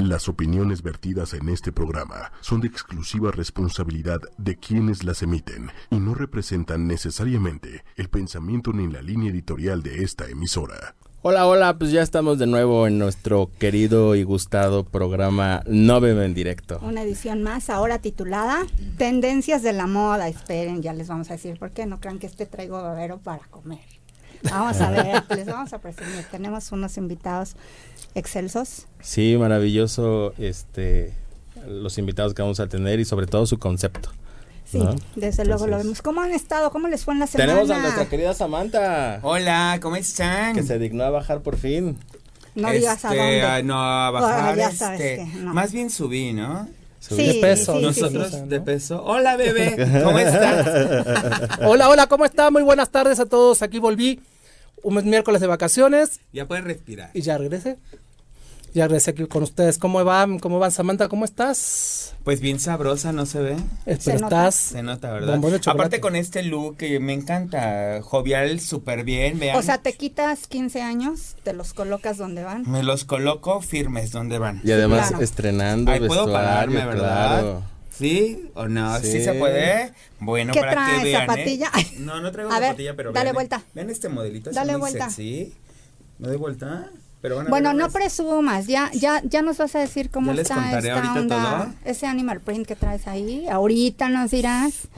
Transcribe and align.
Las 0.00 0.30
opiniones 0.30 0.82
vertidas 0.82 1.34
en 1.34 1.50
este 1.50 1.72
programa 1.72 2.32
son 2.40 2.62
de 2.62 2.68
exclusiva 2.68 3.32
responsabilidad 3.32 4.18
de 4.38 4.56
quienes 4.56 5.04
las 5.04 5.22
emiten 5.22 5.70
y 5.90 6.00
no 6.00 6.14
representan 6.14 6.86
necesariamente 6.86 7.84
el 7.96 8.08
pensamiento 8.08 8.72
ni 8.72 8.90
la 8.90 9.02
línea 9.02 9.30
editorial 9.30 9.82
de 9.82 10.02
esta 10.02 10.26
emisora. 10.26 10.94
Hola, 11.20 11.46
hola, 11.46 11.76
pues 11.76 11.90
ya 11.92 12.00
estamos 12.00 12.38
de 12.38 12.46
nuevo 12.46 12.86
en 12.86 12.98
nuestro 12.98 13.50
querido 13.58 14.14
y 14.14 14.22
gustado 14.22 14.84
programa 14.84 15.62
No 15.66 16.00
Bebe 16.00 16.24
en 16.24 16.32
Directo. 16.32 16.80
Una 16.80 17.02
edición 17.02 17.42
más, 17.42 17.68
ahora 17.68 17.98
titulada 17.98 18.66
Tendencias 18.96 19.62
de 19.62 19.74
la 19.74 19.86
Moda. 19.86 20.28
Esperen, 20.28 20.80
ya 20.80 20.94
les 20.94 21.08
vamos 21.08 21.28
a 21.28 21.34
decir 21.34 21.58
por 21.58 21.72
qué. 21.72 21.84
No 21.84 22.00
crean 22.00 22.18
que 22.18 22.26
este 22.26 22.46
traigo 22.46 22.82
babero 22.82 23.18
para 23.18 23.44
comer. 23.48 23.99
Vamos 24.50 24.80
a 24.80 24.90
ver, 24.90 25.22
les 25.36 25.46
vamos 25.46 25.72
a 25.72 25.78
presumir. 25.78 26.24
Tenemos 26.30 26.72
unos 26.72 26.96
invitados 26.96 27.56
excelsos. 28.14 28.86
Sí, 29.00 29.36
maravilloso 29.38 30.32
este 30.38 31.12
los 31.68 31.98
invitados 31.98 32.32
que 32.32 32.40
vamos 32.40 32.58
a 32.58 32.66
tener 32.66 33.00
y 33.00 33.04
sobre 33.04 33.26
todo 33.26 33.44
su 33.46 33.58
concepto. 33.58 34.10
Sí, 34.64 34.78
desde 35.16 35.44
luego 35.44 35.66
lo 35.66 35.78
vemos. 35.78 36.00
¿Cómo 36.00 36.20
han 36.20 36.30
estado? 36.30 36.70
¿Cómo 36.70 36.86
les 36.88 37.04
fue 37.04 37.14
en 37.14 37.20
la 37.20 37.26
semana? 37.26 37.52
Tenemos 37.52 37.70
a 37.76 37.82
nuestra 37.82 38.08
querida 38.08 38.34
Samantha. 38.34 39.18
Hola, 39.22 39.78
¿cómo 39.82 39.96
están? 39.96 40.54
Que 40.54 40.62
se 40.62 40.78
dignó 40.78 41.04
a 41.04 41.10
bajar 41.10 41.42
por 41.42 41.56
fin. 41.56 41.98
No 42.54 42.70
digas 42.70 43.04
a 43.04 43.14
este, 43.14 43.40
dónde. 43.40 43.62
no, 43.64 43.80
a 43.80 44.10
bajar, 44.10 44.58
este, 44.58 45.26
más 45.42 45.72
bien 45.72 45.90
subí, 45.90 46.32
¿no? 46.32 46.68
Subí 47.00 47.26
de 47.26 47.34
peso. 47.40 47.80
Nosotros 47.80 48.48
de 48.48 48.60
peso. 48.60 49.02
Hola, 49.02 49.36
bebé. 49.36 49.74
¿Cómo 50.04 50.18
estás? 50.18 51.48
hola, 51.62 51.88
hola, 51.88 52.06
¿cómo 52.06 52.26
está? 52.26 52.50
Muy 52.50 52.62
buenas 52.62 52.90
tardes 52.90 53.18
a 53.18 53.26
todos. 53.26 53.62
Aquí 53.62 53.78
volví 53.78 54.20
un 54.82 54.94
miércoles 55.08 55.40
de 55.40 55.46
vacaciones. 55.46 56.20
Ya 56.32 56.46
puedes 56.46 56.64
respirar. 56.64 57.10
Y 57.14 57.22
ya 57.22 57.38
regresé. 57.38 57.78
Ya 58.72 58.86
regresé 58.86 59.10
aquí 59.10 59.26
con 59.26 59.42
ustedes. 59.42 59.78
¿Cómo 59.78 60.04
van? 60.04 60.38
¿Cómo 60.38 60.60
van, 60.60 60.70
Samantha? 60.70 61.08
¿Cómo 61.08 61.24
estás? 61.24 62.14
Pues 62.22 62.40
bien 62.40 62.60
sabrosa, 62.60 63.12
¿no 63.12 63.26
se 63.26 63.40
ve? 63.40 63.56
se 63.98 64.14
estás... 64.14 64.54
Se 64.54 64.82
nota, 64.82 65.10
¿verdad? 65.12 65.40
Aparte 65.66 66.00
con 66.00 66.14
este 66.14 66.44
look 66.44 66.76
que 66.76 67.00
me 67.00 67.12
encanta, 67.12 68.00
jovial, 68.02 68.60
súper 68.60 69.02
bien, 69.02 69.40
vean. 69.40 69.56
O 69.56 69.62
sea, 69.62 69.78
te 69.78 69.94
quitas 69.94 70.46
15 70.46 70.82
años, 70.82 71.36
te 71.42 71.52
los 71.52 71.74
colocas 71.74 72.16
donde 72.16 72.44
van. 72.44 72.62
Me 72.70 72.84
los 72.84 73.04
coloco 73.04 73.60
firmes 73.60 74.12
donde 74.12 74.38
van. 74.38 74.60
Y 74.62 74.70
además 74.70 75.14
estrenando 75.20 75.90
Ahí 75.90 76.06
puedo 76.06 76.30
pararme, 76.30 76.86
¿verdad? 76.86 77.62
¿Sí 77.90 78.50
o 78.54 78.68
no? 78.68 78.98
¿Sí, 79.00 79.22
se 79.22 79.34
puede? 79.34 79.92
Bueno, 80.20 80.52
¿Qué 80.52 80.60
para 80.60 80.72
traes, 80.72 80.98
que 80.98 81.04
vean, 81.04 81.22
¿eh? 81.22 81.26
zapatilla? 81.26 81.70
No, 81.98 82.20
no 82.20 82.30
traigo 82.30 82.50
zapatilla, 82.52 82.94
pero 82.94 83.12
dale 83.12 83.32
vuelta. 83.32 83.62
Vean 83.74 83.90
este 83.90 84.08
modelito, 84.08 84.50
dale 84.52 84.76
vuelta. 84.76 85.10
Sí. 85.10 85.54
¿Me 86.18 86.28
doy 86.28 86.36
vuelta? 86.36 86.90
Bueno, 87.48 87.74
no 87.74 87.90
presumas, 87.90 88.66
ya, 88.66 88.90
ya, 88.94 89.20
ya 89.24 89.42
nos 89.42 89.58
vas 89.58 89.74
a 89.74 89.80
decir 89.80 90.10
cómo 90.10 90.32
está 90.32 90.78
esta 90.78 91.12
onda, 91.12 91.74
ese 91.84 92.06
animal 92.06 92.40
print 92.40 92.66
que 92.66 92.76
traes 92.76 93.06
ahí. 93.06 93.46
Ahorita 93.48 94.08
nos 94.08 94.30
dirás 94.30 94.88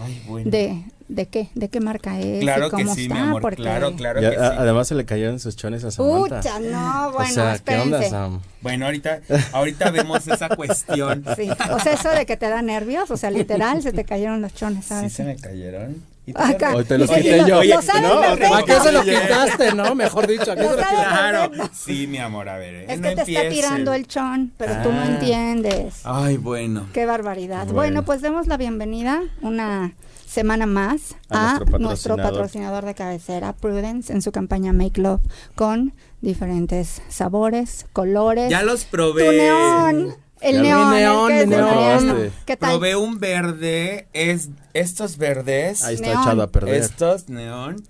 de, 0.45 0.85
de 1.09 1.27
qué, 1.27 1.49
de 1.55 1.69
qué 1.69 1.81
marca 1.81 2.21
es. 2.21 2.41
Claro 2.41 2.69
y 2.69 2.71
cómo 2.71 2.85
que 2.85 2.95
sí, 2.95 3.03
está, 3.03 3.15
mi 3.15 3.21
amor, 3.21 3.57
claro, 3.57 3.95
claro 3.97 4.21
que 4.21 4.31
sí. 4.31 4.37
Además 4.37 4.89
se 4.89 4.95
le 4.95 5.05
cayeron 5.05 5.41
sus 5.41 5.57
chones 5.57 5.83
a 5.85 5.91
Samantha. 5.91 6.41
Pucha, 6.41 6.61
no, 6.61 7.13
bueno, 7.13 7.31
o 7.31 7.35
sea, 7.35 7.59
¿qué 7.59 7.79
onda, 7.79 8.03
Sam? 8.03 8.41
Bueno, 8.61 8.87
ahorita, 8.87 9.21
ahorita 9.53 9.91
vemos 9.91 10.27
esa 10.29 10.49
cuestión. 10.51 11.25
Sí, 11.37 11.49
o 11.51 11.81
sea, 11.81 11.93
eso 11.93 12.11
de 12.11 12.25
que 12.25 12.37
te 12.37 12.49
da 12.49 12.63
nervios, 12.63 13.11
o 13.11 13.17
sea, 13.17 13.31
literal, 13.31 13.83
se 13.83 13.93
te 13.93 14.05
cayeron 14.05 14.41
los 14.43 14.55
chones, 14.55 14.87
¿sabes? 14.87 15.11
Sí, 15.13 15.17
se 15.17 15.25
me 15.25 15.37
cayeron. 15.37 16.12
Acá. 16.37 16.75
Hoy 16.77 16.85
te 16.85 16.99
los 16.99 17.11
quité 17.11 17.39
yo. 17.47 17.61
Sabes 17.83 18.03
¿no? 18.03 18.55
¿A 18.57 18.65
qué 18.65 18.81
se 18.81 18.93
lo 18.93 19.03
quitaste, 19.03 19.75
no? 19.75 19.95
Mejor 19.95 20.27
dicho, 20.29 20.53
¿a 20.53 20.57
qué 20.57 20.63
se 20.63 20.69
lo 20.71 20.77
quitaste? 20.77 20.95
Claro. 20.97 21.51
Sí, 21.73 22.07
mi 22.07 22.19
amor, 22.19 22.49
a 22.49 22.59
ver. 22.59 22.75
Eh, 22.75 22.87
es 22.91 23.01
no 23.01 23.09
que 23.09 23.17
te 23.17 23.23
está 23.33 23.49
tirando 23.49 23.93
el 23.93 24.07
chon, 24.07 24.53
pero 24.57 24.75
tú 24.83 24.93
no 24.93 25.01
Ah. 25.01 25.07
entiendes. 25.07 26.01
Ay, 26.05 26.37
bueno. 26.37 26.87
Qué 26.93 27.07
barbaridad. 27.07 27.63
Bueno. 27.67 27.75
Bueno. 27.75 28.05
pues 28.05 28.23
demos 28.23 28.47
la 28.47 28.57
bienvenida 28.57 29.21
una 29.41 29.95
semana 30.27 30.65
más 30.67 31.17
A 31.29 31.57
a, 31.57 31.59
nuestro 31.59 31.79
nuestro 31.81 32.17
patrocinador. 32.17 32.33
patrocinador 32.33 32.85
de 32.87 32.95
cabecera, 32.95 33.53
Prudence, 33.55 34.13
en 34.13 34.23
su 34.23 34.31
campaña 34.33 34.73
Make 34.73 35.01
Love, 35.01 35.21
con 35.57 35.93
diferentes 36.21 37.03
sabores, 37.09 37.87
colores. 37.93 38.49
Ya 38.49 38.63
los 38.63 38.85
Tu 38.85 38.91
probé. 38.93 39.37
neón. 39.39 40.15
El 40.43 40.63
neón, 40.63 40.91
neón, 40.91 41.33
el 41.33 41.49
neón. 41.49 42.33
¿Qué 42.45 42.57
tal? 42.57 42.71
Probé 42.71 42.97
un 42.97 43.19
verde, 43.21 44.09
es 44.13 44.49
estos 44.75 45.17
verdes, 45.19 45.83
Ahí 45.85 45.95
está 45.95 46.09
Neón. 46.09 46.23
echado 46.23 46.43
a 46.43 46.47
perder. 46.49 46.75
estos 46.83 47.29
neón, 47.29 47.83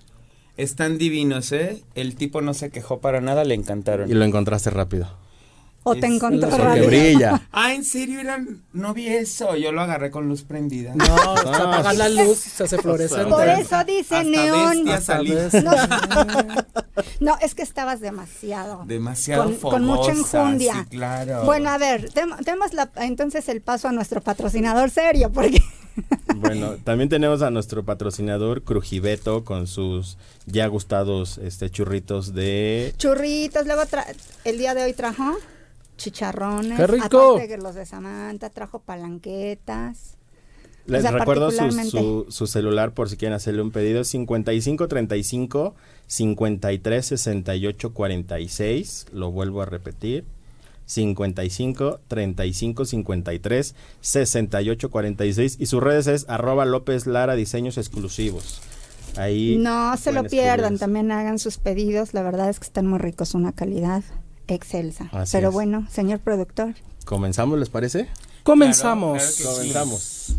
están 0.57 0.97
divinos, 0.97 1.51
¿eh? 1.51 1.81
El 1.95 2.15
tipo 2.15 2.41
no 2.41 2.53
se 2.53 2.69
quejó 2.69 2.99
para 2.99 3.21
nada, 3.21 3.43
le 3.43 3.55
encantaron. 3.55 4.09
Y 4.09 4.13
lo 4.13 4.23
encontraste 4.23 4.69
rápido. 4.69 5.07
¿O 5.83 5.95
te 5.95 6.05
encontró 6.07 6.49
rápido? 6.49 6.87
brilla. 6.87 7.41
Ah, 7.51 7.73
¿en 7.73 7.83
serio 7.83 8.19
eran? 8.19 8.63
No 8.73 8.93
vi 8.93 9.07
eso, 9.07 9.55
yo 9.55 9.71
lo 9.71 9.81
agarré 9.81 10.09
con 10.11 10.27
luz 10.27 10.43
prendida. 10.43 10.93
No, 10.95 11.05
se 11.37 11.49
apaga 11.49 11.93
la 11.93 12.09
luz, 12.09 12.37
se 12.39 12.63
hace 12.63 12.77
fluorescente. 12.77 13.25
Por 13.29 13.47
eso 13.47 13.83
dice 13.85 14.23
neón. 14.23 14.83
No, 14.85 15.71
no, 17.19 17.37
es 17.41 17.55
que 17.55 17.61
estabas 17.61 17.99
demasiado. 17.99 18.83
Demasiado 18.85 19.43
Con- 19.43 19.55
con 19.71 19.85
mucha 19.85 20.11
enjundia. 20.11 20.73
Sí, 20.73 20.97
claro. 20.97 21.43
Bueno, 21.45 21.69
a 21.69 21.77
ver, 21.77 22.09
dem- 22.11 22.37
demos 22.43 22.73
la- 22.73 22.89
entonces 22.97 23.47
el 23.49 23.61
paso 23.61 23.87
a 23.87 23.91
nuestro 23.91 24.21
patrocinador 24.21 24.89
serio, 24.89 25.31
porque 25.31 25.61
Bueno, 26.35 26.75
también 26.83 27.09
tenemos 27.09 27.41
a 27.43 27.51
nuestro 27.51 27.83
patrocinador 27.85 28.63
Crujibeto 28.63 29.43
con 29.43 29.67
sus 29.67 30.17
ya 30.45 30.65
gustados 30.67 31.37
este 31.37 31.69
churritos 31.69 32.33
de 32.33 32.93
churritos, 32.97 33.65
luego 33.67 33.83
tra- 33.83 34.05
el 34.43 34.57
día 34.57 34.73
de 34.73 34.83
hoy 34.83 34.93
trajo 34.93 35.37
chicharrones. 35.97 36.77
¡Qué 36.77 36.87
rico! 36.87 37.33
Aparte 37.33 37.47
que 37.47 37.57
los 37.57 37.75
de 37.75 37.85
Samantha, 37.85 38.49
trajo 38.49 38.79
palanquetas. 38.79 40.17
Les 40.85 41.01
sea, 41.01 41.11
recuerdo 41.11 41.49
su, 41.49 41.71
su, 41.71 42.25
su 42.27 42.47
celular 42.47 42.93
por 42.93 43.09
si 43.09 43.15
quieren 43.15 43.35
hacerle 43.35 43.61
un 43.61 43.71
pedido 43.71 44.03
55 44.03 44.89
35 44.89 45.75
53 46.07 47.05
68 47.05 47.93
46 47.93 49.05
lo 49.13 49.31
vuelvo 49.31 49.61
a 49.61 49.65
repetir 49.65 50.25
55 50.85 52.01
35 52.09 52.85
53 52.85 53.75
68 54.01 54.89
46 54.89 55.57
y 55.59 55.65
sus 55.67 55.81
redes 55.81 56.07
es 56.07 56.25
arroba 56.27 56.65
López 56.65 57.07
Lara 57.07 57.35
Diseños 57.35 57.77
Exclusivos 57.77 58.61
ahí 59.15 59.57
No 59.57 59.95
se 59.95 60.11
lo 60.11 60.23
pierdan, 60.23 60.73
escribirles. 60.73 60.79
también 60.81 61.11
hagan 61.11 61.39
sus 61.39 61.59
pedidos, 61.59 62.13
la 62.13 62.23
verdad 62.23 62.49
es 62.49 62.59
que 62.59 62.65
están 62.65 62.87
muy 62.87 62.99
ricos, 62.99 63.33
una 63.35 63.53
calidad 63.53 64.03
excelsa. 64.47 65.09
Así 65.11 65.31
Pero 65.37 65.49
es. 65.49 65.53
bueno, 65.53 65.87
señor 65.89 66.19
productor, 66.19 66.73
comenzamos 67.05 67.59
les 67.59 67.69
parece 67.69 68.09
Comenzamos. 68.43 69.17
Claro, 69.17 69.35
claro 69.37 69.57
que 69.57 69.63
sí. 69.67 69.73
comenzamos 69.73 70.35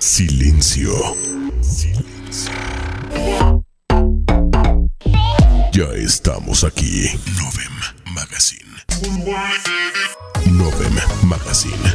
Silencio. 0.00 0.92
Silencio. 1.60 2.52
Ya 5.72 5.84
estamos 5.96 6.64
aquí. 6.64 7.08
Novem 7.36 8.14
Magazine. 8.14 8.64
Novem 10.46 10.94
Magazine. 11.24 11.94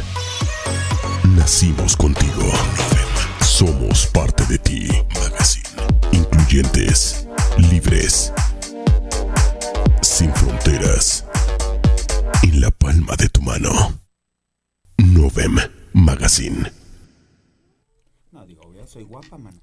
Nacimos 1.36 1.96
contigo. 1.96 2.42
Novem. 2.42 3.08
Somos 3.40 4.06
parte 4.06 4.44
de 4.46 4.58
ti. 4.58 4.88
Magazine. 5.14 5.68
Incluyentes. 6.12 7.23
Libres. 7.58 8.32
Sin 10.02 10.32
fronteras. 10.34 11.24
En 12.42 12.60
la 12.60 12.70
palma 12.70 13.14
de 13.16 13.28
tu 13.28 13.40
mano. 13.42 13.70
Novem 14.98 15.56
Magazine. 15.92 16.70
No, 18.32 18.44
digo, 18.46 18.72
yo 18.74 18.86
soy 18.86 19.04
guapa, 19.04 19.38
mano. 19.38 19.60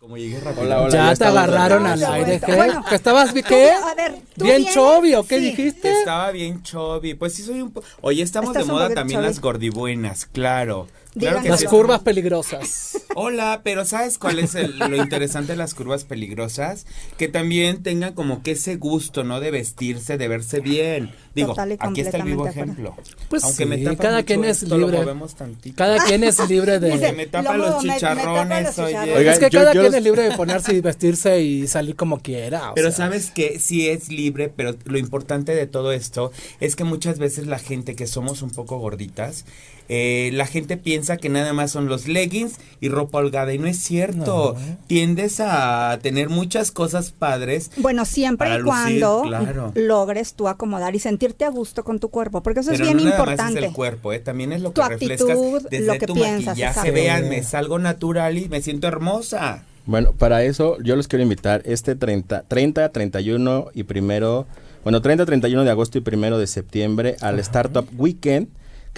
Como 0.00 0.16
llegué 0.16 0.38
rápido. 0.38 0.62
Hola, 0.62 0.80
hola, 0.82 0.90
Ya 0.92 1.06
te 1.08 1.12
estamos 1.14 1.36
agarraron 1.38 1.86
al 1.86 2.04
aire. 2.04 2.40
¿Qué? 2.40 2.54
Bueno. 2.54 2.84
¿Que 2.88 2.94
estabas 2.94 3.32
qué? 3.32 3.70
a 3.72 3.94
ver, 3.96 4.14
¿tú 4.36 4.44
Bien 4.44 4.58
vienes? 4.58 4.72
chovio, 4.74 5.26
¿qué 5.26 5.38
Sí. 5.40 5.44
dijiste? 5.46 5.92
Estaba 5.98 6.30
bien 6.30 6.62
chubby. 6.62 7.14
Pues 7.14 7.34
sí 7.34 7.42
soy 7.42 7.60
un 7.62 7.72
poco... 7.72 7.84
Oye, 8.00 8.22
estamos 8.22 8.50
Estás 8.50 8.66
de 8.66 8.72
moda 8.72 8.90
también 8.94 9.18
chubby. 9.18 9.26
las 9.28 9.40
gordibuenas, 9.40 10.26
claro. 10.26 10.86
Claro 11.18 11.38
Díganos. 11.40 11.42
que 11.42 11.48
Las 11.50 11.60
sí. 11.60 11.66
curvas 11.66 12.00
peligrosas. 12.00 12.98
Hola, 13.14 13.60
pero 13.64 13.84
¿sabes 13.84 14.18
cuál 14.18 14.38
es 14.38 14.54
el- 14.54 14.78
lo 14.78 14.96
interesante 14.96 15.52
de 15.52 15.56
las 15.58 15.74
curvas 15.74 16.04
peligrosas? 16.04 16.86
Que 17.16 17.28
también 17.28 17.82
tengan 17.82 18.14
como 18.14 18.42
que 18.42 18.52
ese 18.52 18.76
gusto, 18.76 19.24
¿no? 19.24 19.40
De 19.40 19.50
vestirse, 19.50 20.18
de 20.18 20.28
verse 20.28 20.60
bien. 20.60 21.10
Digo, 21.34 21.54
aquí 21.80 22.00
está 22.00 22.16
el 22.18 22.22
vivo 22.24 22.46
ejemplo. 22.46 22.96
Pues 23.28 23.44
Aunque 23.44 23.64
sí, 23.64 23.68
me 23.68 23.78
tapa 23.78 23.96
cada 23.96 24.16
mucho 24.16 24.26
quien 24.26 24.44
es 24.44 24.62
esto, 24.62 24.76
libre. 24.78 24.98
movemos 24.98 25.34
tantito. 25.36 25.76
Cada 25.76 26.04
quien 26.04 26.24
es 26.24 26.48
libre 26.48 26.78
Dice, 26.80 26.98
de... 26.98 27.12
me 27.12 27.26
tapa 27.26 27.56
lo 27.56 27.58
los 27.58 27.66
muevo, 27.68 27.82
me- 27.82 27.88
me 27.94 28.00
tapa 28.00 28.16
chicharrones, 28.16 28.64
los 28.64 28.78
oye. 28.78 28.86
chicharrones. 28.88 29.16
Oigan, 29.18 29.32
es 29.34 29.38
que 29.38 29.50
yo- 29.50 29.58
cada 29.60 29.72
yo 29.74 29.80
quien 29.80 29.92
los- 29.92 29.94
es 29.98 30.02
libre 30.04 30.22
de 30.22 30.36
ponerse 30.36 30.74
y 30.74 30.80
vestirse 30.80 31.40
y 31.40 31.66
salir 31.68 31.96
como 31.96 32.20
quiera. 32.20 32.70
o 32.70 32.74
Pero 32.74 32.88
sea. 32.90 32.96
sabes 33.06 33.30
que 33.30 33.58
sí 33.60 33.88
es 33.88 34.08
libre, 34.10 34.48
pero 34.54 34.74
lo 34.84 34.98
importante 34.98 35.54
de 35.54 35.66
todo 35.66 35.92
esto 35.92 36.32
es 36.60 36.74
que 36.76 36.84
muchas 36.84 37.18
veces 37.18 37.46
la 37.46 37.58
gente 37.58 37.94
que 37.94 38.06
somos 38.06 38.42
un 38.42 38.50
poco 38.50 38.78
gorditas, 38.78 39.44
eh, 39.90 40.30
la 40.34 40.46
gente 40.46 40.76
piensa 40.76 41.07
piensa 41.08 41.20
que 41.20 41.28
nada 41.30 41.52
más 41.54 41.70
son 41.70 41.88
los 41.88 42.06
leggings 42.06 42.56
y 42.80 42.88
ropa 42.90 43.18
holgada 43.18 43.54
y 43.54 43.58
no 43.58 43.66
es 43.66 43.78
cierto. 43.78 44.56
Tiendes 44.86 45.40
a 45.40 45.98
tener 46.02 46.28
muchas 46.28 46.70
cosas 46.70 47.12
padres. 47.12 47.70
Bueno, 47.78 48.04
siempre 48.04 48.48
y 48.48 48.52
lucir, 48.58 48.64
cuando 48.66 49.22
claro. 49.22 49.72
logres 49.74 50.34
tú 50.34 50.48
acomodar 50.48 50.94
y 50.94 50.98
sentirte 50.98 51.44
a 51.46 51.48
gusto 51.50 51.82
con 51.82 51.98
tu 51.98 52.10
cuerpo, 52.10 52.42
porque 52.42 52.60
eso 52.60 52.70
Pero 52.72 52.84
es 52.84 52.92
bien 52.94 52.98
no 52.98 53.10
nada 53.10 53.18
más 53.24 53.28
importante. 53.30 53.60
es 53.60 53.66
el 53.66 53.72
cuerpo, 53.72 54.12
¿eh? 54.12 54.18
también 54.18 54.52
es 54.52 54.60
lo 54.60 54.70
Tu 54.72 54.82
que 54.82 54.94
actitud, 54.94 55.62
desde 55.70 55.86
lo 55.86 55.98
que 55.98 56.06
tu 56.06 56.14
piensas, 56.14 56.46
maquillaje. 56.48 56.90
Vean, 56.90 57.28
me 57.28 57.42
salgo 57.42 57.78
natural 57.78 58.36
y 58.36 58.48
me 58.48 58.60
siento 58.60 58.86
hermosa. 58.86 59.64
Bueno, 59.86 60.12
para 60.12 60.44
eso 60.44 60.76
yo 60.82 60.94
los 60.96 61.08
quiero 61.08 61.22
invitar 61.22 61.62
este 61.64 61.94
30, 61.94 62.42
30, 62.42 62.90
31 62.90 63.68
y 63.72 63.84
primero, 63.84 64.46
bueno, 64.82 65.00
30, 65.00 65.24
31 65.24 65.64
de 65.64 65.70
agosto 65.70 65.96
y 65.96 66.02
primero 66.02 66.38
de 66.38 66.46
septiembre 66.46 67.16
al 67.22 67.38
Startup 67.38 67.88
Weekend 67.96 68.48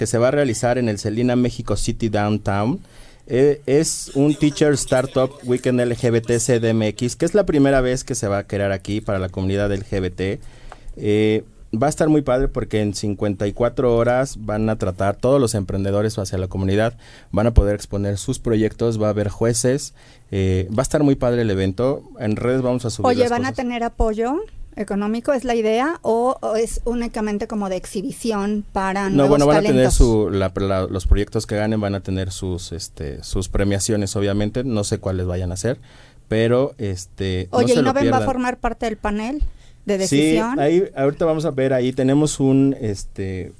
que 0.01 0.07
se 0.07 0.17
va 0.17 0.29
a 0.29 0.31
realizar 0.31 0.79
en 0.79 0.89
el 0.89 0.97
Celina 0.97 1.35
México 1.35 1.77
City 1.77 2.09
Downtown. 2.09 2.79
Eh, 3.27 3.61
es 3.67 4.09
un 4.15 4.33
Teacher 4.33 4.73
Startup 4.73 5.29
Weekend 5.43 5.79
LGBT 5.79 6.39
CDMX, 6.39 7.15
que 7.15 7.25
es 7.25 7.35
la 7.35 7.45
primera 7.45 7.81
vez 7.81 8.03
que 8.03 8.15
se 8.15 8.27
va 8.27 8.39
a 8.39 8.47
crear 8.47 8.71
aquí 8.71 8.99
para 8.99 9.19
la 9.19 9.29
comunidad 9.29 9.71
LGBT. 9.71 10.41
Eh, 10.97 11.43
va 11.71 11.85
a 11.85 11.89
estar 11.91 12.09
muy 12.09 12.23
padre 12.23 12.47
porque 12.47 12.81
en 12.81 12.95
54 12.95 13.95
horas 13.95 14.37
van 14.43 14.71
a 14.71 14.79
tratar 14.79 15.17
todos 15.17 15.39
los 15.39 15.53
emprendedores 15.53 16.17
hacia 16.17 16.39
la 16.39 16.47
comunidad, 16.47 16.97
van 17.31 17.45
a 17.45 17.53
poder 17.53 17.75
exponer 17.75 18.17
sus 18.17 18.39
proyectos, 18.39 18.99
va 18.99 19.05
a 19.05 19.09
haber 19.11 19.29
jueces, 19.29 19.93
eh, 20.31 20.67
va 20.75 20.81
a 20.81 20.81
estar 20.81 21.03
muy 21.03 21.13
padre 21.13 21.43
el 21.43 21.51
evento. 21.51 22.01
En 22.17 22.37
redes 22.37 22.63
vamos 22.63 22.85
a 22.85 22.89
subir. 22.89 23.07
Oye, 23.07 23.19
las 23.19 23.29
¿van 23.29 23.45
a 23.45 23.51
tener 23.51 23.83
apoyo 23.83 24.39
económico? 24.75 25.33
¿Es 25.33 25.43
la 25.43 25.55
idea? 25.55 25.99
¿O, 26.01 26.37
o 26.41 26.55
es 26.55 26.81
únicamente 26.85 27.47
como 27.47 27.69
de 27.69 27.75
exhibición 27.77 28.63
para 28.71 29.09
No, 29.09 29.15
nuevos 29.17 29.29
bueno, 29.29 29.47
van 29.47 29.57
a 29.57 29.61
tener 29.61 29.91
su, 29.91 30.29
la- 30.29 30.51
la- 30.55 30.87
los 30.87 31.05
proyectos 31.07 31.45
que 31.45 31.55
ganen 31.55 31.79
van 31.81 31.95
a 31.95 32.01
tener 32.01 32.31
sus, 32.31 32.71
este, 32.71 33.23
sus 33.23 33.49
premiaciones, 33.49 34.15
obviamente. 34.15 34.63
No 34.63 34.83
sé 34.83 34.99
cuáles 34.99 35.25
vayan 35.25 35.51
a 35.51 35.57
ser, 35.57 35.79
pero, 36.27 36.73
este, 36.77 37.47
Oye, 37.51 37.75
no 37.75 37.81
¿y 37.81 37.83
Noven 37.83 38.11
va 38.11 38.17
a 38.17 38.21
formar 38.21 38.57
parte 38.59 38.85
del 38.85 38.97
panel 38.97 39.43
de 39.85 40.07
Sí, 40.07 40.17
decisión? 40.17 40.59
ahí, 40.59 40.83
ahorita 40.95 41.25
vamos 41.25 41.45
a 41.45 41.51
ver, 41.51 41.73
ahí 41.73 41.91
tenemos 41.91 42.39
un, 42.39 42.75
este, 42.79 43.51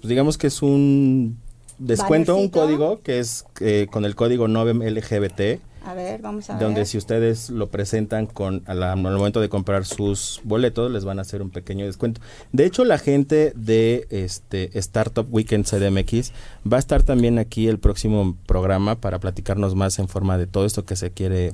pues 0.00 0.08
digamos 0.08 0.36
que 0.38 0.48
es 0.48 0.60
un 0.62 1.38
descuento, 1.78 2.36
un 2.36 2.48
código 2.48 3.00
que 3.02 3.20
es 3.20 3.44
eh, 3.60 3.86
con 3.90 4.04
el 4.04 4.14
código 4.16 4.48
NOVEM 4.48 4.82
LGBT, 4.82 5.60
A 5.84 5.94
ver, 5.94 6.20
vamos 6.20 6.50
a 6.50 6.58
donde 6.58 6.80
ver. 6.80 6.86
si 6.86 6.98
ustedes 6.98 7.50
lo 7.50 7.68
presentan 7.70 8.26
con 8.26 8.62
al 8.66 8.96
momento 8.96 9.40
de 9.40 9.48
comprar 9.48 9.84
sus 9.84 10.40
boletos 10.44 10.90
les 10.90 11.04
van 11.04 11.18
a 11.18 11.22
hacer 11.22 11.40
un 11.42 11.50
pequeño 11.50 11.86
descuento. 11.86 12.20
De 12.52 12.66
hecho, 12.66 12.84
la 12.84 12.98
gente 12.98 13.52
de 13.56 14.06
este 14.10 14.76
Startup 14.78 15.26
Weekend 15.30 15.64
CDMX 15.66 16.32
va 16.70 16.76
a 16.76 16.80
estar 16.80 17.02
también 17.02 17.38
aquí 17.38 17.68
el 17.68 17.78
próximo 17.78 18.36
programa 18.46 19.00
para 19.00 19.18
platicarnos 19.18 19.74
más 19.74 19.98
en 19.98 20.08
forma 20.08 20.36
de 20.36 20.46
todo 20.46 20.66
esto 20.66 20.84
que 20.84 20.96
se 20.96 21.10
quiere 21.10 21.52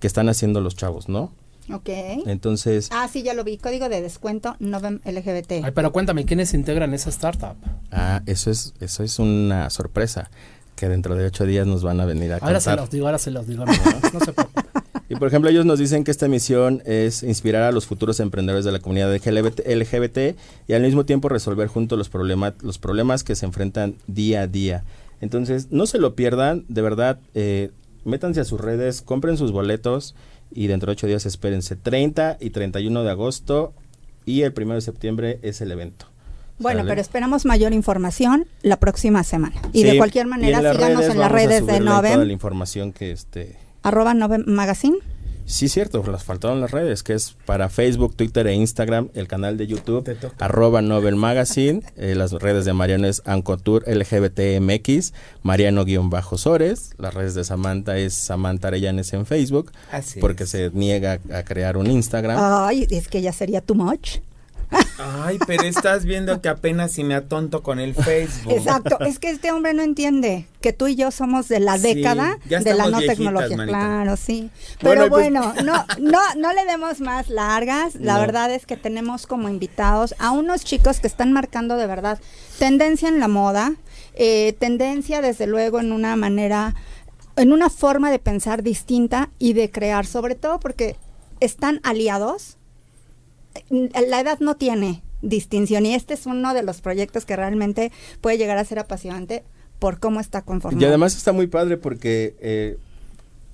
que 0.00 0.06
están 0.06 0.28
haciendo 0.28 0.60
los 0.60 0.74
chavos, 0.76 1.08
¿no? 1.08 1.32
Ok. 1.72 1.88
Entonces, 2.26 2.90
Ah, 2.92 3.08
sí, 3.12 3.22
ya 3.24 3.34
lo 3.34 3.42
vi. 3.42 3.58
Código 3.58 3.88
de 3.88 4.00
descuento 4.00 4.54
Novem 4.60 5.00
LGBT. 5.04 5.64
Ay, 5.64 5.72
pero 5.74 5.90
cuéntame, 5.92 6.24
¿quiénes 6.24 6.54
integran 6.54 6.94
esa 6.94 7.10
startup? 7.10 7.56
ah, 7.92 8.22
eso 8.26 8.50
es 8.50 8.74
eso 8.80 9.02
es 9.02 9.18
una 9.18 9.68
sorpresa 9.70 10.30
que 10.76 10.88
dentro 10.88 11.16
de 11.16 11.26
ocho 11.26 11.44
días 11.46 11.66
nos 11.66 11.82
van 11.82 12.00
a 12.00 12.04
venir 12.04 12.32
a 12.32 12.36
Ahora 12.36 12.60
se 12.60 12.76
los 12.76 12.90
digo, 12.90 13.06
ahora 13.06 13.18
se 13.18 13.30
los 13.32 13.46
digo. 13.46 13.64
No, 13.64 13.72
no 14.12 14.20
se 14.20 14.32
preocupen. 14.32 14.64
Y 15.08 15.14
por 15.14 15.28
ejemplo, 15.28 15.48
ellos 15.48 15.64
nos 15.64 15.78
dicen 15.78 16.02
que 16.02 16.10
esta 16.10 16.26
misión 16.26 16.82
es 16.84 17.22
inspirar 17.22 17.62
a 17.62 17.70
los 17.70 17.86
futuros 17.86 18.18
emprendedores 18.18 18.64
de 18.64 18.72
la 18.72 18.80
comunidad 18.80 19.14
LGBT, 19.14 19.60
LGBT 19.64 20.36
y 20.66 20.72
al 20.72 20.82
mismo 20.82 21.06
tiempo 21.06 21.28
resolver 21.28 21.68
juntos 21.68 21.96
los, 21.96 22.08
problema, 22.08 22.54
los 22.60 22.78
problemas 22.78 23.22
que 23.22 23.36
se 23.36 23.46
enfrentan 23.46 23.94
día 24.08 24.42
a 24.42 24.46
día. 24.48 24.82
Entonces, 25.20 25.68
no 25.70 25.86
se 25.86 25.98
lo 25.98 26.16
pierdan, 26.16 26.64
de 26.68 26.82
verdad, 26.82 27.20
eh, 27.34 27.70
métanse 28.04 28.40
a 28.40 28.44
sus 28.44 28.60
redes, 28.60 29.00
compren 29.00 29.36
sus 29.36 29.52
boletos 29.52 30.16
y 30.50 30.66
dentro 30.66 30.88
de 30.88 30.94
ocho 30.94 31.06
días 31.06 31.24
espérense. 31.24 31.76
30 31.76 32.38
y 32.40 32.50
31 32.50 33.04
de 33.04 33.10
agosto 33.10 33.74
y 34.24 34.42
el 34.42 34.52
1 34.56 34.74
de 34.74 34.80
septiembre 34.80 35.38
es 35.42 35.60
el 35.60 35.70
evento. 35.70 36.06
Bueno, 36.58 36.80
¿Sale? 36.80 36.88
pero 36.88 37.00
esperamos 37.00 37.44
mayor 37.44 37.72
información 37.72 38.46
la 38.62 38.78
próxima 38.78 39.22
semana. 39.24 39.56
Y 39.72 39.82
Sí, 39.82 39.84
de 39.84 39.98
cualquier 39.98 40.26
manera, 40.26 40.58
síganos 40.72 41.04
en 41.04 41.18
las 41.18 41.30
redes 41.30 41.66
de 41.66 41.72
subirle 41.72 41.90
Toda 41.90 42.02
la 42.02 42.16
Novem, 42.16 42.30
información 42.30 42.92
que 42.92 43.12
este 43.12 43.56
arroba 43.82 44.14
Novem 44.14 44.44
Magazine. 44.46 44.96
Sí, 45.48 45.68
cierto, 45.68 46.02
las 46.10 46.24
faltaron 46.24 46.60
las 46.60 46.72
redes, 46.72 47.04
que 47.04 47.12
es 47.12 47.36
para 47.44 47.68
Facebook, 47.68 48.16
Twitter 48.16 48.48
e 48.48 48.54
Instagram, 48.54 49.10
el 49.14 49.28
canal 49.28 49.56
de 49.56 49.68
YouTube, 49.68 50.04
arroba 50.40 50.82
Novel 50.82 51.14
Magazine, 51.14 51.82
eh, 51.96 52.16
las 52.16 52.32
redes 52.32 52.64
de 52.64 52.72
Mariano 52.72 53.06
es 53.06 53.22
Ancotur 53.26 53.84
LGBTMX, 53.86 55.12
Mariano-Sores, 55.44 56.90
las 56.98 57.14
redes 57.14 57.34
de 57.36 57.44
Samantha 57.44 57.96
es 57.96 58.14
Samantha 58.14 58.68
Arellanes 58.68 59.12
en 59.12 59.24
Facebook, 59.24 59.70
Así 59.92 60.18
porque 60.18 60.44
es. 60.44 60.50
se 60.50 60.70
niega 60.74 61.20
a 61.32 61.44
crear 61.44 61.76
un 61.76 61.88
Instagram. 61.88 62.38
Ay, 62.40 62.88
es 62.90 63.06
que 63.06 63.22
ya 63.22 63.32
sería 63.32 63.60
too 63.60 63.76
much. 63.76 64.18
Ay, 64.98 65.38
pero 65.46 65.64
estás 65.64 66.04
viendo 66.04 66.40
que 66.40 66.48
apenas 66.48 66.90
si 66.92 67.04
me 67.04 67.14
atonto 67.14 67.62
con 67.62 67.78
el 67.78 67.94
Facebook. 67.94 68.52
Exacto, 68.54 68.98
es 69.00 69.18
que 69.18 69.30
este 69.30 69.52
hombre 69.52 69.74
no 69.74 69.82
entiende 69.82 70.46
que 70.60 70.72
tú 70.72 70.86
y 70.88 70.96
yo 70.96 71.10
somos 71.10 71.48
de 71.48 71.60
la 71.60 71.78
década 71.78 72.38
de 72.46 72.74
la 72.74 72.84
no 72.86 72.98
viejitas, 72.98 73.16
tecnología. 73.16 73.56
manita. 73.56 73.78
Claro, 73.78 74.16
sí. 74.16 74.50
Bueno, 74.82 75.02
Pero 75.02 75.10
pues- 75.10 75.30
bueno, 75.30 75.54
no, 75.64 75.84
no, 76.00 76.18
no 76.36 76.52
le 76.52 76.64
demos 76.64 77.00
más 77.00 77.28
largas. 77.28 77.94
La 77.96 78.14
No. 78.14 78.20
verdad 78.20 78.50
es 78.52 78.64
que 78.66 78.76
tenemos 78.76 79.26
como 79.26 79.48
invitados 79.48 80.14
a 80.18 80.30
unos 80.30 80.64
chicos 80.64 80.98
que 81.00 81.06
están 81.06 81.32
marcando 81.32 81.76
de 81.76 81.86
verdad 81.86 82.18
tendencia 82.58 83.08
en 83.08 83.20
la 83.20 83.28
moda, 83.28 83.74
eh, 84.14 84.54
tendencia 84.58 85.20
desde 85.20 85.46
luego 85.46 85.78
en 85.78 85.92
una 85.92 86.16
manera, 86.16 86.74
en 87.36 87.52
una 87.52 87.68
forma 87.68 88.10
de 88.10 88.18
pensar 88.18 88.62
distinta 88.62 89.28
y 89.38 89.52
de 89.52 89.70
crear, 89.70 90.06
sobre 90.06 90.34
todo 90.36 90.58
porque 90.58 90.96
están 91.40 91.80
aliados 91.82 92.55
la 93.70 94.20
edad 94.20 94.38
no 94.40 94.56
tiene 94.56 95.02
distinción 95.22 95.86
y 95.86 95.94
este 95.94 96.14
es 96.14 96.26
uno 96.26 96.54
de 96.54 96.62
los 96.62 96.80
proyectos 96.80 97.24
que 97.24 97.36
realmente 97.36 97.92
puede 98.20 98.38
llegar 98.38 98.58
a 98.58 98.64
ser 98.64 98.78
apasionante 98.78 99.44
por 99.78 99.98
cómo 99.98 100.20
está 100.20 100.42
conformado. 100.42 100.82
Y 100.82 100.88
además 100.88 101.16
está 101.16 101.32
muy 101.32 101.46
padre 101.46 101.76
porque 101.76 102.36
eh, 102.40 102.78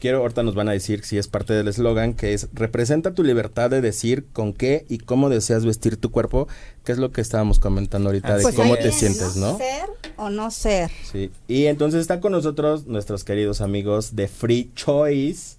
quiero, 0.03 0.19
ahorita 0.19 0.43
nos 0.43 0.55
van 0.55 0.69
a 0.69 0.73
decir 0.73 1.05
si 1.05 1.19
es 1.19 1.29
parte 1.29 1.53
del 1.53 1.69
eslogan, 1.69 2.15
que 2.15 2.35
es 2.35 2.49
representa 2.53 3.15
tu 3.15 3.23
libertad 3.23 3.71
de 3.71 3.81
decir 3.81 4.27
con 4.33 4.53
qué 4.53 4.85
y 4.89 4.99
cómo 4.99 5.29
deseas 5.29 5.65
vestir 5.65 5.97
tu 5.97 6.11
cuerpo, 6.11 6.49
que 6.85 6.93
es 6.93 6.99
lo 6.99 7.13
que 7.13 7.21
estábamos 7.21 7.59
comentando 7.59 8.09
ahorita 8.09 8.37
de 8.37 8.43
Pues 8.43 8.55
cómo 8.55 8.77
te 8.77 8.93
sientes, 8.93 9.37
¿no? 9.37 9.57
Ser 9.59 9.89
o 10.17 10.31
no 10.31 10.51
ser. 10.51 10.91
Sí. 11.11 11.31
Y 11.49 11.67
entonces 11.67 12.01
están 12.01 12.21
con 12.21 12.33
nosotros 12.33 12.87
nuestros 12.87 13.25
queridos 13.25 13.61
amigos 13.61 14.17
de 14.17 14.29
Free 14.29 14.73
Choice 14.75 15.57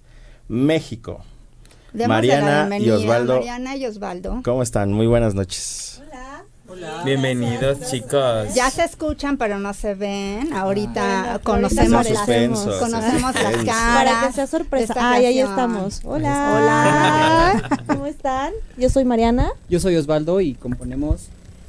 México. 0.48 1.24
Demos 1.94 2.08
Mariana 2.08 2.78
y 2.78 2.90
Osvaldo. 2.90 3.34
Mariana 3.36 3.76
y 3.76 3.86
Osvaldo. 3.86 4.40
¿Cómo 4.44 4.62
están? 4.64 4.92
Muy 4.92 5.06
buenas 5.06 5.34
noches. 5.34 6.02
Bienvenidos, 7.04 7.88
chicos. 7.88 8.52
Ya 8.52 8.68
se 8.70 8.82
escuchan, 8.82 9.36
pero 9.36 9.60
no 9.60 9.72
se 9.74 9.94
ven. 9.94 10.52
Ahorita 10.52 11.22
Bueno, 11.22 11.40
conocemos, 11.44 12.08
las, 12.10 12.18
Suspenso, 12.18 12.78
conocemos 12.80 13.32
las 13.34 13.64
caras. 13.64 13.94
Para 14.04 14.26
que 14.26 14.32
sea 14.32 14.46
sorpresa. 14.48 14.94
Ay, 14.96 15.26
ahí 15.26 15.38
estamos. 15.38 16.00
Hola. 16.04 17.62
¿Cómo 17.86 18.06
están? 18.06 18.52
Yo 18.76 18.90
soy 18.90 19.04
Mariana. 19.04 19.52
Yo 19.68 19.78
soy 19.78 19.94
Osvaldo 19.94 20.40
y 20.40 20.54
componemos 20.54 21.28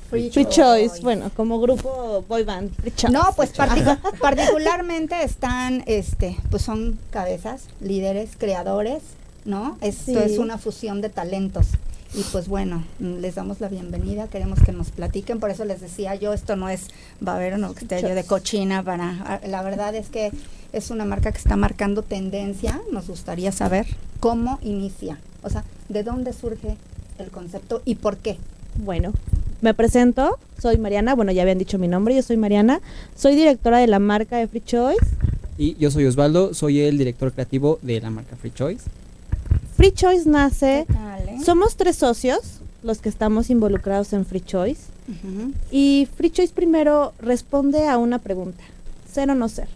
Free, 0.09 0.31
Free 0.31 0.45
Choice. 0.49 1.01
Bueno, 1.03 1.29
como 1.35 1.59
grupo 1.59 2.25
boy 2.27 2.43
band. 2.43 2.73
Free 2.75 2.91
Choice. 2.95 3.13
No, 3.13 3.31
pues 3.35 3.53
particu- 3.55 3.99
particularmente 4.19 5.21
están, 5.21 5.83
este, 5.85 6.35
pues 6.49 6.63
son 6.63 6.97
cabezas, 7.11 7.65
líderes, 7.79 8.31
creadores, 8.39 9.03
¿no? 9.45 9.77
Esto 9.81 10.11
Sí. 10.11 10.17
es 10.17 10.37
una 10.37 10.57
fusión 10.57 11.01
de 11.01 11.09
talentos. 11.09 11.67
Y 12.13 12.23
pues 12.31 12.47
bueno, 12.47 12.83
les 12.99 13.35
damos 13.35 13.59
la 13.59 13.67
bienvenida, 13.67 14.27
queremos 14.27 14.59
que 14.61 14.71
nos 14.71 14.91
platiquen, 14.91 15.39
por 15.41 15.49
eso 15.49 15.65
les 15.65 15.81
decía 15.81 16.15
yo, 16.15 16.31
esto 16.33 16.55
no 16.55 16.69
es 16.69 16.87
babero, 17.19 17.57
no 17.57 17.73
que 17.73 17.81
esté 17.81 18.01
yo 18.01 18.15
de 18.15 18.23
cochina 18.23 18.83
para, 18.83 19.09
ah, 19.25 19.41
la 19.45 19.61
verdad 19.63 19.93
es 19.95 20.07
que 20.09 20.31
es 20.71 20.91
una 20.91 21.03
marca 21.03 21.31
que 21.33 21.37
está 21.39 21.57
marcando 21.57 22.03
tendencia, 22.03 22.81
nos 22.91 23.07
gustaría 23.07 23.51
saber 23.51 23.85
cómo 24.21 24.59
inicia, 24.61 25.19
o 25.43 25.49
sea, 25.49 25.65
de 25.89 26.03
dónde 26.03 26.31
surge 26.31 26.77
el 27.17 27.31
concepto 27.31 27.81
y 27.83 27.95
por 27.95 28.15
qué. 28.17 28.37
Bueno, 28.77 29.11
me 29.61 29.73
presento. 29.73 30.37
Soy 30.61 30.77
Mariana. 30.77 31.15
Bueno, 31.15 31.31
ya 31.31 31.41
habían 31.41 31.57
dicho 31.57 31.77
mi 31.77 31.87
nombre. 31.87 32.13
Yo 32.15 32.21
soy 32.21 32.35
Mariana. 32.37 32.81
Soy 33.15 33.35
directora 33.35 33.77
de 33.79 33.87
la 33.87 33.99
marca 33.99 34.37
de 34.37 34.47
Free 34.47 34.61
Choice. 34.61 35.05
y 35.57 35.75
yo 35.77 35.89
soy 35.91 36.05
Osvaldo, 36.05 36.53
soy 36.53 36.81
el 36.81 36.97
director 36.97 37.31
creativo 37.31 37.79
de 37.81 37.99
la 38.01 38.09
marca 38.09 38.35
Free 38.35 38.51
Choice. 38.51 38.83
Free 39.75 39.91
Choice 39.91 40.29
nace. 40.29 40.85
¿Qué 40.87 40.93
tal, 40.93 41.29
eh? 41.29 41.37
Somos 41.43 41.75
tres 41.75 41.97
socios 41.97 42.61
los 42.83 42.99
que 42.99 43.09
estamos 43.09 43.49
involucrados 43.49 44.13
en 44.13 44.25
Free 44.25 44.41
Choice. 44.41 44.83
Y 45.71 46.07
Free 46.15 46.29
Choice 46.29 46.53
primero 46.53 47.13
responde 47.19 47.87
a 47.87 47.97
una 47.97 48.19
pregunta, 48.19 48.63
ser 49.11 49.29
o 49.29 49.35
no 49.35 49.49
ser. 49.49 49.67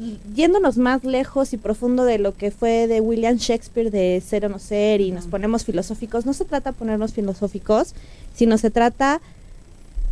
Y 0.00 0.18
Yéndonos 0.34 0.76
más 0.76 1.04
lejos 1.04 1.52
y 1.52 1.56
profundo 1.56 2.04
de 2.04 2.18
lo 2.18 2.34
que 2.34 2.50
fue 2.50 2.88
de 2.88 3.00
William 3.00 3.36
Shakespeare 3.36 3.90
de 3.90 4.22
ser 4.26 4.46
o 4.46 4.48
no 4.48 4.58
ser 4.58 5.00
y 5.00 5.12
nos 5.12 5.26
ponemos 5.26 5.64
filosóficos, 5.64 6.26
no 6.26 6.32
se 6.32 6.44
trata 6.44 6.72
de 6.72 6.78
ponernos 6.78 7.12
filosóficos, 7.12 7.94
sino 8.34 8.58
se 8.58 8.70
trata 8.70 9.20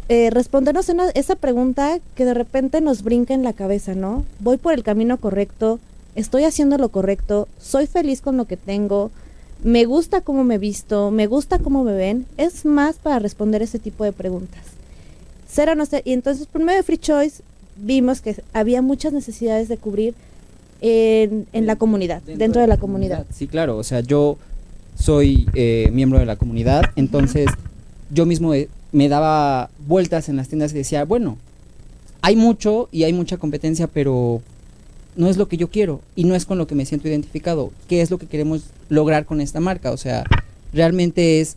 eh, 0.08 0.30
respondernos 0.30 0.90
esa 1.14 1.36
pregunta 1.36 1.98
que 2.14 2.24
de 2.24 2.34
repente 2.34 2.80
nos 2.80 3.02
brinca 3.02 3.34
en 3.34 3.42
la 3.42 3.52
cabeza, 3.52 3.94
¿no? 3.94 4.24
Voy 4.38 4.58
por 4.58 4.72
el 4.74 4.82
camino 4.82 5.16
correcto, 5.18 5.80
estoy 6.14 6.44
haciendo 6.44 6.78
lo 6.78 6.90
correcto, 6.90 7.48
soy 7.60 7.86
feliz 7.86 8.20
con 8.20 8.36
lo 8.36 8.44
que 8.46 8.56
tengo, 8.56 9.10
me 9.62 9.84
gusta 9.84 10.20
cómo 10.20 10.44
me 10.44 10.58
visto, 10.58 11.10
me 11.10 11.26
gusta 11.26 11.58
cómo 11.58 11.84
me 11.84 11.92
ven, 11.92 12.26
es 12.36 12.64
más 12.64 12.96
para 12.96 13.18
responder 13.18 13.62
ese 13.62 13.78
tipo 13.78 14.04
de 14.04 14.12
preguntas. 14.12 14.62
Ser 15.48 15.68
o 15.68 15.74
no 15.74 15.86
ser, 15.86 16.02
y 16.04 16.12
entonces 16.12 16.46
por 16.46 16.62
medio 16.62 16.78
de 16.78 16.82
Free 16.82 16.98
Choice 16.98 17.42
vimos 17.76 18.20
que 18.20 18.42
había 18.52 18.82
muchas 18.82 19.12
necesidades 19.12 19.68
de 19.68 19.76
cubrir 19.76 20.14
en, 20.80 21.46
en 21.52 21.66
la 21.66 21.76
comunidad, 21.76 22.22
dentro, 22.22 22.60
de 22.60 22.66
la 22.66 22.76
comunidad. 22.76 23.26
Sí, 23.32 23.46
claro, 23.46 23.76
o 23.76 23.84
sea, 23.84 24.00
yo 24.00 24.36
soy 24.98 25.48
eh, 25.54 25.90
miembro 25.92 26.18
de 26.18 26.26
la 26.26 26.36
comunidad, 26.36 26.82
entonces 26.96 27.46
yo 28.10 28.26
mismo 28.26 28.52
eh, 28.54 28.68
me 28.90 29.08
daba 29.08 29.70
vueltas 29.86 30.28
en 30.28 30.36
las 30.36 30.48
tiendas 30.48 30.72
y 30.72 30.76
decía, 30.76 31.04
bueno, 31.04 31.38
hay 32.20 32.36
mucho 32.36 32.88
y 32.92 33.04
hay 33.04 33.12
mucha 33.12 33.36
competencia, 33.36 33.86
pero 33.86 34.42
no 35.16 35.28
es 35.28 35.36
lo 35.36 35.48
que 35.48 35.56
yo 35.56 35.68
quiero 35.68 36.00
y 36.16 36.24
no 36.24 36.34
es 36.34 36.46
con 36.46 36.58
lo 36.58 36.66
que 36.66 36.74
me 36.74 36.86
siento 36.86 37.08
identificado. 37.08 37.70
¿Qué 37.88 38.00
es 38.02 38.10
lo 38.10 38.18
que 38.18 38.26
queremos 38.26 38.62
lograr 38.88 39.24
con 39.26 39.40
esta 39.40 39.60
marca? 39.60 39.90
O 39.92 39.96
sea, 39.96 40.24
realmente 40.72 41.40
es 41.40 41.56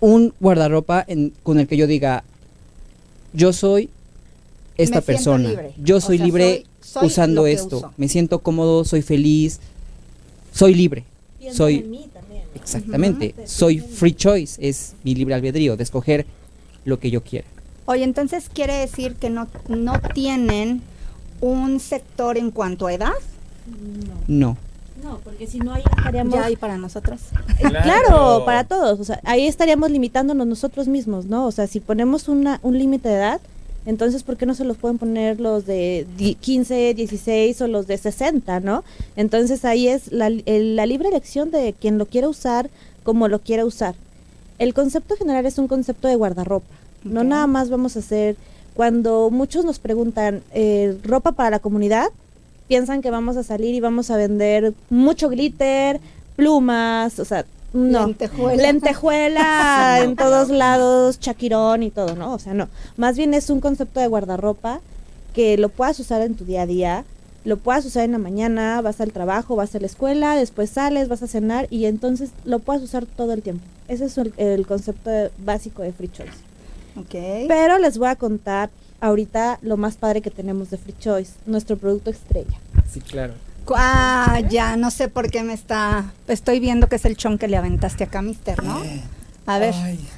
un 0.00 0.34
guardarropa 0.40 1.04
en, 1.08 1.32
con 1.42 1.58
el 1.58 1.66
que 1.66 1.76
yo 1.76 1.86
diga, 1.86 2.24
yo 3.32 3.52
soy 3.52 3.88
esta 4.76 4.96
Me 4.96 5.02
persona, 5.02 5.48
libre. 5.48 5.72
yo 5.82 5.96
O 5.96 6.00
soy 6.00 6.18
sea, 6.18 6.26
libre 6.26 6.64
soy- 6.80 6.90
soy 7.00 7.06
usando 7.06 7.46
esto, 7.46 7.78
uso. 7.78 7.92
me 7.96 8.08
siento 8.08 8.38
cómodo, 8.40 8.84
soy 8.84 9.02
feliz, 9.02 9.58
soy 10.52 10.74
libre. 10.74 11.04
Soy- 11.52 11.80
también. 11.80 12.08
Exactamente, 12.54 13.34
soy 13.46 13.78
free 13.80 14.12
choice, 14.14 14.58
es 14.66 14.94
mi 15.04 15.14
libre 15.14 15.34
albedrío 15.34 15.76
de 15.76 15.82
escoger 15.84 16.26
lo 16.84 16.98
que 16.98 17.10
yo 17.10 17.22
quiera. 17.22 17.46
Oye, 17.86 18.04
entonces 18.04 18.48
quiere 18.52 18.74
decir 18.74 19.14
que 19.14 19.30
no, 19.30 19.48
no 19.68 19.94
tienen 20.14 20.82
un 21.40 21.80
sector 21.80 22.36
en 22.38 22.50
cuanto 22.50 22.86
a 22.86 22.92
edad. 22.94 23.12
No. 24.26 24.56
No, 25.02 25.18
porque 25.22 25.46
si 25.46 25.58
no 25.60 25.72
ahí 25.72 25.82
estaríamos... 25.96 26.34
Ya 26.34 26.44
hay 26.46 26.56
para 26.56 26.76
nosotros. 26.76 27.20
Eh, 27.60 27.62
Claro. 27.70 28.42
para 28.44 28.64
todos. 28.64 28.98
O 28.98 29.04
sea, 29.04 29.20
ahí 29.24 29.46
estaríamos 29.46 29.90
limitándonos 29.90 30.46
nosotros 30.46 30.88
mismos, 30.88 31.26
¿no? 31.26 31.46
O 31.46 31.52
sea, 31.52 31.66
si 31.68 31.78
ponemos 31.80 32.28
una, 32.28 32.58
un 32.62 32.76
límite 32.78 33.08
de 33.08 33.14
edad, 33.14 33.40
entonces, 33.86 34.22
¿por 34.24 34.36
qué 34.36 34.44
no 34.44 34.54
se 34.54 34.64
los 34.64 34.76
pueden 34.76 34.98
poner 34.98 35.40
los 35.40 35.64
de 35.66 36.04
di- 36.16 36.34
15, 36.34 36.94
16 36.94 37.60
o 37.62 37.68
los 37.68 37.86
de 37.86 37.96
60, 37.96 38.60
¿no? 38.60 38.82
Entonces, 39.16 39.64
ahí 39.64 39.86
es 39.88 40.10
la, 40.12 40.26
el- 40.26 40.74
la 40.76 40.84
libre 40.84 41.08
elección 41.08 41.50
de 41.52 41.72
quien 41.78 41.96
lo 41.96 42.06
quiera 42.06 42.28
usar, 42.28 42.68
como 43.04 43.28
lo 43.28 43.38
quiera 43.38 43.64
usar. 43.64 43.94
El 44.58 44.74
concepto 44.74 45.14
general 45.16 45.46
es 45.46 45.58
un 45.58 45.68
concepto 45.68 46.08
de 46.08 46.16
guardarropa. 46.16 46.66
No 47.04 47.22
nada 47.22 47.46
más 47.46 47.70
vamos 47.70 47.94
a 47.96 48.00
hacer, 48.00 48.36
cuando 48.78 49.30
muchos 49.32 49.64
nos 49.64 49.80
preguntan, 49.80 50.44
eh, 50.54 50.96
ropa 51.02 51.32
para 51.32 51.50
la 51.50 51.58
comunidad, 51.58 52.10
piensan 52.68 53.02
que 53.02 53.10
vamos 53.10 53.36
a 53.36 53.42
salir 53.42 53.74
y 53.74 53.80
vamos 53.80 54.08
a 54.08 54.16
vender 54.16 54.72
mucho 54.88 55.28
glitter, 55.28 55.98
plumas, 56.36 57.18
o 57.18 57.24
sea, 57.24 57.44
no. 57.72 58.06
Lentejuela. 58.06 58.62
Lentejuela 58.62 59.98
en 60.00 60.14
todos 60.14 60.50
lados, 60.50 61.18
chaquirón 61.18 61.82
y 61.82 61.90
todo, 61.90 62.14
¿no? 62.14 62.32
O 62.32 62.38
sea, 62.38 62.54
no. 62.54 62.68
Más 62.96 63.16
bien 63.16 63.34
es 63.34 63.50
un 63.50 63.60
concepto 63.60 63.98
de 63.98 64.06
guardarropa 64.06 64.80
que 65.34 65.58
lo 65.58 65.70
puedas 65.70 65.98
usar 65.98 66.22
en 66.22 66.36
tu 66.36 66.44
día 66.44 66.62
a 66.62 66.66
día, 66.66 67.04
lo 67.44 67.56
puedas 67.56 67.84
usar 67.84 68.04
en 68.04 68.12
la 68.12 68.18
mañana, 68.18 68.80
vas 68.80 69.00
al 69.00 69.10
trabajo, 69.10 69.56
vas 69.56 69.74
a 69.74 69.80
la 69.80 69.86
escuela, 69.86 70.36
después 70.36 70.70
sales, 70.70 71.08
vas 71.08 71.24
a 71.24 71.26
cenar 71.26 71.66
y 71.70 71.86
entonces 71.86 72.30
lo 72.44 72.60
puedas 72.60 72.80
usar 72.80 73.06
todo 73.06 73.32
el 73.32 73.42
tiempo. 73.42 73.64
Ese 73.88 74.04
es 74.04 74.16
el, 74.18 74.32
el 74.36 74.68
concepto 74.68 75.10
básico 75.44 75.82
de 75.82 75.92
Free 75.92 76.12
Choice. 76.12 76.47
Ok. 77.00 77.46
Pero 77.48 77.78
les 77.78 77.98
voy 77.98 78.08
a 78.08 78.16
contar 78.16 78.70
ahorita 79.00 79.58
lo 79.62 79.76
más 79.76 79.96
padre 79.96 80.20
que 80.20 80.30
tenemos 80.30 80.70
de 80.70 80.78
Free 80.78 80.96
Choice, 80.98 81.34
nuestro 81.46 81.76
producto 81.76 82.10
estrella. 82.10 82.58
Sí, 82.90 83.00
claro. 83.00 83.34
Ah, 83.76 84.40
ya, 84.48 84.76
no 84.76 84.90
sé 84.90 85.08
por 85.08 85.30
qué 85.30 85.42
me 85.42 85.52
está. 85.52 86.12
Estoy 86.26 86.58
viendo 86.58 86.88
que 86.88 86.96
es 86.96 87.04
el 87.04 87.16
chon 87.16 87.38
que 87.38 87.48
le 87.48 87.56
aventaste 87.56 88.04
acá, 88.04 88.22
mister, 88.22 88.62
¿no? 88.62 88.82
A 89.46 89.58
ver. 89.58 89.74
Ay, 89.74 90.08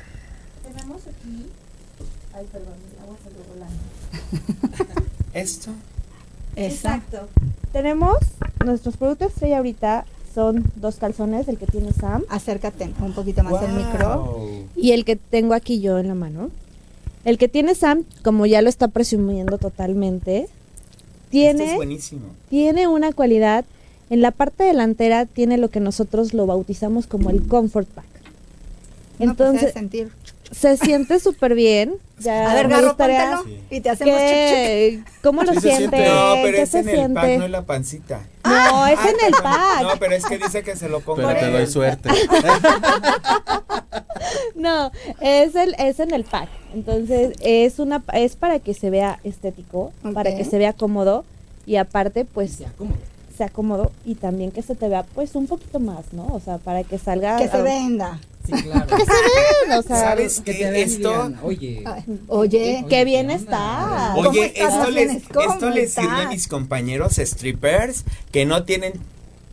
Tenemos 0.63 1.03
aquí. 1.03 1.47
Ay, 2.33 2.47
perdón, 2.53 2.75
el 2.93 3.03
agua 3.03 3.17
salió 3.25 3.41
volando. 3.53 5.03
esto. 5.33 5.71
esa. 6.55 6.97
Exacto. 6.97 7.29
Tenemos 7.73 8.19
nuestros 8.65 8.97
productos 8.97 9.33
estrella 9.33 9.53
ahorita 9.53 10.05
son 10.35 10.71
dos 10.77 10.97
calzones, 10.97 11.49
el 11.49 11.59
que 11.59 11.67
tiene 11.67 11.93
Sam 11.93 12.23
Acércate 12.29 12.91
un 13.01 13.13
poquito 13.13 13.43
más 13.43 13.63
el 13.63 13.73
micro. 13.73 14.25
Wow. 14.25 14.69
y 14.77 14.93
el 14.93 15.05
que 15.05 15.17
tengo 15.17 15.55
aquí 15.55 15.81
yo 15.81 15.99
en 15.99 16.09
la 16.09 16.15
mano. 16.15 16.51
El 17.25 17.39
que 17.39 17.49
tiene 17.49 17.75
Sam, 17.75 18.05
como 18.23 18.47
ya 18.47 18.63
lo 18.63 18.69
está 18.69 18.89
presumiendo 18.89 19.59
totalmente, 19.59 20.49
tiene 21.31 21.71
es 21.71 21.77
buenísimo. 21.77 22.23
tiene 22.49 22.89
una 22.89 23.13
cualidad. 23.13 23.65
En 24.09 24.23
la 24.23 24.31
parte 24.33 24.65
delantera 24.65 25.27
tiene 25.27 25.57
lo 25.57 25.69
que 25.69 25.81
nosotros 25.81 26.35
lo 26.35 26.47
bautizamos 26.47 27.07
como 27.07 27.31
el 27.31 27.47
comfort 27.47 27.89
pack. 27.89 28.05
No, 28.05 29.19
pues, 29.19 29.31
Entonces, 29.31 29.73
sentir. 29.73 30.11
Se 30.51 30.77
siente 30.77 31.19
súper 31.21 31.55
bien. 31.55 31.95
Ya 32.21 32.51
A 32.51 32.55
ver, 32.55 32.69
me 32.69 32.75
Garro, 32.75 32.89
gustaría 32.89 33.31
póntelo 33.37 33.57
y 33.71 33.81
te 33.81 33.89
hacemos 33.89 34.13
chuc, 34.15 34.21
que- 34.29 35.03
¿Cómo 35.23 35.43
lo 35.43 35.55
Sí 35.55 35.61
se 35.63 35.75
siente? 35.75 35.97
siente. 35.97 36.13
No, 36.15 36.35
pero 36.43 36.55
¿Qué 36.57 36.63
es 36.63 36.69
se 36.71 36.79
en 36.81 36.89
el 36.91 36.95
siente? 36.97 37.15
pack, 37.15 37.39
no 37.39 37.45
en 37.47 37.53
la 37.53 37.63
pancita. 37.63 38.21
No, 38.45 38.87
es 38.89 38.99
Ah, 38.99 39.09
en 39.09 39.15
el 39.25 39.33
perdón. 39.33 39.43
pack. 39.43 39.83
No, 39.85 39.89
pero 39.99 40.15
es 40.17 40.27
que 40.27 40.37
dice 40.37 40.63
que 40.63 40.77
se 40.77 40.91
lo 40.91 41.01
pongo 41.01 41.23
Pero 41.27 41.41
te 41.41 41.51
doy 41.51 41.63
el- 41.63 41.67
suerte. 41.71 42.11
No, 44.55 44.91
es 45.21 45.55
el 45.55 45.75
es 45.79 45.99
en 46.01 46.13
el 46.13 46.25
pack. 46.25 46.49
Entonces, 46.75 47.33
es 47.41 47.79
una 47.79 48.03
es 48.13 48.37
para 48.37 48.59
que 48.59 48.75
se 48.75 48.91
vea 48.91 49.19
estético, 49.25 49.93
para 50.15 50.35
que 50.37 50.45
se 50.45 50.59
vea 50.59 50.73
cómodo 50.75 51.25
y 51.67 51.77
aparte 51.77 52.25
pues 52.27 52.59
sea 53.37 53.49
cómodo 53.49 53.93
y 54.05 54.17
también 54.17 54.51
que 54.51 54.61
se 54.63 54.75
te 54.75 54.89
vea 54.89 55.05
pues 55.15 55.35
un 55.35 55.47
poquito 55.47 55.81
más, 55.81 56.13
¿no? 56.13 56.27
O 56.27 56.41
sea, 56.41 56.59
para 56.59 56.85
que 56.85 56.99
salga 56.99 57.39
Que 57.39 57.49
se 57.49 57.63
venda. 57.63 58.21
Sí, 58.47 58.53
claro. 58.53 58.97
o 59.79 59.83
sea, 59.83 59.97
¿Sabes 59.97 60.41
Que 60.41 60.53
vean 60.53 60.75
Esto, 60.77 61.29
bien, 61.29 61.39
Oye. 61.43 61.85
Oye, 62.29 62.85
qué 62.89 63.05
bien 63.05 63.29
¿qué 63.29 63.35
está. 63.35 64.13
¿Cómo 64.15 64.31
Oye, 64.31 64.47
estás, 64.47 64.75
esto 64.75 64.91
les, 64.91 65.11
esto 65.17 65.71
les 65.71 65.93
sirve 65.93 66.23
a 66.23 66.29
mis 66.29 66.49
compañeros 66.49 67.17
strippers 67.17 68.05
que 68.33 68.47
no 68.47 68.65
tienen 68.65 68.95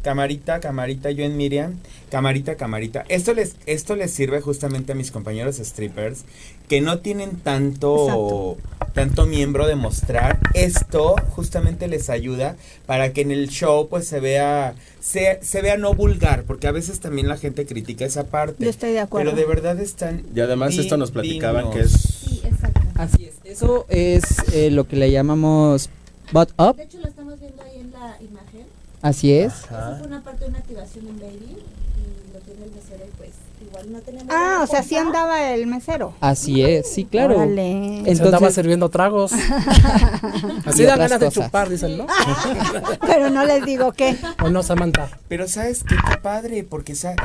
camarita, 0.07 0.61
camarita, 0.61 1.11
yo 1.11 1.25
en 1.25 1.35
Miriam, 1.35 1.79
camarita, 2.09 2.55
camarita. 2.55 3.03
Esto 3.09 3.33
les, 3.33 3.57
esto 3.65 3.97
les 3.97 4.09
sirve 4.09 4.39
justamente 4.39 4.93
a 4.93 4.95
mis 4.95 5.11
compañeros 5.11 5.57
strippers 5.57 6.23
que 6.69 6.79
no 6.79 6.99
tienen 6.99 7.35
tanto, 7.35 8.55
tanto 8.93 9.25
miembro 9.25 9.67
de 9.67 9.75
mostrar. 9.75 10.39
Esto 10.53 11.17
justamente 11.31 11.89
les 11.89 12.09
ayuda 12.09 12.55
para 12.85 13.11
que 13.11 13.19
en 13.19 13.31
el 13.31 13.49
show 13.49 13.89
pues 13.89 14.07
se 14.07 14.21
vea, 14.21 14.75
se, 15.01 15.39
se 15.41 15.61
vea 15.61 15.75
no 15.75 15.93
vulgar, 15.93 16.43
porque 16.43 16.67
a 16.67 16.71
veces 16.71 17.01
también 17.01 17.27
la 17.27 17.35
gente 17.35 17.65
critica 17.65 18.05
esa 18.05 18.27
parte. 18.27 18.63
yo 18.63 18.69
estoy 18.69 18.91
de 18.91 19.01
acuerdo. 19.01 19.31
Pero 19.31 19.41
de 19.41 19.45
verdad 19.45 19.77
están. 19.81 20.23
Y 20.33 20.39
además 20.39 20.77
esto 20.77 20.95
nos 20.95 21.11
platicaban 21.11 21.69
que 21.71 21.81
es 21.81 21.91
Sí, 21.91 22.41
exacto. 22.45 22.79
Así 22.95 23.25
es. 23.25 23.35
Eso 23.43 23.85
es 23.89 24.23
eh, 24.53 24.71
lo 24.71 24.87
que 24.87 24.95
le 24.95 25.11
llamamos 25.11 25.89
butt 26.31 26.51
up. 26.57 26.77
De 26.77 26.83
hecho, 26.83 26.97
lo 26.99 27.09
estamos 27.09 27.37
viendo 27.41 27.61
ahí 27.61 27.79
en 27.81 27.91
la 27.91 28.15
imagen. 28.21 28.77
Así 29.07 29.31
es. 29.33 29.53
Ajá. 29.65 29.89
Esa 29.91 29.97
fue 29.99 30.07
una 30.07 30.21
parte 30.21 30.43
de 30.45 30.49
una 30.49 30.59
activación 30.59 31.07
en 31.07 31.19
Baby 31.19 31.57
y 31.57 32.33
lo 32.33 32.39
tiene 32.39 32.65
el 32.65 32.71
mesero 32.71 33.03
y 33.07 33.17
pues 33.17 33.29
igual 33.67 33.91
no 33.91 33.99
tenemos 34.01 34.27
Ah, 34.29 34.59
o 34.63 34.67
sea, 34.67 34.83
sí 34.83 34.95
andaba 34.95 35.49
el 35.53 35.65
mesero. 35.67 36.13
Así 36.19 36.61
es. 36.63 36.91
Sí, 36.91 37.05
claro. 37.05 37.35
Órale. 37.37 38.01
Se 38.05 38.11
andaba 38.11 38.27
Entonces, 38.37 38.55
sirviendo 38.55 38.89
tragos. 38.89 39.31
Así 40.65 40.83
da 40.83 40.95
ganas 40.97 41.19
de 41.19 41.29
chupar, 41.29 41.69
dicen, 41.69 41.97
¿no? 41.97 42.07
Pero 43.01 43.29
no 43.29 43.45
les 43.45 43.63
digo 43.65 43.91
qué. 43.93 44.17
¿O 44.43 44.49
no, 44.49 44.63
Samantha? 44.63 45.09
Pero 45.27 45.47
sabes 45.47 45.83
qué, 45.83 45.95
qué 46.09 46.17
padre, 46.17 46.63
porque 46.63 46.95
sa- 46.95 47.15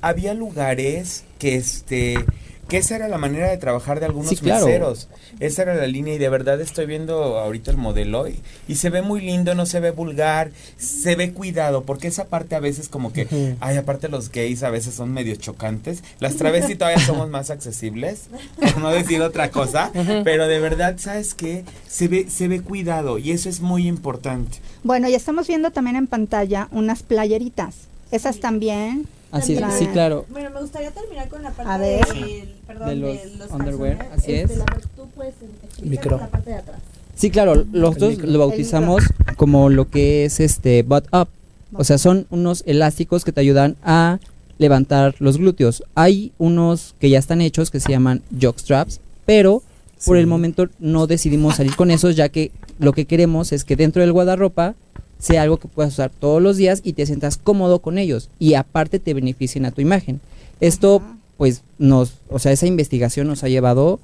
había 0.00 0.34
lugares 0.34 1.24
que 1.38 1.56
este 1.56 2.24
que 2.68 2.78
esa 2.78 2.96
era 2.96 3.06
la 3.08 3.18
manera 3.18 3.48
de 3.48 3.56
trabajar 3.58 4.00
de 4.00 4.06
algunos 4.06 4.30
Sí, 4.30 4.36
claro. 4.36 4.66
meseros. 4.66 5.08
Esa 5.38 5.62
era 5.62 5.74
la 5.76 5.86
línea 5.86 6.14
y 6.14 6.18
de 6.18 6.28
verdad 6.28 6.60
estoy 6.60 6.86
viendo 6.86 7.38
ahorita 7.38 7.70
el 7.70 7.76
modelo 7.76 8.26
y, 8.28 8.40
y 8.66 8.74
se 8.76 8.90
ve 8.90 9.02
muy 9.02 9.20
lindo, 9.20 9.54
no 9.54 9.66
se 9.66 9.78
ve 9.80 9.92
vulgar, 9.92 10.50
se 10.76 11.14
ve 11.14 11.32
cuidado, 11.32 11.84
porque 11.84 12.08
esa 12.08 12.24
parte 12.24 12.54
a 12.56 12.60
veces 12.60 12.88
como 12.88 13.12
que, 13.12 13.54
ay, 13.60 13.76
aparte 13.76 14.08
los 14.08 14.30
gays 14.32 14.62
a 14.62 14.70
veces 14.70 14.94
son 14.94 15.12
medio 15.12 15.36
chocantes, 15.36 16.02
las 16.18 16.36
travestis 16.36 16.76
todavía 16.78 16.98
somos 17.04 17.28
más 17.30 17.50
accesibles, 17.50 18.24
por 18.60 18.78
no 18.78 18.90
decir 18.90 19.20
otra 19.22 19.50
cosa, 19.50 19.90
pero 20.24 20.48
de 20.48 20.58
verdad, 20.58 20.96
¿sabes 20.98 21.34
qué? 21.34 21.64
Se 21.86 22.08
ve, 22.08 22.26
se 22.28 22.48
ve 22.48 22.60
cuidado 22.62 23.18
y 23.18 23.30
eso 23.30 23.48
es 23.48 23.60
muy 23.60 23.86
importante. 23.86 24.58
Bueno, 24.82 25.08
y 25.08 25.14
estamos 25.14 25.46
viendo 25.46 25.70
también 25.70 25.96
en 25.96 26.06
pantalla 26.06 26.68
unas 26.72 27.02
playeritas. 27.02 27.74
Esas 28.10 28.38
también. 28.40 29.06
Así 29.36 29.54
es. 29.54 29.60
También. 29.60 29.78
Sí, 29.80 29.86
claro. 29.88 30.26
Bueno, 30.30 30.50
me 30.50 30.60
gustaría 30.60 30.90
terminar 30.90 31.28
con 31.28 31.42
la 31.42 31.50
parte 31.50 31.72
A 31.72 31.78
ver. 31.78 32.06
del- 32.06 32.54
perdón, 32.66 32.88
De 32.88 32.94
de 32.96 33.02
los 33.38 33.50
underwear, 33.50 33.98
calzones. 33.98 34.18
así 34.22 34.32
Este, 34.34 34.52
es. 34.52 34.58
la 34.58 34.64
parte- 34.64 34.86
tú 34.96 35.06
puedes 35.14 35.34
explicar 35.42 35.88
Micro. 35.88 36.16
la 36.18 36.26
parte 36.28 36.50
de 36.50 36.56
atrás. 36.56 36.78
Sí, 37.14 37.30
claro. 37.30 37.64
Los 37.72 37.94
El 37.94 38.00
dos 38.00 38.10
micro. 38.10 38.26
lo 38.30 38.38
bautizamos 38.40 39.02
como 39.36 39.70
lo 39.70 39.88
que 39.88 40.24
es 40.26 40.40
este 40.40 40.82
butt 40.82 41.04
up. 41.14 41.28
O 41.72 41.84
sea, 41.84 41.98
son 41.98 42.26
unos 42.30 42.62
elásticos 42.66 43.24
que 43.24 43.32
te 43.32 43.40
ayudan 43.40 43.76
a 43.82 44.18
levantar 44.58 45.14
los 45.18 45.36
glúteos. 45.38 45.82
Hay 45.94 46.32
unos 46.38 46.94
que 47.00 47.10
ya 47.10 47.18
están 47.18 47.40
hechos 47.40 47.70
que 47.70 47.80
se 47.80 47.90
llaman 47.90 48.22
jock 48.40 48.58
straps, 48.58 49.00
pero 49.26 49.62
por 50.04 50.16
Sí. 50.16 50.20
el 50.20 50.26
momento 50.26 50.68
no 50.78 51.06
decidimos 51.06 51.56
salir 51.56 51.74
con 51.76 51.90
esos, 51.90 52.16
ya 52.16 52.28
que 52.28 52.52
lo 52.78 52.92
que 52.92 53.06
queremos 53.06 53.52
es 53.52 53.64
que 53.64 53.76
dentro 53.76 54.02
del 54.02 54.12
guardarropa 54.12 54.74
sea 55.18 55.42
algo 55.42 55.56
que 55.58 55.68
puedas 55.68 55.92
usar 55.94 56.10
todos 56.10 56.42
los 56.42 56.56
días 56.56 56.80
y 56.84 56.92
te 56.92 57.06
sientas 57.06 57.36
cómodo 57.38 57.80
con 57.80 57.98
ellos 57.98 58.28
y 58.38 58.54
aparte 58.54 58.98
te 58.98 59.14
beneficien 59.14 59.64
a 59.66 59.70
tu 59.70 59.80
imagen. 59.80 60.20
Esto, 60.60 61.02
Ajá. 61.04 61.16
pues, 61.36 61.62
nos, 61.78 62.14
o 62.28 62.38
sea, 62.38 62.52
esa 62.52 62.66
investigación 62.66 63.26
nos 63.26 63.42
ha 63.44 63.48
llevado 63.48 63.98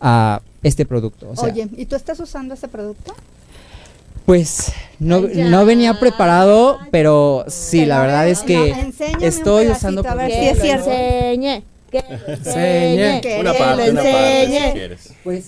a 0.00 0.40
este 0.62 0.84
producto. 0.86 1.28
O 1.30 1.36
sea, 1.36 1.44
Oye, 1.52 1.68
¿y 1.76 1.86
tú 1.86 1.96
estás 1.96 2.18
usando 2.20 2.54
ese 2.54 2.68
producto? 2.68 3.14
pues 4.26 4.72
no, 4.98 5.16
Ay, 5.16 5.30
ya. 5.36 5.48
no 5.48 5.64
venía 5.64 5.98
preparado, 5.98 6.78
pero 6.90 7.44
sí, 7.48 7.78
Pero 7.78 7.88
la 7.88 8.00
verdad 8.00 8.22
ver, 8.24 8.32
es 8.32 8.40
que 8.40 8.56
no, 8.58 8.64
enséñame 8.66 9.16
un 9.18 9.24
estoy 9.24 9.68
usando 9.68 10.06
a 10.06 10.14
ver 10.14 10.30
si 10.30 10.46
es 10.48 10.60
cierto. 10.60 10.90
enseñe. 10.90 11.62
Que 11.90 12.04
lo 12.10 12.34
enseñe. 12.34 13.20
Que 13.22 13.38
Una 13.40 13.54
parte, 13.54 13.90
una 13.90 14.02
parte, 14.02 14.46
si 14.66 14.72
quieres. 14.72 15.10
pues 15.24 15.44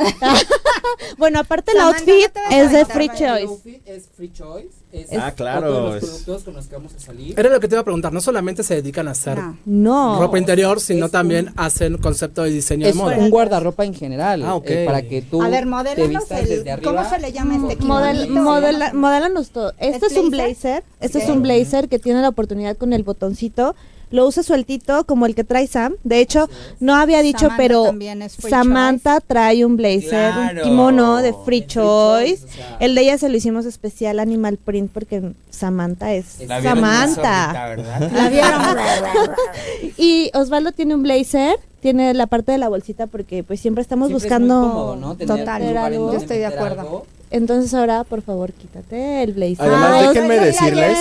Bueno, 1.18 1.40
aparte 1.40 1.72
el 1.72 1.80
outfit 1.80 2.06
no 2.50 2.56
es 2.56 2.72
de 2.72 2.84
Free. 2.84 3.08
Choice. 3.08 3.80
es 3.86 4.08
free 4.16 4.32
choice. 4.32 4.68
Es 4.92 5.08
Ah, 5.16 5.32
claro, 5.32 5.68
todos 5.68 5.96
es- 5.96 6.02
los 6.02 6.10
productos 6.10 6.44
con 6.44 6.54
los 6.54 6.66
que 6.66 6.76
vamos 6.76 6.94
a 6.94 6.98
salir. 7.00 7.38
Era 7.38 7.48
lo 7.48 7.60
que 7.60 7.68
te 7.68 7.74
iba 7.74 7.80
a 7.80 7.84
preguntar, 7.84 8.12
no 8.12 8.20
solamente 8.20 8.62
se 8.62 8.74
dedican 8.76 9.06
a 9.08 9.12
hacer 9.12 9.38
No. 9.38 9.56
No. 9.64 10.20
ropa 10.20 10.38
interior, 10.38 10.80
sino 10.80 11.06
es 11.06 11.12
también 11.12 11.52
hacen 11.56 11.98
concepto 11.98 12.42
de 12.42 12.50
diseño 12.50 12.84
de 12.84 12.90
Es 12.90 12.96
moda. 12.96 13.16
un 13.18 13.30
guardarropa 13.30 13.84
en 13.84 13.94
general. 13.94 14.42
Ah, 14.44 14.54
ok. 14.54 14.64
eh, 14.70 14.84
para 14.86 15.02
que 15.02 15.22
tú 15.22 15.42
A 15.42 15.48
ver, 15.48 15.60
te 15.60 15.66
modélanos 15.66 16.30
el, 16.30 16.48
desde 16.48 16.70
arriba. 16.72 16.92
¿cómo 16.92 17.08
se 17.08 17.18
le 17.20 17.32
llama 17.32 17.56
este 17.70 17.84
Model, 17.84 18.30
modela, 18.30 18.92
modélanos 18.92 19.50
todo. 19.50 19.72
Este 19.78 20.06
¿Es 20.06 20.12
es 20.12 20.18
un 20.18 20.30
blazer? 20.30 20.82
Este 21.00 21.18
es 21.22 21.28
un 21.28 21.42
blazer 21.42 21.88
que 21.88 21.98
tiene 21.98 22.20
la 22.22 22.28
oportunidad 22.28 22.76
con 22.76 22.92
el 22.92 23.02
botoncito. 23.04 23.74
Lo 24.10 24.26
usa 24.26 24.42
sueltito 24.42 25.04
como 25.04 25.26
el 25.26 25.34
que 25.34 25.44
trae 25.44 25.66
Sam. 25.66 25.94
De 26.04 26.20
hecho, 26.20 26.48
no 26.80 26.94
había 26.96 27.22
dicho, 27.22 27.48
Samantha 27.48 27.56
pero 27.56 27.92
es 28.24 28.32
Samantha 28.32 29.20
trae 29.20 29.64
un 29.64 29.76
blazer, 29.76 30.32
Claro. 30.32 30.62
un 30.62 30.68
kimono 30.68 31.16
de 31.18 31.32
Free 31.32 31.42
Free 31.44 31.66
Choice. 31.66 32.36
Choice, 32.42 32.44
o 32.46 32.48
sea. 32.56 32.76
El 32.80 32.94
de 32.94 33.00
ella 33.02 33.18
se 33.18 33.28
lo 33.28 33.36
hicimos 33.36 33.66
especial 33.66 34.18
Animal 34.18 34.56
Print 34.56 34.90
porque 34.92 35.32
Samantha 35.50 36.12
es 36.14 36.40
La 36.46 36.62
Samantha. 36.62 37.76
La 38.12 38.28
vieron. 38.28 38.60
Y 39.96 40.30
Osvaldo 40.34 40.72
tiene 40.72 40.94
un 40.94 41.02
blazer, 41.02 41.56
tiene 41.80 42.14
la 42.14 42.26
parte 42.26 42.52
de 42.52 42.58
la 42.58 42.68
bolsita 42.68 43.06
porque 43.06 43.42
pues 43.44 43.60
siempre 43.60 43.82
estamos 43.82 44.08
Siempre 44.08 44.26
es 44.26 44.30
buscando 44.32 44.60
muy 44.60 44.68
cómodo, 44.70 44.96
¿no? 44.96 45.16
Tener 45.16 45.38
Total. 45.38 45.62
en 45.62 46.00
Yo 46.00 46.12
estoy 46.14 46.38
de 46.38 46.46
acuerdo. 46.46 46.80
algo. 46.80 47.06
Entonces 47.30 47.72
ahora, 47.74 48.02
por 48.04 48.22
favor, 48.22 48.52
quítate 48.52 49.22
el 49.22 49.32
blazer. 49.34 49.60
Además, 49.60 49.90
Ay, 49.92 50.06
déjenme 50.08 50.40
decirles, 50.40 50.98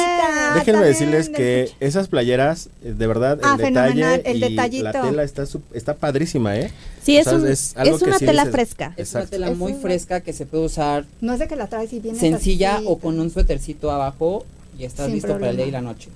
déjenme 0.55 0.85
decirles 0.85 1.27
de 1.27 1.33
que 1.33 1.71
esas 1.79 2.07
playeras, 2.07 2.69
eh, 2.83 2.93
de 2.95 3.07
verdad, 3.07 3.39
Ah, 3.41 3.55
el 3.57 3.61
fenomenal, 3.65 4.17
detalle 4.17 4.31
el 4.31 4.37
y 4.37 4.49
detallito. 4.49 4.83
la 4.83 4.91
tela 5.01 5.23
está 5.23 5.43
está 5.73 5.95
padrísima, 5.95 6.55
¿eh? 6.57 6.71
Sí, 7.01 7.17
es, 7.17 7.25
un- 7.27 7.47
es 7.47 7.75
algo 7.75 7.95
es 7.95 8.01
una 8.03 8.19
tela 8.19 8.45
fresca. 8.45 8.93
Es 8.95 9.13
una 9.15 9.25
tela 9.25 9.49
muy 9.51 9.71
una- 9.71 9.81
fresca 9.81 10.21
que 10.21 10.33
se 10.33 10.45
puede 10.45 10.65
usar 10.65 11.05
No 11.19 11.33
es 11.33 11.39
de 11.39 11.47
que 11.47 11.55
la 11.55 11.65
traes 11.67 11.91
y 11.93 11.99
vienes 11.99 12.19
sencilla 12.19 12.75
así. 12.75 12.85
o 12.87 12.99
con 12.99 13.19
un 13.19 13.31
suétercito 13.31 13.89
abajo 13.89 14.45
y 14.77 14.83
estás 14.85 15.07
Sin 15.07 15.15
listo 15.15 15.33
para 15.33 15.49
el 15.49 15.57
día 15.57 15.65
y 15.65 15.71
la 15.71 15.81
noche. 15.81 16.09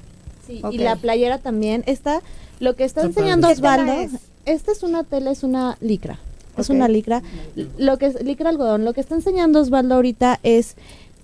Sí. 0.45 0.61
Y 0.71 0.77
la 0.77 0.95
playera 0.97 1.39
también. 1.39 1.83
Esta, 1.87 2.21
lo 2.59 2.75
que 2.75 2.83
está 2.83 3.01
Está 3.01 3.09
enseñando 3.21 3.47
padre. 3.47 3.55
¿Qué 3.55 3.61
tela 3.61 3.81
Osvaldo, 3.93 4.15
es? 4.15 4.21
esta 4.45 4.71
es 4.73 4.83
una 4.83 5.03
tela, 5.03 5.31
es 5.31 5.41
una 5.43 5.77
licra. 5.81 6.19
Es 6.57 6.69
una 6.69 6.87
licra. 6.87 7.21
Lo 7.77 7.97
que 7.97 8.07
es 8.07 8.23
licra 8.23 8.49
algodón. 8.49 8.85
Lo 8.85 8.93
que 8.93 9.01
está 9.01 9.15
enseñando 9.15 9.59
Osvaldo 9.59 9.95
ahorita 9.95 10.39
es, 10.43 10.75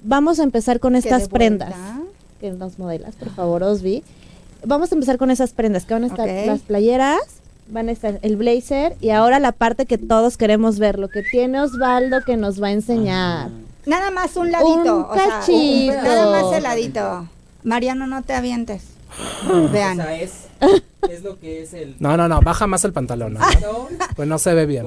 vamos 0.04 0.40
a 0.40 0.44
empezar 0.44 0.80
con 0.80 0.96
estas 0.96 1.28
prendas. 1.30 1.74
Que 2.40 2.52
nos 2.52 2.80
modelas, 2.80 3.16
por 3.16 3.30
favor, 3.30 3.64
Osvi. 3.64 4.04
Vamos 4.66 4.92
a 4.92 4.96
empezar 4.96 5.18
con 5.18 5.32
esas 5.32 5.52
prendas, 5.54 5.86
que 5.86 5.94
van 5.94 6.04
a 6.04 6.08
estar 6.08 6.28
las 6.28 6.62
playeras, 6.62 7.22
van 7.70 7.88
a 7.88 7.92
estar 7.92 8.20
el 8.24 8.36
blazer 8.36 8.96
y 9.00 9.12
ahora 9.12 9.40
la 9.40 9.54
parte 9.54 9.86
que 9.86 9.98
todos 9.98 10.36
queremos 10.36 10.80
ver, 10.80 11.00
lo 11.00 11.08
que 11.08 11.24
tiene 11.24 11.62
Osvaldo 11.62 12.22
que 12.26 12.36
nos 12.36 12.62
va 12.62 12.68
a 12.68 12.72
enseñar. 12.72 13.50
Nada 13.86 14.12
más 14.12 14.36
un 14.36 14.52
ladito. 14.52 14.98
Un 14.98 15.04
o 15.04 15.14
sea, 15.14 16.04
nada 16.04 16.32
más 16.32 16.54
el 16.54 16.64
ladito. 16.64 17.28
Mariano, 17.64 18.08
no 18.08 18.22
te 18.22 18.34
avientes. 18.34 18.84
Vean. 19.72 20.00
O 20.00 20.04
sea, 20.04 20.22
es, 20.22 20.32
es 21.10 21.24
lo 21.24 21.40
que 21.40 21.62
es 21.64 21.74
el 21.74 21.96
No, 22.00 22.18
no, 22.18 22.28
no, 22.28 22.42
baja 22.42 22.68
más 22.68 22.84
el 22.86 22.94
pantalón, 22.94 23.34
¿no? 23.36 23.40
pues 24.16 24.28
no 24.28 24.38
se 24.40 24.54
ve 24.54 24.66
bien. 24.66 24.86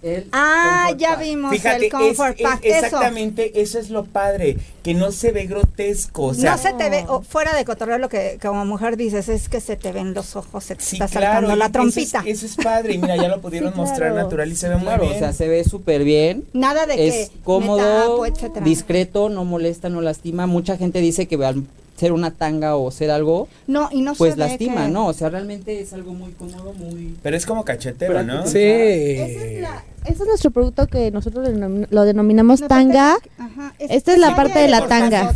el 0.00 0.28
Ah, 0.30 0.90
ya 0.96 1.10
Pack. 1.16 1.20
vimos 1.22 1.50
Fíjate, 1.50 1.86
el 1.86 1.90
Comfort 1.92 2.34
es- 2.34 2.40
es- 2.40 2.42
Pack. 2.46 2.60
exactamente, 2.64 3.60
eso 3.60 3.80
es 3.80 3.90
lo 3.90 4.04
padre, 4.04 4.56
que 4.84 4.94
no 4.94 5.10
se 5.10 5.32
ve 5.32 5.46
grotesco, 5.46 6.26
o 6.26 6.34
sea, 6.34 6.52
no 6.52 6.58
se 6.58 6.72
te 6.74 6.88
ve, 6.88 7.04
fuera 7.28 7.52
de 7.56 7.64
cotorreo, 7.64 7.98
lo 7.98 8.08
que 8.08 8.38
como 8.40 8.64
mujer 8.64 8.96
dices 8.96 9.28
es 9.28 9.48
que 9.48 9.60
se 9.60 9.74
te 9.76 9.90
ven 9.90 10.14
los 10.14 10.36
ojos, 10.36 10.62
se 10.62 10.76
te 10.76 10.84
sí, 10.84 10.96
está 10.96 11.08
claro, 11.08 11.26
saltando 11.26 11.56
la 11.56 11.64
eso 11.64 11.72
trompita. 11.72 12.20
es, 12.26 12.44
eso 12.44 12.46
es 12.46 12.64
padre, 12.64 12.94
y 12.94 12.98
mira, 12.98 13.16
ya 13.16 13.26
lo 13.28 13.40
pudieron 13.40 13.72
Sí, 13.72 13.76
mostrar 13.78 14.12
claro. 14.12 14.14
natural 14.22 14.52
y 14.52 14.54
se 14.56 14.68
ve 14.68 14.76
muy 14.76 14.84
Claro, 14.84 15.02
bien. 15.02 15.16
o 15.16 15.18
sea, 15.18 15.32
se 15.32 15.48
ve 15.48 15.64
súper 15.64 16.04
bien. 16.04 16.44
Nada 16.52 16.86
de 16.86 17.08
es 17.08 17.30
que 17.30 17.34
me 17.36 17.42
cómodo, 17.42 17.78
tapo, 18.02 18.24
etcétera. 18.26 18.64
discreto, 18.64 19.28
no 19.30 19.44
molesta, 19.44 19.88
no 19.88 20.00
lastima. 20.00 20.46
Mucha 20.46 20.76
gente 20.76 21.00
dice 21.00 21.26
que 21.26 21.34
al 21.44 21.64
ser 21.98 22.12
una 22.12 22.30
tanga 22.30 22.76
o 22.76 22.90
ser 22.90 23.10
algo, 23.10 23.48
No, 23.66 23.88
y 23.90 24.00
no 24.02 24.14
pues 24.14 24.34
se 24.34 24.40
ve 24.40 24.46
lastima, 24.48 24.86
que- 24.86 24.92
¿no? 24.92 25.06
O 25.08 25.12
sea, 25.12 25.28
realmente 25.30 25.80
es 25.80 25.92
algo 25.92 26.12
muy 26.14 26.30
cómodo, 26.32 26.72
muy... 26.72 27.16
Pero 27.22 27.36
es 27.36 27.44
como 27.44 27.64
cachetero, 27.64 28.22
¿no? 28.22 28.46
Sí. 28.46 28.58
Es, 28.58 29.60
la- 29.60 29.84
ese 30.04 30.22
es 30.22 30.28
nuestro 30.28 30.50
producto 30.52 30.86
que 30.86 31.10
nosotros 31.10 31.48
lo, 31.48 31.54
denom- 31.54 31.86
lo 31.90 32.04
denominamos 32.04 32.60
No, 32.60 32.68
tanga. 32.68 33.16
Ajá, 33.36 33.74
Esta 33.78 34.12
es 34.12 34.18
la 34.18 34.28
talla 34.28 34.36
parte 34.36 34.58
de 34.60 34.68
la 34.68 34.86
tanga. 34.86 35.34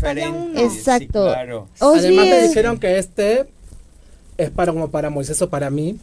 Exacto. 0.56 1.26
sí, 1.26 1.32
claro. 1.32 1.68
Osvi 1.80 1.98
Además 1.98 2.26
me 2.26 2.42
dijeron 2.48 2.78
que 2.78 2.98
este 2.98 3.46
es 4.38 4.50
para 4.50 4.72
como 4.72 4.90
para 4.90 5.10
Moisés 5.10 5.42
o 5.42 5.50
para 5.50 5.68
mí, 5.70 5.98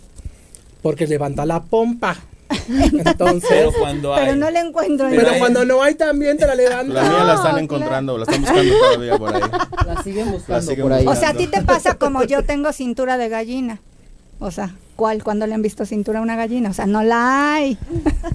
porque 0.82 1.08
levanta 1.08 1.46
la 1.46 1.62
pompa. 1.64 2.18
Entonces, 2.70 3.50
Pero 3.50 3.72
cuando 3.74 4.14
hay... 4.14 4.26
Pero 4.26 4.36
no 4.38 4.50
le 4.50 4.60
encuentro. 4.60 5.08
pero 5.10 5.30
hay- 5.30 5.40
cuando 5.40 5.66
no 5.66 5.82
hay 5.84 5.96
también 5.96 6.38
te 6.38 6.48
la 6.48 6.56
levanta. 6.56 6.94
La 6.94 7.04
mía 7.04 7.24
la 7.24 7.34
están 7.34 7.42
claro. 7.42 7.58
encontrando, 7.60 8.18
la 8.18 8.24
están 8.24 8.42
buscando 8.42 8.74
todavía 8.80 9.18
por 9.18 9.36
ahí. 9.36 9.42
La 9.86 10.04
siguen 10.04 10.32
buscando 10.32 10.62
siguen 10.62 10.84
por 10.84 10.94
ahí. 10.94 11.08
O 11.08 11.16
sea, 11.16 11.30
a 11.30 11.34
ti 11.34 11.48
te 11.48 11.62
pasa 11.62 11.96
como 11.96 12.24
yo 12.24 12.44
tengo 12.44 12.74
cintura 12.74 13.18
de 13.18 13.30
gallina. 13.30 13.82
O 14.42 14.52
sea, 14.52 14.74
¿cuál? 14.96 15.22
Cuando 15.22 15.46
le 15.48 15.54
han 15.54 15.62
visto 15.62 15.86
cintura 15.86 16.20
a 16.20 16.22
una 16.22 16.38
gallina? 16.38 16.70
O 16.70 16.74
sea, 16.74 16.86
no 16.86 17.04
la 17.04 17.56
hay. 17.56 17.78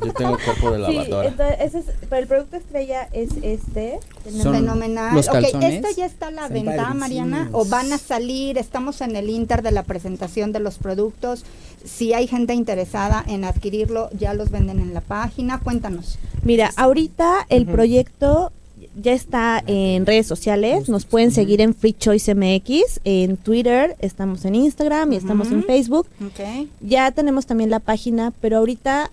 Yo 0.04 0.12
tengo 0.12 0.36
cuerpo 0.44 0.70
de 0.72 0.86
Sí, 0.86 0.92
lavadora. 0.92 1.28
entonces, 1.28 1.56
ese 1.60 1.78
es, 1.78 1.84
pero 2.10 2.16
el 2.22 2.26
producto 2.28 2.56
estrella 2.56 3.08
es 3.12 3.30
este. 3.42 4.00
Son 4.42 4.54
Fenomenal. 4.54 5.14
los 5.14 5.28
ok. 5.28 5.36
¿esto 5.62 5.88
ya 5.96 6.04
está 6.04 6.26
a 6.26 6.30
la 6.30 6.48
venta, 6.48 6.72
padrísimos. 6.72 6.96
Mariana? 6.96 7.48
¿O 7.52 7.64
van 7.64 7.90
a 7.92 7.98
salir? 7.98 8.58
Estamos 8.58 9.00
en 9.00 9.16
el 9.16 9.30
inter 9.30 9.62
de 9.62 9.70
la 9.70 9.82
presentación 9.82 10.52
de 10.52 10.60
los 10.60 10.76
productos. 10.76 11.44
Si 11.84 12.12
hay 12.12 12.26
gente 12.26 12.52
interesada 12.54 13.24
en 13.26 13.44
adquirirlo, 13.44 14.10
ya 14.12 14.34
los 14.34 14.50
venden 14.50 14.80
en 14.80 14.92
la 14.92 15.00
página. 15.00 15.60
Cuéntanos. 15.60 16.18
Mira, 16.42 16.70
ahorita 16.76 17.46
el 17.48 17.64
proyecto 17.66 18.52
ya 19.00 19.12
está 19.12 19.62
en 19.66 20.06
redes 20.06 20.26
sociales. 20.26 20.88
Nos 20.88 21.04
pueden 21.04 21.30
seguir 21.30 21.60
en 21.60 21.74
Free 21.74 21.92
Choice 21.92 22.34
MX, 22.34 23.00
en 23.04 23.36
Twitter, 23.36 23.96
estamos 24.00 24.44
en 24.44 24.54
Instagram 24.54 25.12
y 25.12 25.16
estamos 25.16 25.50
en. 25.50 25.64
Facebook. 25.64 26.06
Ok. 26.24 26.68
Ya 26.80 27.10
tenemos 27.12 27.46
también 27.46 27.70
la 27.70 27.80
página, 27.80 28.32
pero 28.40 28.58
ahorita 28.58 29.10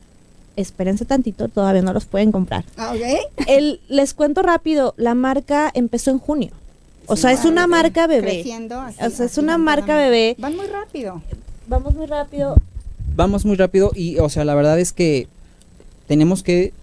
espérense 0.58 1.06
tantito, 1.06 1.48
todavía 1.48 1.82
no 1.82 1.94
los 1.94 2.06
pueden 2.06 2.32
comprar. 2.32 2.65
Ah, 2.78 2.94
ok. 2.94 3.46
El, 3.48 3.80
les 3.88 4.13
cuento 4.13 4.41
rápido, 4.41 4.94
la 4.98 5.15
marca 5.15 5.72
empezó 5.74 6.12
en 6.12 6.20
junio. 6.20 6.52
O 7.08 7.15
sea, 7.15 7.32
es 7.32 7.46
una 7.46 7.67
marca 7.67 8.08
bebé. 8.08 8.41
Creciendo 8.41 8.80
así, 8.80 9.04
O 9.04 9.10
sea, 9.10 9.26
es 9.26 9.38
una 9.38 9.58
marca 9.58 9.98
bebé. 9.98 10.36
Van 10.39 10.56
muy 10.56 10.67
rápido. 10.67 11.22
Vamos 11.67 11.96
muy 11.96 12.06
rápido. 12.06 12.56
Vamos 13.15 13.46
muy 13.46 13.56
rápido 13.56 13.91
y, 13.96 14.17
o 14.20 14.30
sea, 14.30 14.46
la 14.46 14.56
verdad 14.56 14.80
es 14.80 14.94
que 14.94 15.28
tenemos 16.08 16.44
que 16.44 16.74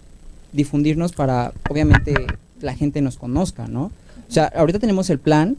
difundirnos 0.51 1.13
para, 1.13 1.53
obviamente, 1.69 2.13
la 2.61 2.75
gente 2.75 3.01
nos 3.01 3.17
conozca, 3.17 3.67
¿no? 3.67 3.83
O 4.27 4.31
sea, 4.31 4.45
ahorita 4.55 4.79
tenemos 4.79 5.09
el 5.09 5.19
plan 5.19 5.57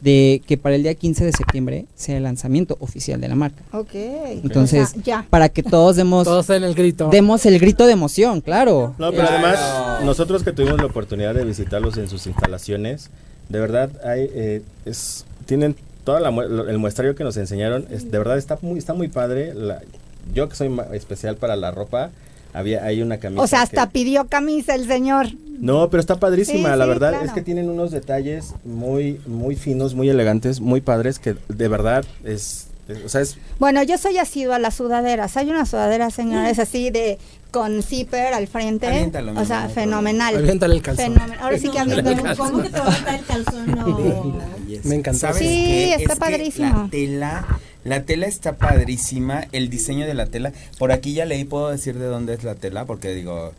de 0.00 0.42
que 0.46 0.58
para 0.58 0.74
el 0.76 0.82
día 0.82 0.94
15 0.94 1.24
de 1.24 1.32
septiembre 1.32 1.86
sea 1.94 2.18
el 2.18 2.22
lanzamiento 2.24 2.76
oficial 2.80 3.18
de 3.20 3.28
la 3.28 3.34
marca. 3.34 3.62
Ok. 3.72 3.94
Entonces, 3.94 4.94
ya. 5.04 5.26
Para 5.30 5.48
que 5.48 5.62
todos 5.62 5.96
demos, 5.96 6.24
Todos 6.28 6.50
en 6.50 6.64
el 6.64 6.74
grito. 6.74 7.08
demos 7.10 7.46
el 7.46 7.58
grito 7.58 7.86
de 7.86 7.92
emoción, 7.92 8.42
claro. 8.42 8.94
No, 8.98 9.10
pero 9.12 9.28
además, 9.28 10.04
nosotros 10.04 10.42
que 10.42 10.52
tuvimos 10.52 10.76
la 10.78 10.86
oportunidad 10.86 11.34
de 11.34 11.44
visitarlos 11.44 11.96
en 11.96 12.08
sus 12.08 12.26
instalaciones, 12.26 13.08
de 13.48 13.58
verdad, 13.58 13.90
hay, 14.04 14.28
eh, 14.34 14.62
es, 14.84 15.24
tienen 15.46 15.74
todo 16.04 16.18
el 16.68 16.78
muestrario 16.78 17.14
que 17.16 17.24
nos 17.24 17.36
enseñaron, 17.38 17.86
es, 17.90 18.10
de 18.10 18.18
verdad 18.18 18.36
está 18.36 18.58
muy, 18.60 18.78
está 18.78 18.92
muy 18.92 19.08
padre. 19.08 19.54
La- 19.54 19.80
yo 20.34 20.48
que 20.48 20.56
soy 20.56 20.70
especial 20.92 21.36
para 21.36 21.56
la 21.56 21.70
ropa, 21.70 22.10
había, 22.56 22.84
hay 22.84 23.02
una 23.02 23.18
camisa. 23.18 23.42
O 23.42 23.46
sea, 23.46 23.62
hasta 23.62 23.86
que- 23.86 23.92
pidió 23.92 24.26
camisa 24.28 24.74
el 24.74 24.86
señor. 24.86 25.28
No, 25.58 25.88
pero 25.88 26.00
está 26.00 26.20
padrísima, 26.20 26.72
Sí, 26.72 26.78
la 26.78 26.84
sí, 26.84 26.88
verdad 26.90 27.10
claro. 27.10 27.24
es 27.26 27.32
que 27.32 27.40
tienen 27.42 27.70
unos 27.70 27.90
detalles 27.90 28.52
muy, 28.64 29.20
muy 29.26 29.56
finos, 29.56 29.94
muy 29.94 30.08
elegantes, 30.10 30.60
muy 30.60 30.80
padres, 30.82 31.18
que 31.18 31.34
de 31.48 31.68
verdad 31.68 32.04
es, 32.24 32.66
es- 32.88 33.04
o 33.04 33.08
sea, 33.08 33.22
es 33.22 33.38
Bueno, 33.58 33.82
yo 33.82 33.96
soy 33.96 34.18
asidua 34.18 34.56
a 34.56 34.58
las 34.58 34.74
sudaderas. 34.74 35.36
Hay 35.38 35.48
una 35.48 35.64
sudadera, 35.64 36.10
señores, 36.10 36.58
así 36.58 36.90
de 36.90 37.18
con 37.50 37.82
zipper 37.82 38.34
al 38.34 38.48
frente. 38.48 38.86
Aviéntalo, 38.86 39.32
o 39.40 39.44
sea, 39.46 39.70
fenomenal. 39.70 40.36
Aviéntale 40.36 40.74
el 40.74 40.82
calzón. 40.82 41.14
Fenomenal. 41.14 41.38
Ahora 41.40 41.58
sí 41.58 41.70
que 41.70 41.78
aviéntalo. 41.78 42.36
¿Cómo 42.36 42.62
que 42.62 42.68
te 42.68 42.78
va 42.80 42.92
a 42.92 43.16
el 43.16 43.24
calzón? 43.24 43.66
No. 43.70 44.36
Me 44.84 44.94
encantó. 44.96 45.20
¿Sabes 45.20 45.38
Sí, 45.38 45.44
qué? 45.46 45.94
está 45.94 46.02
Es 46.02 46.08
que 46.10 46.16
padrísimo. 46.16 46.82
la 46.82 46.88
tela, 46.90 47.46
La 47.86 48.02
tela 48.02 48.26
está 48.26 48.56
padrísima, 48.56 49.46
el 49.52 49.70
diseño 49.70 50.06
de 50.06 50.14
la 50.14 50.26
tela. 50.26 50.52
Por 50.78 50.92
aquí 50.92 51.14
ya 51.14 51.24
leí, 51.24 51.44
puedo 51.44 51.68
decir 51.70 51.96
de 51.98 52.06
dónde 52.06 52.34
es 52.34 52.44
la 52.44 52.54
tela, 52.54 52.84
porque 52.84 53.14
digo, 53.14 53.52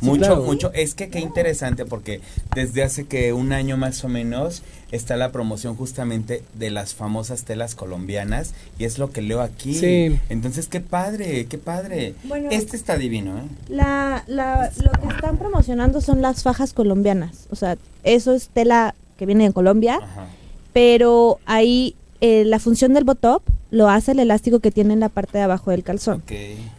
Sí, 0.00 0.06
mucho, 0.06 0.18
claro. 0.20 0.42
mucho. 0.42 0.72
Es 0.74 0.94
que 0.94 1.08
qué 1.08 1.20
interesante, 1.20 1.86
porque 1.86 2.20
desde 2.54 2.82
hace 2.82 3.04
que 3.06 3.32
un 3.32 3.54
año 3.54 3.78
más 3.78 4.04
o 4.04 4.08
menos 4.08 4.62
está 4.92 5.16
la 5.16 5.32
promoción 5.32 5.74
justamente 5.74 6.42
de 6.52 6.70
las 6.70 6.94
famosas 6.94 7.44
telas 7.44 7.74
colombianas, 7.74 8.52
y 8.78 8.84
es 8.84 8.98
lo 8.98 9.10
que 9.10 9.22
leo 9.22 9.40
aquí. 9.40 9.74
Sí. 9.74 10.18
Entonces, 10.28 10.68
qué 10.68 10.80
padre, 10.80 11.46
qué 11.46 11.56
padre. 11.56 12.14
Bueno. 12.24 12.48
este 12.50 12.76
está 12.76 12.98
divino, 12.98 13.38
¿eh? 13.38 13.42
La, 13.70 14.22
la, 14.26 14.70
lo 14.84 14.92
que 15.00 15.14
están 15.14 15.38
promocionando 15.38 16.02
son 16.02 16.20
las 16.20 16.42
fajas 16.42 16.74
colombianas. 16.74 17.46
O 17.50 17.56
sea, 17.56 17.78
eso 18.04 18.34
es 18.34 18.48
tela 18.48 18.94
que 19.16 19.24
viene 19.24 19.44
de 19.44 19.52
Colombia, 19.54 19.98
Ajá. 20.02 20.26
pero 20.74 21.38
ahí 21.46 21.96
eh, 22.20 22.44
la 22.44 22.58
función 22.58 22.94
del 22.94 23.04
botop 23.04 23.42
lo 23.70 23.88
hace 23.88 24.12
el 24.12 24.20
elástico 24.20 24.60
que 24.60 24.70
tiene 24.70 24.94
en 24.94 25.00
la 25.00 25.08
parte 25.08 25.38
de 25.38 25.44
abajo 25.44 25.70
del 25.70 25.82
calzón. 25.82 26.22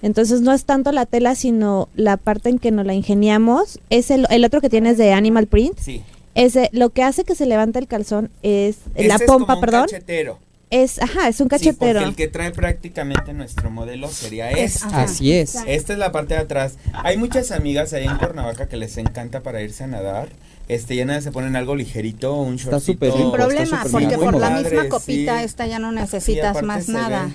Entonces 0.01 0.41
no 0.41 0.53
es 0.53 0.65
tanto 0.65 0.91
la 0.91 1.05
tela, 1.05 1.35
sino 1.35 1.89
la 1.95 2.17
parte 2.17 2.49
en 2.49 2.59
que 2.59 2.71
nos 2.71 2.85
la 2.85 2.93
ingeniamos. 2.93 3.79
Es 3.89 4.11
el, 4.11 4.25
el 4.29 4.43
otro 4.45 4.61
que 4.61 4.69
tienes 4.69 4.97
de 4.97 5.13
Animal 5.13 5.47
Print. 5.47 5.77
Sí. 5.79 6.01
Ese, 6.35 6.69
lo 6.71 6.89
que 6.91 7.03
hace 7.03 7.23
que 7.23 7.35
se 7.35 7.45
levante 7.45 7.79
el 7.79 7.87
calzón 7.87 8.29
es 8.43 8.77
la 8.95 9.01
Este 9.15 9.23
es 9.25 9.31
pompa, 9.31 9.45
como 9.47 9.57
un 9.57 9.61
perdón. 9.61 9.81
cachetero. 9.85 10.39
Es, 10.69 11.01
ajá, 11.01 11.29
es 11.29 11.39
un 11.39 11.45
Sí, 11.45 11.49
cachetero. 11.49 11.99
porque 12.01 12.09
el 12.09 12.15
que 12.15 12.27
trae 12.27 12.51
prácticamente 12.51 13.33
nuestro 13.33 13.71
modelo 13.71 14.07
sería 14.09 14.51
Es- 14.51 14.75
este. 14.75 14.87
ajá. 14.87 15.03
Así 15.03 15.31
es. 15.31 15.55
Esta 15.65 15.93
es 15.93 15.99
la 15.99 16.11
parte 16.11 16.33
de 16.35 16.41
atrás. 16.41 16.77
Hay 16.93 17.17
muchas 17.17 17.51
amigas 17.51 17.93
ahí 17.93 18.05
en 18.05 18.17
Cuernavaca 18.17 18.67
que 18.67 18.75
les 18.77 18.97
encanta 18.97 19.41
para 19.41 19.61
irse 19.61 19.85
a 19.85 19.87
nadar. 19.87 20.29
Este, 20.67 20.95
ya 20.95 21.05
nada 21.05 21.21
se 21.21 21.31
ponen 21.31 21.55
algo 21.55 21.75
ligerito, 21.75 22.33
un 22.35 22.55
Está 22.55 22.71
shortcito. 22.71 22.93
súper 22.93 23.11
Sin 23.13 23.21
está 23.21 23.37
problema, 23.37 23.65
súper 23.83 23.91
porque 23.91 24.17
por 24.17 24.33
la 24.35 24.49
padre, 24.49 24.69
misma 24.71 24.89
copita 24.89 25.39
sí. 25.39 25.45
esta 25.45 25.65
ya 25.67 25.79
no 25.79 25.89
Sí, 25.91 25.95
necesitas 25.95 26.61
más 26.63 26.89
nada. 26.89 27.31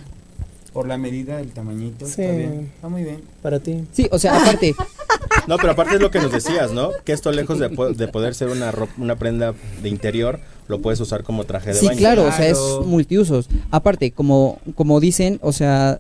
Por 0.73 0.87
la 0.89 0.97
medida 0.99 1.37
del 1.39 1.51
tamañito, 1.53 2.07
Sí. 2.07 2.23
está 2.23 2.35
bien. 2.35 2.71
Está 2.75 2.89
muy 2.89 3.03
bien. 3.05 3.21
Para 3.43 3.59
ti. 3.61 3.85
Sí, 3.93 4.09
o 4.11 4.19
sea, 4.19 4.37
aparte, 4.41 4.75
No, 5.49 5.57
pero 5.57 5.73
aparte 5.73 5.95
es 5.97 6.01
lo 6.01 6.11
que 6.11 6.21
nos 6.21 6.31
decías, 6.31 6.73
¿no? 6.73 6.91
Que 7.05 7.13
esto 7.13 7.33
lejos 7.33 7.59
de, 7.59 7.69
po- 7.69 7.93
de 7.93 8.07
poder 8.09 8.35
ser 8.35 8.49
una, 8.49 8.73
una 8.99 9.17
prenda 9.17 9.55
de 9.83 9.89
interior, 9.89 10.39
lo 10.69 10.81
puedes 10.81 11.01
usar 11.01 11.25
como 11.25 11.45
traje 11.45 11.71
de 11.71 11.77
sí, 11.81 11.87
baño. 11.87 11.99
claro, 11.99 12.25
o 12.27 12.33
sea, 12.33 12.47
es 12.49 12.59
Claro. 12.59 12.85
multiusos. 12.85 13.49
Aparte, 13.71 14.13
como, 14.13 14.59
como 14.77 15.01
dicen, 15.01 15.39
o 15.43 15.53
sea, 15.53 15.99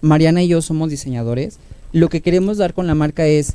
Mariana 0.00 0.42
y 0.42 0.48
yo 0.48 0.62
somos 0.62 0.90
diseñadores. 0.90 1.58
Lo 1.92 2.08
que 2.08 2.22
queremos 2.22 2.56
dar 2.56 2.72
con 2.72 2.86
la 2.86 2.94
marca 2.94 3.26
es 3.26 3.54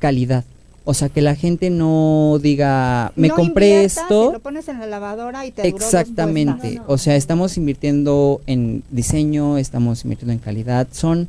calidad. 0.00 0.44
O 0.90 0.94
sea, 0.94 1.10
que 1.10 1.20
la 1.20 1.34
gente 1.34 1.68
no 1.68 2.38
diga, 2.40 3.12
me 3.14 3.28
No 3.28 3.34
compré 3.34 3.84
esto. 3.84 4.30
y 4.30 4.32
lo 4.32 4.40
pones 4.40 4.68
en 4.68 4.80
la 4.80 4.86
lavadora 4.86 5.44
y 5.44 5.50
te 5.50 5.70
duró 5.70 5.76
Exactamente. 5.76 6.60
puestas. 6.60 6.84
O 6.86 6.96
sea, 6.96 7.14
estamos 7.14 7.58
invirtiendo 7.58 8.40
en 8.46 8.82
diseño, 8.90 9.58
estamos 9.58 10.02
invirtiendo 10.04 10.32
en 10.32 10.38
calidad. 10.38 10.88
Son 10.90 11.28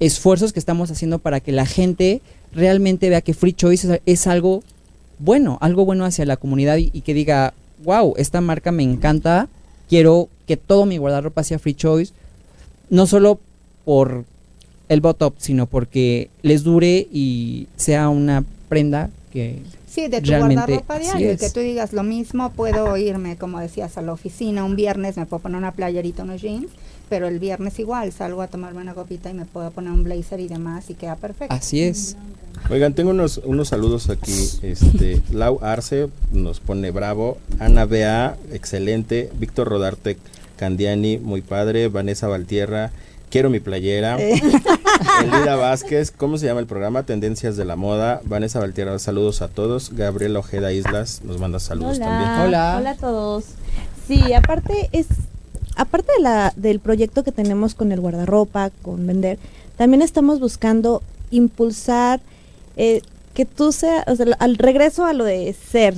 esfuerzos 0.00 0.52
que 0.52 0.58
estamos 0.58 0.90
haciendo 0.90 1.20
para 1.20 1.38
que 1.38 1.52
la 1.52 1.66
gente 1.66 2.20
realmente 2.52 3.08
vea 3.10 3.20
que 3.20 3.32
Free 3.32 3.52
Choice 3.52 4.02
es, 4.06 4.26
algo 4.26 4.64
bueno, 5.20 5.56
algo 5.60 5.84
bueno 5.84 6.04
hacia 6.04 6.26
la 6.26 6.36
comunidad 6.36 6.78
y, 6.78 6.90
y 6.92 7.02
que 7.02 7.14
diga, 7.14 7.54
wow, 7.84 8.14
esta 8.16 8.40
marca 8.40 8.72
me 8.72 8.82
encanta, 8.82 9.46
quiero 9.88 10.28
que 10.48 10.56
todo 10.56 10.84
mi 10.84 10.98
guardarropa 10.98 11.44
sea 11.44 11.60
Free 11.60 11.74
Choice, 11.74 12.12
no 12.90 13.06
solo 13.06 13.38
por 13.84 14.24
el 14.88 15.00
botop, 15.00 15.34
sino 15.38 15.66
porque 15.66 16.28
les 16.42 16.64
dure 16.64 17.06
y 17.12 17.68
sea 17.76 18.08
una 18.08 18.44
prenda 18.74 19.10
que 19.32 19.62
Sí, 19.94 20.08
de 20.08 20.20
tu 20.20 20.30
Realmente, 20.30 20.56
guardarropa 20.56 20.98
diario, 20.98 21.38
que 21.38 21.50
tú 21.50 21.60
digas 21.60 21.92
lo 21.92 22.02
mismo, 22.02 22.50
puedo 22.50 22.96
irme, 22.96 23.36
como 23.36 23.60
decías, 23.60 23.96
a 23.96 24.02
la 24.02 24.12
oficina 24.12 24.64
un 24.64 24.74
viernes, 24.74 25.16
me 25.16 25.24
puedo 25.24 25.42
poner 25.42 25.56
una 25.56 25.70
playerita, 25.70 26.24
unos 26.24 26.42
jeans, 26.42 26.66
pero 27.08 27.28
el 27.28 27.38
viernes 27.38 27.78
igual, 27.78 28.10
salgo 28.10 28.42
a 28.42 28.48
tomarme 28.48 28.80
una 28.80 28.94
copita 28.94 29.30
y 29.30 29.34
me 29.34 29.44
puedo 29.44 29.70
poner 29.70 29.92
un 29.92 30.02
blazer 30.02 30.40
y 30.40 30.48
demás 30.48 30.90
y 30.90 30.94
queda 30.94 31.14
perfecto. 31.14 31.54
así 31.54 31.80
es. 31.80 32.16
Oigan, 32.70 32.94
tengo 32.94 33.10
unos, 33.10 33.40
unos 33.44 33.68
saludos 33.68 34.10
aquí. 34.10 34.32
Este, 34.62 35.22
Lau 35.32 35.60
Arce 35.62 36.08
nos 36.32 36.58
pone 36.58 36.90
bravo. 36.90 37.38
Ana 37.60 37.84
Bea, 37.84 38.36
excelente. 38.52 39.30
Víctor 39.38 39.68
Rodarte 39.68 40.16
Candiani, 40.56 41.18
muy 41.18 41.42
padre. 41.42 41.86
Vanessa 41.86 42.26
Valtierra, 42.26 42.90
quiero 43.34 43.50
mi 43.50 43.58
playera. 43.58 44.16
Eh. 44.20 44.40
Elida 45.24 45.56
Vázquez, 45.56 46.12
¿cómo 46.12 46.38
se 46.38 46.46
llama 46.46 46.60
el 46.60 46.66
programa? 46.66 47.02
Tendencias 47.02 47.56
de 47.56 47.64
la 47.64 47.74
moda. 47.74 48.20
Vanessa 48.26 48.60
Valtierra, 48.60 48.96
saludos 49.00 49.42
a 49.42 49.48
todos. 49.48 49.90
Gabriela 49.92 50.38
Ojeda 50.38 50.72
Islas 50.72 51.20
nos 51.24 51.40
manda 51.40 51.58
saludos 51.58 51.98
también. 51.98 52.30
Hola. 52.30 52.76
Hola 52.78 52.90
a 52.90 52.94
todos. 52.94 53.46
Sí, 54.06 54.32
aparte 54.34 54.88
es 54.92 55.08
aparte 55.74 56.12
de 56.16 56.22
la 56.22 56.52
del 56.54 56.78
proyecto 56.78 57.24
que 57.24 57.32
tenemos 57.32 57.74
con 57.74 57.90
el 57.90 58.00
guardarropa, 58.00 58.70
con 58.82 59.04
vender, 59.04 59.40
también 59.76 60.02
estamos 60.02 60.38
buscando 60.38 61.02
impulsar 61.32 62.20
eh, 62.76 63.02
que 63.34 63.46
tú 63.46 63.72
seas, 63.72 64.04
o 64.06 64.14
sea, 64.14 64.26
al 64.38 64.58
regreso 64.58 65.06
a 65.06 65.12
lo 65.12 65.24
de 65.24 65.52
ser. 65.54 65.96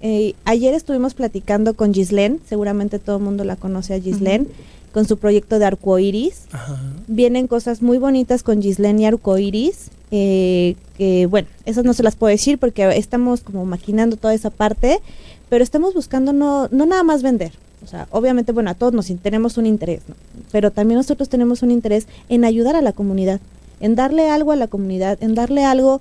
Eh, 0.00 0.34
ayer 0.44 0.74
estuvimos 0.74 1.14
platicando 1.14 1.74
con 1.74 1.94
Gislén, 1.94 2.40
seguramente 2.48 2.98
todo 2.98 3.18
el 3.18 3.22
mundo 3.22 3.44
la 3.44 3.54
conoce 3.54 3.94
a 3.94 4.00
Gislén, 4.00 4.48
con 4.94 5.06
su 5.06 5.18
proyecto 5.18 5.58
de 5.58 5.66
arcoiris. 5.66 6.42
Ajá. 6.52 6.78
Vienen 7.08 7.48
cosas 7.48 7.82
muy 7.82 7.98
bonitas 7.98 8.42
con 8.44 8.62
Gislén 8.62 9.00
y 9.00 9.06
Arcoiris. 9.06 9.90
eh, 10.12 10.76
que 10.96 11.26
bueno, 11.26 11.48
esas 11.64 11.84
no 11.84 11.92
se 11.92 12.04
las 12.04 12.14
puedo 12.14 12.30
decir 12.30 12.56
porque 12.58 12.96
estamos 12.96 13.40
como 13.40 13.64
maquinando 13.66 14.16
toda 14.16 14.32
esa 14.32 14.50
parte, 14.50 15.00
pero 15.48 15.64
estamos 15.64 15.92
buscando 15.92 16.32
no, 16.32 16.68
no 16.70 16.86
nada 16.86 17.02
más 17.02 17.22
vender. 17.24 17.50
O 17.82 17.86
sea, 17.88 18.06
obviamente, 18.12 18.52
bueno, 18.52 18.70
a 18.70 18.74
todos 18.74 18.92
nos 18.94 19.06
tenemos 19.20 19.58
un 19.58 19.66
interés, 19.66 20.02
¿no? 20.08 20.14
pero 20.52 20.70
también 20.70 20.96
nosotros 20.98 21.28
tenemos 21.28 21.62
un 21.64 21.70
interés 21.72 22.06
en 22.28 22.44
ayudar 22.44 22.76
a 22.76 22.80
la 22.82 22.92
comunidad, 22.92 23.40
en 23.80 23.96
darle 23.96 24.30
algo 24.30 24.52
a 24.52 24.56
la 24.56 24.68
comunidad, 24.68 25.18
en 25.20 25.34
darle 25.34 25.64
algo, 25.64 26.00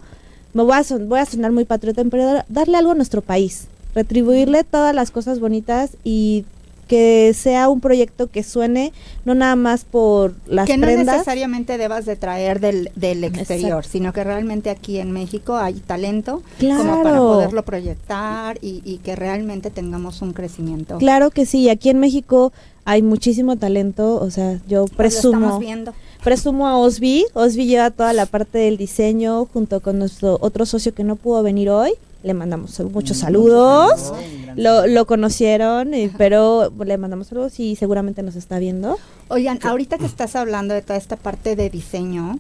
me 0.54 0.62
voy 0.64 0.78
a, 0.78 0.84
son- 0.84 1.10
voy 1.10 1.20
a 1.20 1.26
sonar 1.26 1.52
muy 1.52 1.66
patriota, 1.66 2.04
pero 2.10 2.24
dar- 2.26 2.46
darle 2.48 2.78
algo 2.78 2.92
a 2.92 2.96
nuestro 2.96 3.22
país, 3.24 3.66
retribuirle 3.96 4.64
todas 4.64 4.94
las 4.96 5.10
cosas 5.12 5.40
bonitas 5.40 5.98
y 6.04 6.46
que 6.88 7.34
sea 7.36 7.70
un 7.70 7.80
proyecto 7.82 8.28
que 8.30 8.44
suene 8.44 8.94
no 9.26 9.34
nada 9.36 9.56
más 9.56 9.86
por 9.86 10.34
las 10.48 10.68
que 10.68 10.78
no 10.78 10.88
necesariamente 10.88 11.78
debas 11.78 12.06
de 12.06 12.16
traer 12.16 12.60
del, 12.60 12.92
del 12.96 13.24
exterior, 13.24 13.80
Exacto. 13.80 13.90
sino 13.92 14.14
que 14.14 14.24
realmente 14.24 14.70
aquí 14.70 15.00
en 15.00 15.12
México 15.12 15.56
hay 15.56 15.76
talento 15.76 16.44
Claro. 16.60 16.82
como 16.84 17.04
para 17.04 17.18
poderlo 17.20 17.64
proyectar 17.64 18.58
y, 18.62 18.82
y 18.84 18.98
que 18.98 19.16
realmente 19.16 19.70
tengamos 19.72 20.22
un 20.22 20.34
crecimiento. 20.34 20.98
Claro 20.98 21.32
que 21.32 21.46
sí, 21.46 21.70
aquí 21.70 21.90
en 21.90 22.00
México 22.00 22.52
hay 22.86 23.02
muchísimo 23.02 23.56
talento, 23.58 24.16
o 24.22 24.30
sea, 24.30 24.60
yo 24.68 24.86
Pues 24.96 25.14
lo 25.14 25.20
estamos 25.20 25.40
presumo, 25.40 25.60
viendo. 25.60 25.94
presumo 26.24 26.68
a 26.68 26.78
Osby, 26.78 27.26
Osby 27.34 27.66
lleva 27.66 27.92
toda 27.92 28.12
la 28.12 28.26
parte 28.26 28.58
del 28.58 28.76
diseño 28.78 29.46
junto 29.54 29.80
con 29.80 30.00
nuestro 30.00 30.38
otro 30.42 30.66
socio 30.66 30.94
que 30.94 31.06
no 31.06 31.16
pudo 31.16 31.44
venir 31.44 31.70
hoy, 31.70 31.92
le 32.24 32.34
mandamos 32.34 32.80
muchos 32.92 33.18
saludos, 33.18 34.14
lo, 34.56 34.88
lo 34.88 35.06
conocieron, 35.06 35.94
eh, 35.94 36.12
pero 36.18 36.72
le 36.84 36.98
mandamos 36.98 37.28
saludos 37.28 37.60
y 37.60 37.76
seguramente 37.76 38.24
nos 38.24 38.36
está 38.36 38.60
viendo. 38.60 38.98
Oigan, 39.28 39.60
ahorita 39.62 39.98
que 39.98 40.06
estás 40.06 40.36
hablando 40.36 40.74
de 40.74 40.82
toda 40.82 40.98
esta 40.98 41.18
parte 41.18 41.56
de 41.56 41.70
diseño, 41.70 42.40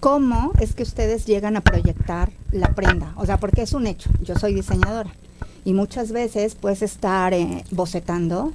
¿cómo 0.00 0.52
es 0.60 0.74
que 0.74 0.84
ustedes 0.84 1.26
llegan 1.26 1.56
a 1.56 1.60
proyectar 1.60 2.30
la 2.52 2.74
prenda? 2.74 3.12
O 3.16 3.26
sea, 3.26 3.38
porque 3.38 3.62
es 3.62 3.72
un 3.72 3.86
hecho, 3.86 4.08
yo 4.22 4.36
soy 4.36 4.54
diseñadora 4.54 5.12
y 5.64 5.74
muchas 5.74 6.12
veces 6.12 6.54
puedes 6.54 6.82
estar 6.82 7.34
eh, 7.34 7.64
bocetando 7.70 8.52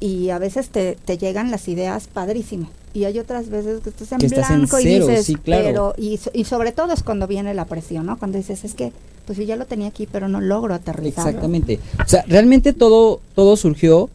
y 0.00 0.30
a 0.30 0.38
veces 0.38 0.68
te, 0.68 0.96
te 1.04 1.18
llegan 1.18 1.50
las 1.50 1.68
ideas 1.68 2.06
padrísimo. 2.06 2.70
Y 2.92 3.06
hay 3.06 3.18
otras 3.18 3.48
veces 3.48 3.80
que 3.82 3.90
estás 3.90 4.12
en 4.12 4.18
Que 4.18 4.26
estás 4.26 4.50
en 4.50 4.58
blanco 4.58 4.78
y 4.78 4.84
dices, 4.84 5.26
sí, 5.26 5.34
claro. 5.34 5.64
pero, 5.64 5.94
y, 5.98 6.20
y 6.32 6.44
sobre 6.44 6.70
todo 6.70 6.92
es 6.92 7.02
cuando 7.02 7.26
viene 7.26 7.52
la 7.52 7.64
presión, 7.64 8.06
¿no? 8.06 8.18
Cuando 8.18 8.38
dices, 8.38 8.64
es 8.64 8.74
que, 8.74 8.92
pues 9.26 9.38
yo 9.38 9.44
ya 9.44 9.56
lo 9.56 9.66
tenía 9.66 9.88
aquí, 9.88 10.06
pero 10.10 10.28
no 10.28 10.40
logro 10.40 10.74
aterrizarlo. 10.74 11.28
Exactamente. 11.30 11.80
O 12.04 12.08
sea, 12.08 12.24
realmente 12.28 12.72
todo, 12.72 13.20
todo 13.34 13.56
surgió 13.56 14.10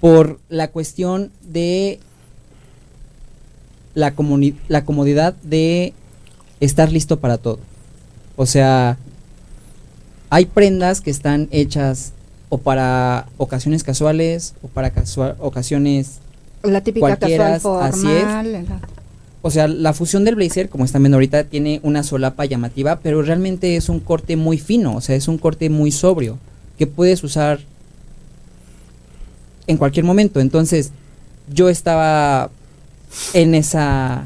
por 0.00 0.38
la 0.48 0.68
cuestión 0.70 1.30
de 1.42 1.98
la, 3.94 4.14
comodidad 4.14 5.34
de 5.42 5.94
estar 6.60 6.90
listo 6.92 7.20
para 7.20 7.38
todo. 7.38 7.58
O 8.36 8.46
sea, 8.46 8.98
hay 10.30 10.46
prendas 10.46 11.00
que 11.00 11.10
están 11.10 11.48
hechas 11.50 12.12
o 12.48 12.58
para 12.58 13.26
ocasiones 13.36 13.84
casuales 13.84 14.54
o 14.62 14.68
para 14.68 14.92
casua- 14.92 15.36
ocasiones 15.38 16.18
La 16.62 16.82
típica 16.82 17.16
casual 17.16 17.82
así 17.82 18.10
es. 18.10 18.24
O 19.46 19.50
sea, 19.50 19.68
la 19.68 19.92
fusión 19.92 20.24
del 20.24 20.36
blazer, 20.36 20.70
como 20.70 20.86
están 20.86 21.02
viendo 21.02 21.16
ahorita, 21.16 21.44
tiene 21.44 21.78
una 21.82 22.02
solapa 22.02 22.46
llamativa, 22.46 23.00
pero 23.00 23.20
realmente 23.20 23.76
es 23.76 23.90
un 23.90 24.00
corte 24.00 24.36
muy 24.36 24.56
fino, 24.56 24.96
o 24.96 25.02
sea, 25.02 25.16
es 25.16 25.28
un 25.28 25.36
corte 25.36 25.68
muy 25.68 25.92
sobrio, 25.92 26.38
que 26.78 26.86
puedes 26.86 27.22
usar 27.22 27.60
en 29.66 29.76
cualquier 29.76 30.06
momento. 30.06 30.40
Entonces, 30.40 30.92
yo 31.52 31.68
estaba 31.68 32.48
en 33.34 33.54
esa 33.54 34.24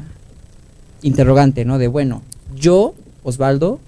interrogante, 1.01 1.65
¿no? 1.65 1.79
De, 1.79 1.89
bueno, 1.89 2.21
yo, 2.55 2.95
Osvaldo, 3.23 3.81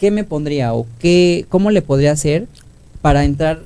¿qué 0.00 0.10
me 0.10 0.24
pondría 0.24 0.74
o 0.74 0.84
qué, 0.98 1.46
cómo 1.48 1.70
le 1.70 1.80
podría 1.80 2.10
hacer 2.10 2.48
para 3.02 3.24
entrar 3.24 3.62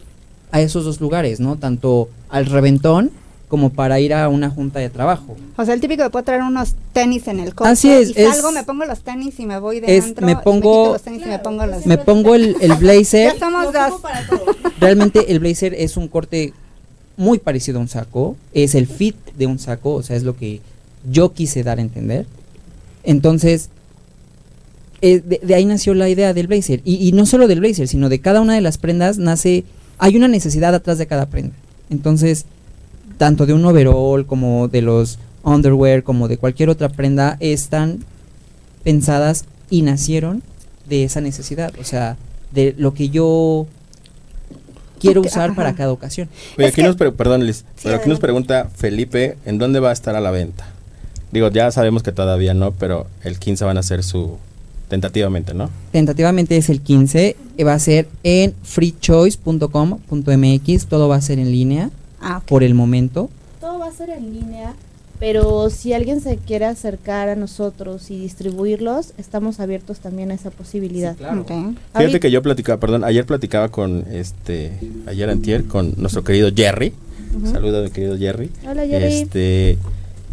a 0.51 0.61
esos 0.61 0.85
dos 0.85 1.01
lugares, 1.01 1.40
¿no? 1.40 1.57
Tanto 1.57 2.11
al 2.29 2.44
reventón 2.44 3.11
como 3.49 3.71
para 3.71 4.01
ir 4.01 4.15
a 4.15 4.29
una 4.29 4.51
junta 4.51 4.79
de 4.81 4.91
trabajo. 4.91 5.37
O 5.57 5.65
sea, 5.65 5.75
el 5.75 5.81
típico 5.81 6.03
que 6.03 6.11
puedo 6.11 6.25
traer 6.25 6.43
unos 6.43 6.75
tenis 6.93 7.29
en 7.29 7.39
el 7.41 7.55
coche. 7.55 7.71
Así 7.71 7.91
es, 7.91 8.11
Y 8.11 8.15
salgo, 8.15 8.49
es- 8.49 8.55
me 8.55 8.65
pongo 8.65 8.85
los 8.85 9.01
tenis 9.01 9.39
y 9.39 9.47
me 9.47 9.59
voy 9.59 9.81
de 9.81 9.97
es- 9.97 10.05
antro, 10.05 10.27
me 10.27 10.33
y 10.33 10.37
pongo- 10.37 10.83
quito 10.85 10.93
los 10.95 11.03
tenis 11.03 11.23
y 11.25 11.29
me 11.29 11.39
pongo 11.39 11.67
los... 11.67 11.87
Me 11.87 11.99
pongo 11.99 12.35
el, 12.35 12.57
el 12.61 12.75
blazer, 12.75 13.35
Ya 13.35 13.39
somos 13.39 13.73
dos. 13.73 14.01
realmente 14.81 15.31
el 15.33 15.39
blazer 15.41 15.75
es 15.75 15.97
un 15.97 16.09
corte 16.09 16.53
muy 17.17 17.39
parecido 17.39 17.79
a 17.79 17.83
un 17.83 17.89
saco, 17.89 18.37
es 18.55 18.75
el 18.75 18.87
fit 18.89 19.15
de 19.37 19.47
un 19.47 19.59
saco, 19.61 19.95
o 19.95 20.03
sea, 20.03 20.17
es 20.17 20.25
lo 20.25 20.37
que 20.37 20.61
yo 21.09 21.33
quise 21.33 21.63
dar 21.63 21.79
a 21.79 21.83
entender. 21.83 22.27
Entonces, 23.05 23.69
eh, 25.01 25.21
de, 25.25 25.39
de 25.43 25.55
ahí 25.55 25.65
nació 25.65 25.95
la 25.95 26.09
idea 26.09 26.33
del 26.33 26.47
blazer. 26.47 26.81
Y, 26.85 27.07
y 27.07 27.13
no 27.13 27.27
solo 27.27 27.47
del 27.47 27.61
blazer, 27.61 27.87
sino 27.89 28.09
de 28.09 28.21
cada 28.21 28.41
una 28.41 28.55
de 28.55 28.61
las 28.63 28.79
prendas 28.79 29.19
nace, 29.19 29.65
hay 29.99 30.17
una 30.17 30.29
necesidad 30.29 30.75
atrás 30.75 30.99
de 30.99 31.07
cada 31.07 31.27
prenda. 31.27 31.55
Entonces, 31.91 32.47
tanto 33.16 33.46
de 33.46 33.53
un 33.53 33.64
overall 33.64 34.27
como 34.27 34.66
de 34.68 34.83
los 34.83 35.18
underwear, 35.42 36.03
como 36.03 36.27
de 36.29 36.38
cualquier 36.38 36.70
otra 36.70 36.88
prenda, 36.88 37.37
están 37.40 38.00
pensadas 38.83 39.44
y 39.70 39.83
nacieron 39.83 40.42
de 40.88 41.05
esa 41.05 41.20
necesidad. 41.20 41.72
O 41.81 41.85
sea, 41.85 42.16
de 42.53 42.74
lo 42.79 42.94
que 42.94 43.09
yo 43.11 43.66
quiero 45.00 45.20
usar 45.20 45.55
para 45.55 45.74
cada 45.74 45.92
ocasión. 45.92 46.29
Oye, 46.59 46.68
aquí 46.68 46.77
que- 46.77 46.83
nos 46.85 46.96
perdón, 46.96 47.46
Liz, 47.46 47.59
Sí, 47.77 47.83
pero 47.85 47.96
aquí 47.96 48.09
nos 48.09 48.20
pregunta 48.20 48.70
Felipe, 48.74 49.37
¿en 49.44 49.59
dónde 49.59 49.81
va 49.81 49.90
a 49.90 49.92
estar 49.92 50.16
a 50.16 50.20
la 50.20 50.31
venta? 50.31 50.66
Digo, 51.33 51.50
ya 51.50 51.70
sabemos 51.72 52.03
que 52.03 52.12
todavía 52.12 52.55
no, 52.55 52.72
pero 52.72 53.07
el 53.22 53.38
15 53.38 53.64
van 53.64 53.77
a 53.77 53.83
ser 53.83 54.03
su 54.05 54.38
tentativamente, 54.88 55.53
¿no? 55.55 55.68
Tentativamente 55.92 56.57
es 56.57 56.68
el 56.70 56.81
15, 56.81 57.37
eh, 57.59 57.64
va 57.64 57.74
a 57.74 57.79
ser 57.79 58.09
en 58.22 58.55
freechoice.com.mx, 58.62 60.87
todo 60.87 61.09
va 61.09 61.16
a 61.16 61.20
ser 61.20 61.38
en 61.38 61.50
línea 61.50 61.90
Ah, 62.25 62.43
por 62.47 62.65
el 62.65 62.75
momento. 62.75 63.29
Todo 63.61 63.79
va 63.79 63.87
a 63.87 63.93
ser 63.93 64.09
en 64.11 64.33
línea, 64.33 64.75
pero 65.21 65.69
si 65.71 65.93
alguien 65.93 66.21
se 66.21 66.39
quiere 66.39 66.65
acercar 66.65 67.29
a 67.29 67.37
nosotros 67.37 68.11
y 68.11 68.19
distribuirlos, 68.19 69.13
estamos 69.19 69.61
abiertos 69.61 70.01
también 70.01 70.31
a 70.31 70.35
esa 70.35 70.51
posibilidad. 70.51 71.17
Ok. 71.39 71.53
Fíjate 71.97 72.21
que 72.21 72.31
yo 72.31 72.43
platicaba, 72.43 72.81
perdón, 72.81 73.05
ayer 73.05 73.27
platicaba 73.27 73.69
con 73.69 74.05
este, 74.11 74.73
ayer 75.07 75.29
antier, 75.29 75.65
con 75.67 75.95
nuestro 75.99 76.25
querido 76.25 76.51
Jerry. 76.55 76.95
Ujú. 77.37 77.53
Saluda, 77.53 77.83
mi 77.83 77.91
querido 77.91 78.17
Jerry. 78.17 78.51
Hola, 78.67 78.87
Jerry. 78.87 79.13
Este, 79.13 79.79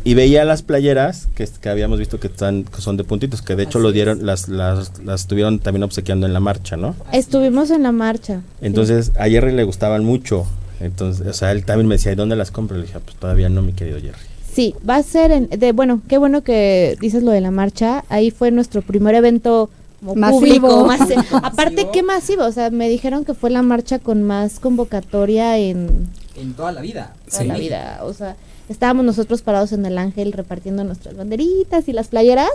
y 0.03 0.13
veía 0.13 0.45
las 0.45 0.63
playeras 0.63 1.27
que, 1.35 1.47
que 1.47 1.69
habíamos 1.69 1.99
visto 1.99 2.19
que 2.19 2.27
están 2.27 2.63
que 2.63 2.81
son 2.81 2.97
de 2.97 3.03
puntitos, 3.03 3.41
que 3.41 3.55
de 3.55 3.63
hecho 3.63 3.79
lo 3.79 3.91
dieron, 3.91 4.25
las, 4.25 4.49
las, 4.49 4.99
las 5.03 5.21
estuvieron 5.21 5.59
también 5.59 5.83
obsequiando 5.83 6.25
en 6.25 6.33
la 6.33 6.39
marcha, 6.39 6.77
¿no? 6.77 6.95
Estuvimos 7.11 7.69
en 7.69 7.83
la 7.83 7.91
marcha. 7.91 8.41
Entonces, 8.61 9.11
a 9.19 9.27
Jerry 9.27 9.51
le 9.53 9.63
gustaban 9.63 10.03
mucho. 10.03 10.47
Entonces, 10.83 11.27
o 11.27 11.33
sea, 11.33 11.51
él 11.51 11.63
también 11.65 11.87
me 11.87 11.95
decía, 11.95 12.11
¿y 12.11 12.15
dónde 12.15 12.35
las 12.35 12.51
compro? 12.51 12.75
Le 12.77 12.83
dije, 12.83 12.95
"Ah, 12.97 13.01
pues 13.03 13.15
todavía 13.17 13.49
no, 13.49 13.61
mi 13.61 13.73
querido 13.73 13.99
Jerry. 13.99 14.17
Sí, 14.53 14.75
va 14.87 14.97
a 14.97 15.03
ser 15.03 15.31
en, 15.31 15.47
de 15.49 15.71
bueno, 15.71 16.01
qué 16.09 16.17
bueno 16.17 16.41
que 16.43 16.97
dices 16.99 17.23
lo 17.23 17.31
de 17.31 17.39
la 17.41 17.51
marcha. 17.51 18.03
Ahí 18.09 18.31
fue 18.31 18.51
nuestro 18.51 18.81
primer 18.81 19.15
evento 19.15 19.69
Masivo. 20.01 20.39
público, 20.39 20.87
masi- 20.89 21.25
aparte 21.31 21.87
qué 21.93 22.03
masivo, 22.03 22.43
o 22.45 22.51
sea, 22.51 22.69
me 22.69 22.89
dijeron 22.89 23.23
que 23.23 23.33
fue 23.33 23.49
la 23.49 23.61
marcha 23.61 23.99
con 23.99 24.23
más 24.23 24.59
convocatoria 24.59 25.57
en 25.57 26.09
En 26.35 26.53
toda 26.53 26.71
la 26.71 26.81
vida. 26.81 27.13
toda 27.29 27.43
la 27.45 27.57
vida, 27.57 27.99
o 28.03 28.11
sea, 28.13 28.35
estábamos 28.67 29.05
nosotros 29.05 29.41
parados 29.41 29.71
en 29.73 29.85
el 29.85 29.97
Ángel 29.97 30.33
repartiendo 30.33 30.83
nuestras 30.83 31.15
banderitas 31.15 31.87
y 31.87 31.93
las 31.93 32.07
playeras 32.07 32.49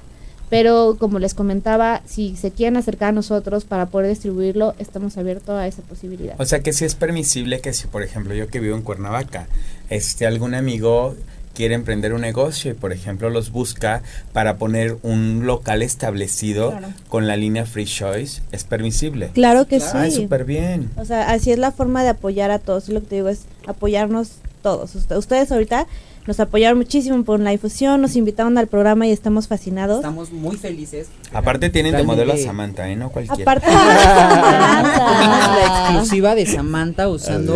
Pero 0.50 0.96
como 0.98 1.18
les 1.18 1.34
comentaba, 1.34 2.02
si 2.06 2.36
se 2.36 2.50
quieren 2.50 2.76
acercar 2.76 3.08
a 3.08 3.12
nosotros 3.12 3.64
para 3.64 3.86
poder 3.86 4.08
distribuirlo, 4.10 4.74
estamos 4.78 5.16
abiertos 5.16 5.50
a 5.56 5.66
esa 5.66 5.82
posibilidad. 5.82 6.34
O 6.38 6.44
sea 6.44 6.60
que 6.60 6.72
sí 6.72 6.84
es 6.84 6.94
permisible 6.94 7.60
que 7.60 7.72
si, 7.72 7.86
por 7.86 8.02
ejemplo, 8.02 8.34
yo 8.34 8.48
que 8.48 8.60
vivo 8.60 8.76
en 8.76 8.82
Cuernavaca, 8.82 9.46
este 9.90 10.26
algún 10.26 10.54
amigo 10.54 11.16
quiere 11.54 11.74
emprender 11.76 12.12
un 12.14 12.20
negocio 12.20 12.72
y, 12.72 12.74
por 12.74 12.92
ejemplo, 12.92 13.30
los 13.30 13.50
busca 13.52 14.02
para 14.32 14.56
poner 14.56 14.96
un 15.02 15.46
local 15.46 15.82
establecido 15.82 16.70
Claro. 16.70 16.88
con 17.08 17.26
la 17.28 17.36
línea 17.36 17.64
Free 17.64 17.84
Choice, 17.86 18.42
es 18.52 18.64
permisible. 18.64 19.30
Claro 19.34 19.66
que 19.66 19.80
Ay, 19.94 20.10
sí. 20.10 20.22
súper 20.22 20.44
bien. 20.44 20.90
O 20.96 21.04
sea, 21.04 21.30
así 21.30 21.52
es 21.52 21.58
la 21.58 21.70
forma 21.70 22.02
de 22.02 22.08
apoyar 22.10 22.50
a 22.50 22.58
todos. 22.58 22.88
Lo 22.88 23.00
que 23.00 23.06
te 23.06 23.14
digo 23.16 23.28
es 23.28 23.42
apoyarnos 23.66 24.32
todos. 24.62 24.96
Ust- 24.96 25.16
Ustedes 25.16 25.52
ahorita 25.52 25.86
nos 26.26 26.40
apoyaron 26.40 26.78
muchísimo 26.78 27.22
por 27.24 27.40
la 27.40 27.50
difusión, 27.50 28.00
nos 28.00 28.16
invitaron 28.16 28.56
al 28.58 28.66
programa 28.66 29.06
y 29.06 29.10
estamos 29.12 29.46
fascinados. 29.48 29.98
Estamos 29.98 30.32
muy 30.32 30.56
felices. 30.56 31.08
Aparte 31.32 31.70
tienen 31.70 31.94
de 31.96 32.02
modelo 32.02 32.32
a 32.32 32.36
Samantha, 32.38 32.88
¿eh? 32.88 32.96
No 32.96 33.10
cualquiera. 33.10 33.42
Aparte, 33.42 33.66
Tenemos 33.66 35.48
la 35.56 35.64
exclusiva 35.66 36.34
de 36.34 36.46
Samantha 36.46 37.08
usando. 37.08 37.54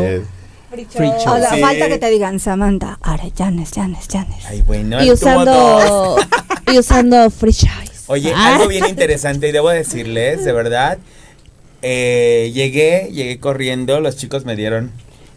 Free 0.71 1.09
O 1.09 1.39
sea, 1.39 1.55
Sí. 1.55 1.61
falta 1.63 1.89
que 1.89 1.97
te 1.97 2.11
digan 2.11 2.39
Samantha, 2.41 2.99
ahora 3.01 3.25
Janes, 3.37 3.71
Janes, 3.75 4.07
Janes. 4.13 4.45
Ay, 4.47 4.61
bueno, 4.63 5.03
y 5.03 5.11
usando 5.11 6.17
y 6.71 6.79
usando 6.79 7.31
free 7.31 7.55
choice. 7.55 8.03
Oye, 8.09 8.35
Ah. 8.37 8.55
algo 8.57 8.69
bien 8.69 8.85
interesante 8.87 9.49
y 9.49 9.53
debo 9.53 9.71
decirles, 9.71 10.45
de 10.45 10.53
verdad, 10.53 10.99
eh, 11.81 12.51
llegué, 12.53 13.09
llegué 13.13 13.39
corriendo, 13.41 14.01
los 14.01 14.17
chicos 14.17 14.45
me 14.45 14.57
dieron, 14.57 14.91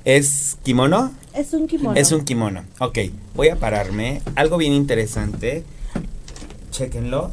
¿es 0.04 0.58
kimono? 0.64 1.14
Es 1.34 1.54
un 1.54 1.68
kimono. 1.68 1.96
Es 1.96 2.12
un 2.12 2.26
kimono. 2.26 2.64
Ok, 2.80 3.00
voy 3.36 3.50
a 3.50 3.56
pararme. 3.56 4.22
Algo 4.36 4.58
bien 4.58 4.74
interesante. 4.74 5.64
Chequenlo. 6.72 7.32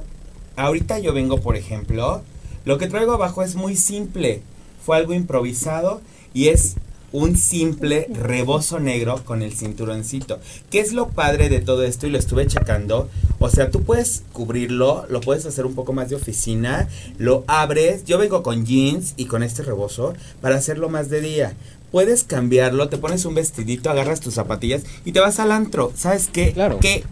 Ahorita 0.57 0.99
yo 1.01 1.13
vengo, 1.13 1.41
por 1.41 1.57
ejemplo. 1.57 2.23
Lo 2.65 2.79
que 2.79 2.87
traigo 2.87 3.13
abajo 3.13 3.43
es 3.43 3.57
muy 3.57 3.77
simple. 3.77 4.43
Fue 4.85 4.97
algo 4.97 5.15
improvisado 5.15 6.01
y 6.33 6.49
es 6.49 6.77
un 7.11 7.37
simple 7.37 8.07
rebozo 8.13 8.79
negro 8.81 9.25
con 9.25 9.43
el 9.43 9.53
cinturoncito. 9.53 10.39
¿Qué 10.71 10.81
es 10.81 10.93
lo 10.93 11.09
padre 11.09 11.49
de 11.49 11.61
todo 11.61 11.85
esto? 11.85 12.07
Y 12.07 12.11
lo 12.11 12.19
estuve 12.19 12.47
checando. 12.47 13.09
O 13.39 13.49
sea, 13.49 13.71
tú 13.71 13.83
puedes 13.83 14.25
cubrirlo, 14.33 15.07
lo 15.09 15.21
puedes 15.21 15.47
hacer 15.47 15.65
un 15.65 15.75
poco 15.75 15.93
más 15.93 16.11
de 16.11 16.17
oficina, 16.17 16.89
lo 17.17 17.45
abres. 17.47 18.05
Yo 18.05 18.19
vengo 18.19 18.43
con 18.43 18.67
jeans 18.67 19.15
y 19.17 19.27
con 19.27 19.43
este 19.43 19.63
rebozo 19.63 20.15
para 20.41 20.57
hacerlo 20.57 20.89
más 20.89 21.09
de 21.09 21.21
día. 21.21 21.55
Puedes 21.91 22.25
cambiarlo, 22.25 22.89
te 22.89 22.99
pones 22.99 23.25
un 23.25 23.35
vestidito, 23.35 23.91
agarras 23.91 24.21
tus 24.21 24.35
zapatillas 24.35 24.83
y 25.05 25.13
te 25.13 25.21
vas 25.21 25.41
al 25.41 25.53
antro. 25.53 25.93
¿Sabes 25.97 26.29
qué? 26.31 26.53
Claro. 26.53 26.79
Qué 26.81 27.05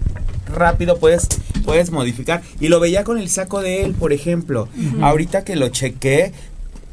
rápido 0.52 0.98
puedes, 0.98 1.28
puedes 1.64 1.90
modificar. 1.90 2.42
Y 2.60 2.68
lo 2.68 2.80
veía 2.80 3.04
con 3.04 3.18
el 3.18 3.28
saco 3.28 3.62
de 3.62 3.84
él, 3.84 3.94
por 3.94 4.12
ejemplo. 4.12 4.68
Ahorita 5.00 5.44
que 5.44 5.56
lo 5.56 5.68
chequé, 5.68 6.32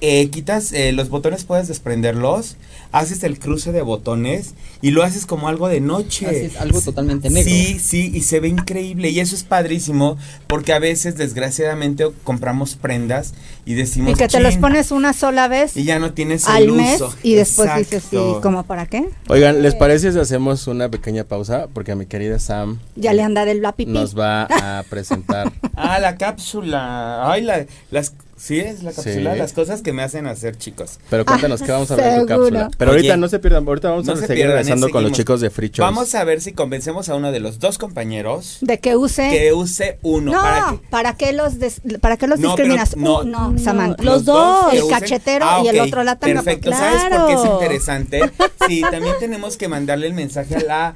eh, 0.05 0.29
quitas 0.31 0.73
eh, 0.73 0.91
los 0.91 1.07
botones, 1.07 1.45
puedes 1.45 1.69
desprenderlos, 1.69 2.57
haces 2.91 3.23
el 3.23 3.39
cruce 3.39 3.71
de 3.71 3.81
botones 3.81 4.53
y 4.81 4.91
lo 4.91 5.01
haces 5.01 5.25
como 5.25 5.47
algo 5.47 5.69
de 5.69 5.79
noche. 5.79 6.27
Haces 6.27 6.57
algo 6.57 6.81
totalmente 6.81 7.29
negro. 7.29 7.49
Sí, 7.49 7.79
sí, 7.79 8.11
y 8.13 8.21
se 8.23 8.41
ve 8.41 8.49
increíble. 8.49 9.11
Y 9.11 9.21
eso 9.21 9.33
es 9.33 9.43
padrísimo 9.43 10.17
porque 10.47 10.73
a 10.73 10.79
veces, 10.79 11.15
desgraciadamente, 11.15 12.05
compramos 12.25 12.75
prendas 12.75 13.33
y 13.65 13.75
decimos. 13.75 14.11
Y 14.11 14.15
que 14.15 14.27
te 14.27 14.41
los 14.41 14.57
pones 14.57 14.91
una 14.91 15.13
sola 15.13 15.47
vez 15.47 15.77
Y 15.77 15.85
ya 15.85 15.99
no 15.99 16.11
tienes 16.11 16.49
al 16.49 16.63
el 16.63 16.71
mes 16.73 16.99
uso. 16.99 17.15
y 17.23 17.35
después 17.35 17.73
dices, 17.77 18.03
sí, 18.09 18.17
Exacto. 18.17 18.41
¿como 18.41 18.63
para 18.63 18.87
qué? 18.87 19.07
Oigan, 19.29 19.61
¿les 19.61 19.73
parece 19.73 20.11
si 20.11 20.19
hacemos 20.19 20.67
una 20.67 20.89
pequeña 20.89 21.23
pausa? 21.23 21.67
Porque 21.73 21.93
a 21.93 21.95
mi 21.95 22.07
querida 22.07 22.39
Sam 22.39 22.77
Ya 22.97 23.13
le 23.13 23.23
anda 23.23 23.45
del 23.45 23.61
la 23.61 23.71
pipí. 23.71 23.89
nos 23.89 24.19
va 24.19 24.47
a 24.51 24.83
presentar. 24.89 25.49
Ah, 25.75 25.99
la 25.99 26.17
cápsula. 26.17 27.31
Ay, 27.31 27.41
la, 27.41 27.65
las. 27.89 28.13
Sí, 28.43 28.59
es 28.59 28.83
la 28.83 28.91
cápsula. 28.91 29.31
Sí. 29.33 29.39
Las 29.39 29.53
cosas 29.53 29.81
que 29.81 29.93
me 29.93 30.03
hacen 30.03 30.27
hacer, 30.27 30.57
chicos. 30.57 30.99
Pero 31.09 31.23
cuéntanos 31.25 31.61
qué 31.61 31.71
vamos 31.71 31.89
a 31.89 31.93
hablar 31.93 32.09
en 32.15 32.19
tu 32.21 32.25
cápsula. 32.25 32.69
Pero 32.77 32.91
Oye, 32.91 32.99
ahorita 32.99 33.15
no 33.15 33.29
se 33.29 33.39
pierdan, 33.39 33.65
ahorita 33.65 33.89
vamos 33.91 34.05
no 34.05 34.11
a 34.11 34.15
se 34.17 34.21
seguir 34.27 34.35
pierdan, 34.35 34.57
regresando 34.57 34.87
eh, 34.87 34.91
con 34.91 35.03
los 35.03 35.13
chicos 35.13 35.39
de 35.39 35.49
Free 35.49 35.69
Choice. 35.69 35.81
Vamos 35.81 36.13
a 36.13 36.25
ver 36.25 36.41
si 36.41 36.51
convencemos 36.51 37.07
a 37.07 37.15
uno 37.15 37.31
de 37.31 37.39
los 37.39 37.59
dos 37.59 37.77
compañeros 37.77 38.57
De 38.59 38.81
que 38.81 38.97
use. 38.97 39.29
que 39.29 39.53
use 39.53 39.97
uno. 40.01 40.33
no, 40.33 40.41
para 40.41 40.75
¿para 40.89 41.13
que, 41.15 41.27
qué, 41.27 41.31
los 41.33 41.57
des- 41.57 41.79
para 42.01 42.17
qué 42.17 42.27
los 42.27 42.37
No, 42.39 42.49
discriminas? 42.49 42.89
pero 42.95 43.01
no. 43.01 43.19
Uh, 43.19 43.23
no, 43.23 43.51
No, 43.51 43.59
Samantha. 43.59 44.03
los 44.03 44.25
dos. 44.25 44.73
El 44.73 44.87
cachetero 44.89 45.45
Ah, 45.47 45.61
y 45.63 45.69
el 45.69 45.79
otro 45.79 46.03
la 46.03 46.17
tanga. 46.19 46.41
Perfecto. 46.43 46.69
Claro. 46.69 46.99
¿Sabes 46.99 47.17
por 47.17 47.27
qué 47.27 47.33
es 47.35 47.45
interesante? 47.45 48.21
Sí, 48.67 48.81
también 48.81 49.15
tenemos 49.21 49.55
que 49.57 49.67
mandarle 49.69 50.07
el 50.07 50.13
mensaje 50.13 50.55
a 50.57 50.59
la 50.63 50.95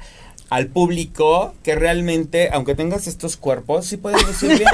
al 0.50 0.66
público 0.68 1.54
que 1.62 1.74
realmente, 1.74 2.48
aunque 2.52 2.74
tengas 2.74 3.06
estos 3.06 3.36
cuerpos, 3.36 3.84
sí 3.86 3.98
puedes 3.98 4.26
lucir 4.26 4.48
bien. 4.56 4.70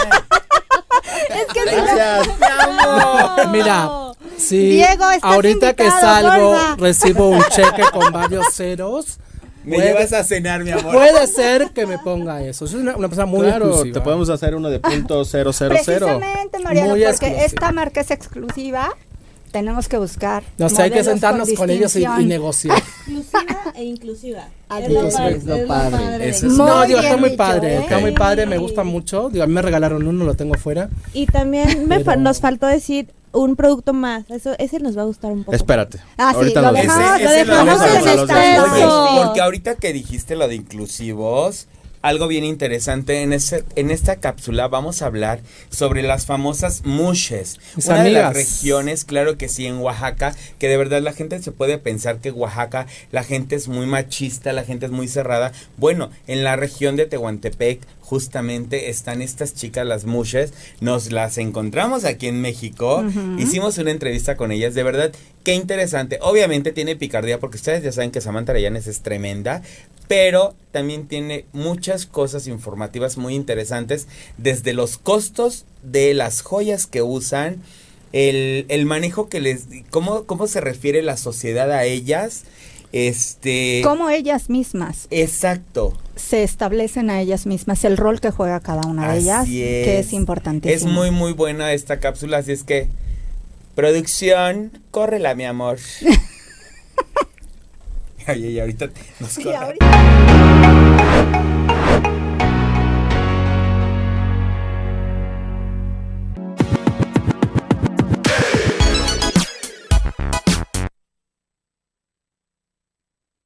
Es 1.67 1.83
que 1.83 1.95
Gracias. 1.95 2.29
¡Mi 2.39 2.47
amor! 2.47 3.49
Mira, 3.51 3.91
sí, 4.37 4.59
Diego, 4.71 5.11
estás 5.11 5.33
ahorita 5.33 5.75
que 5.75 5.85
invitado, 5.85 6.01
salgo 6.31 6.49
gorda. 6.51 6.77
recibo 6.79 7.29
un 7.29 7.43
cheque 7.45 7.83
con 7.93 8.13
varios 8.13 8.47
ceros 8.53 9.19
Me 9.65 9.77
Puede- 9.77 9.89
llevas 9.89 10.13
a 10.13 10.25
cenar, 10.25 10.63
mi 10.63 10.71
amor. 10.73 10.93
Puede 10.93 11.27
ser 11.27 11.71
que 11.71 11.87
me 11.87 11.99
ponga 11.99 12.43
eso. 12.43 12.67
Soy 12.67 12.81
una, 12.81 12.97
una 12.97 13.09
persona 13.09 13.25
muy 13.27 13.47
claro, 13.47 13.67
exclusiva. 13.69 13.95
te 13.95 14.01
podemos 14.03 14.29
hacer 14.29 14.55
uno 14.55 14.69
de 14.69 14.79
punto 14.79 15.25
cero 15.25 15.53
cero 15.55 15.75
cero. 15.83 16.07
Precisamente, 16.07 16.59
Mariano, 16.59 16.91
Muy 16.91 17.01
porque 17.01 17.11
exclusiva. 17.11 17.45
esta 17.47 17.73
marca 17.73 18.01
es 18.03 18.11
exclusiva. 18.11 18.91
Tenemos 19.55 19.87
que 19.89 19.99
buscar. 19.99 20.43
No 20.59 20.69
sé, 20.69 20.83
hay 20.83 20.91
que 20.91 21.05
sentarnos 21.05 21.49
con, 21.53 21.71
ellos 21.71 21.95
y, 21.95 22.05
negociar. 22.25 22.83
Inclusiva 23.07 23.73
e 23.77 23.85
inclusiva. 23.85 24.49
Ah, 24.69 24.81
Es 24.81 24.91
lo 24.93 25.09
padre- 25.09 25.37
Es 25.37 25.45
lo 25.45 25.67
padre. 25.69 26.29
es- 26.29 26.43
no, 26.43 26.85
digo, 26.87 26.99
está 26.99 27.17
muy 27.17 27.31
dicho, 27.31 27.39
padre, 27.39 27.75
¿eh? 27.77 27.79
está 27.83 27.99
muy 28.01 28.11
padre, 28.11 28.47
me 28.47 28.59
gusta 28.59 28.83
mucho. 28.83 29.31
Digo, 29.31 29.45
a 29.45 29.47
mí 29.47 29.53
me 29.53 29.63
regalaron 29.63 30.05
uno, 30.09 30.25
lo 30.25 30.35
tengo 30.35 30.55
fuera. 30.55 30.91
Y 31.13 31.27
también 31.27 31.87
me 31.87 32.01
fa- 32.03 32.17
nos 32.17 32.41
faltó 32.41 32.67
decir 32.67 33.13
un 33.31 33.55
producto 33.55 33.93
más. 33.93 34.29
Eso, 34.29 34.57
ese 34.59 34.81
nos 34.81 34.99
va 34.99 35.03
a 35.03 35.05
gustar 35.05 35.31
un 35.31 35.45
poco. 35.45 35.55
Espérate. 35.55 36.01
Ah, 36.19 36.31
sí, 36.33 36.37
Ahorita 36.39 36.61
lo 36.61 36.73
nos 36.73 36.81
dejamos, 36.83 37.19
dices. 37.21 37.23
lo 37.23 37.31
Ese- 37.31 37.41
ese 38.01 38.17
lo 38.17 38.27
dejamos 38.27 38.79
en 39.21 39.25
porque 39.25 39.41
ahorita 39.41 39.75
que 39.77 39.93
dijiste 39.93 40.35
lo 40.35 40.49
de 40.49 40.57
inclusivos, 40.57 41.69
algo 42.05 42.29
bien 42.29 42.45
interesante, 42.45 43.23
en, 43.23 43.33
ese, 43.33 43.65
en 43.77 43.91
esta 43.91 44.17
cápsula 44.17 44.69
vamos 44.69 45.01
a 45.01 45.07
hablar 45.07 45.41
sobre 45.71 46.03
las 46.03 46.27
famosas 46.27 46.85
mushes. 46.85 47.59
Mis 47.77 47.87
Una 47.87 48.05
de 48.05 48.11
las 48.11 48.35
regiones, 48.35 49.07
claro 49.07 49.39
que 49.39 49.49
sí, 49.49 49.65
en 49.65 49.79
Oaxaca, 49.79 50.37
que 50.59 50.69
de 50.69 50.77
verdad 50.77 51.01
la 51.01 51.15
gente 51.15 51.43
se 51.43 51.51
puede 51.51 51.79
pensar 51.79 52.19
que 52.21 52.31
Oaxaca, 52.31 52.87
la 53.11 53.25
gente 53.25 53.57
es 53.57 53.69
muy 53.69 53.87
machista, 53.87 54.53
la 54.53 54.65
gente 54.65 54.85
es 54.85 54.93
muy 54.93 55.09
cerrada. 55.09 55.53
Bueno, 55.79 56.11
en 56.27 56.45
la 56.45 56.57
región 56.57 56.97
de 56.97 57.07
Tehuantepec 57.07 57.81
justamente 58.03 58.91
están 58.91 59.23
estas 59.23 59.55
chicas, 59.55 59.87
las 59.87 60.05
mushes, 60.05 60.53
nos 60.81 61.11
las 61.11 61.39
encontramos 61.39 62.05
aquí 62.05 62.27
en 62.27 62.43
México, 62.43 63.03
hicimos 63.39 63.79
una 63.79 63.93
entrevista 63.93 64.37
con 64.37 64.53
ellas, 64.53 64.75
de 64.75 64.83
verdad, 64.83 65.11
qué 65.43 65.55
interesante. 65.55 66.19
Obviamente 66.21 66.73
tiene 66.73 66.97
picardía 66.97 67.41
porque 67.41 67.57
ustedes 67.57 67.83
ya 67.83 67.93
saben 67.93 68.11
que 68.11 68.21
Samantha 68.21 68.53
Arayanes 68.53 68.87
es 68.89 69.01
tremenda, 69.01 69.63
pero 70.09 70.55
también 70.73 71.07
tiene 71.07 71.47
muchas 71.53 72.07
cosas 72.07 72.47
informativas 72.47 73.17
muy 73.17 73.35
interesantes, 73.35 74.09
desde 74.39 74.73
los 74.73 74.99
costos 74.99 75.65
de 75.83 76.15
las 76.15 76.43
joyas 76.43 76.87
que 76.87 77.03
usan, 77.03 77.63
el, 78.13 78.67
el 78.69 78.87
manejo 78.87 79.29
que 79.29 79.41
les, 79.41 79.67
cómo, 79.91 80.25
cómo 80.25 80.47
se 80.47 80.61
refiere 80.61 81.03
la 81.03 81.17
sociedad 81.17 81.71
a 81.71 81.85
ellas, 81.85 82.45
este... 82.93 83.81
Cómo 83.83 84.09
ellas 84.11 84.51
mismas 84.51 85.09
Exacto. 85.11 85.99
se 86.15 86.45
establecen 86.45 87.11
a 87.11 87.21
ellas 87.21 87.47
mismas, 87.47 87.85
el 87.85 87.97
rol 87.97 88.21
que 88.21 88.31
juega 88.31 88.61
cada 88.61 88.87
una 88.87 89.13
de 89.13 89.19
ellas, 89.19 89.47
que 89.47 89.99
es. 89.99 90.07
es 90.07 90.13
importantísimo. 90.13 90.91
Es 90.91 90.97
muy, 90.97 91.11
muy 91.11 91.33
buena 91.33 91.73
esta 91.73 91.99
cápsula, 91.99 92.39
así 92.39 92.53
es 92.53 92.63
que... 92.65 92.89
Producción, 93.75 94.71
córrela, 94.93 95.35
mi 95.35 95.45
amor. 95.45 95.79
Ay, 98.27 98.45
ay, 98.47 98.61
ahorita 98.61 98.89
nos 99.21 99.31
Sí, 99.33 99.49
ahorita- 99.53 100.95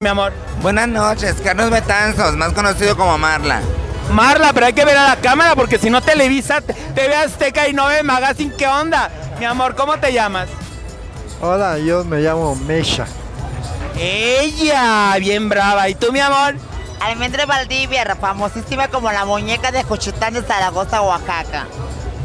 Mi 0.00 0.08
amor. 0.08 0.32
Buenas 0.62 0.88
noches, 0.88 1.36
Carlos 1.42 1.70
Betanzos, 1.70 2.36
más 2.36 2.52
conocido 2.52 2.96
como 2.96 3.18
Marla. 3.18 3.60
Marla, 4.12 4.52
pero 4.52 4.66
hay 4.66 4.72
que 4.72 4.84
ver 4.84 4.96
a 4.96 5.08
la 5.08 5.16
cámara 5.16 5.54
porque 5.56 5.76
si 5.78 5.90
no 5.90 6.00
Televisa, 6.00 6.60
TV 6.60 7.14
Azteca 7.14 7.68
y 7.68 7.72
Nove 7.72 8.02
Magazine, 8.04 8.52
¿qué 8.56 8.66
onda? 8.66 9.10
Mi 9.38 9.44
amor, 9.44 9.74
¿cómo 9.74 9.98
te 9.98 10.12
llamas? 10.12 10.48
Hola, 11.40 11.78
yo 11.78 12.04
me 12.04 12.20
llamo 12.20 12.54
Mesha. 12.54 13.06
Ella, 13.98 15.16
bien 15.18 15.48
brava. 15.48 15.88
¿Y 15.88 15.94
tú, 15.96 16.12
mi 16.12 16.20
amor? 16.20 16.54
Almendra 17.00 17.46
Valdivia, 17.46 18.16
famosísima 18.16 18.88
como 18.88 19.10
la 19.10 19.24
muñeca 19.24 19.72
de 19.72 19.82
Juchitán 19.82 20.34
de 20.34 20.42
Zaragoza, 20.42 21.02
Oaxaca. 21.02 21.66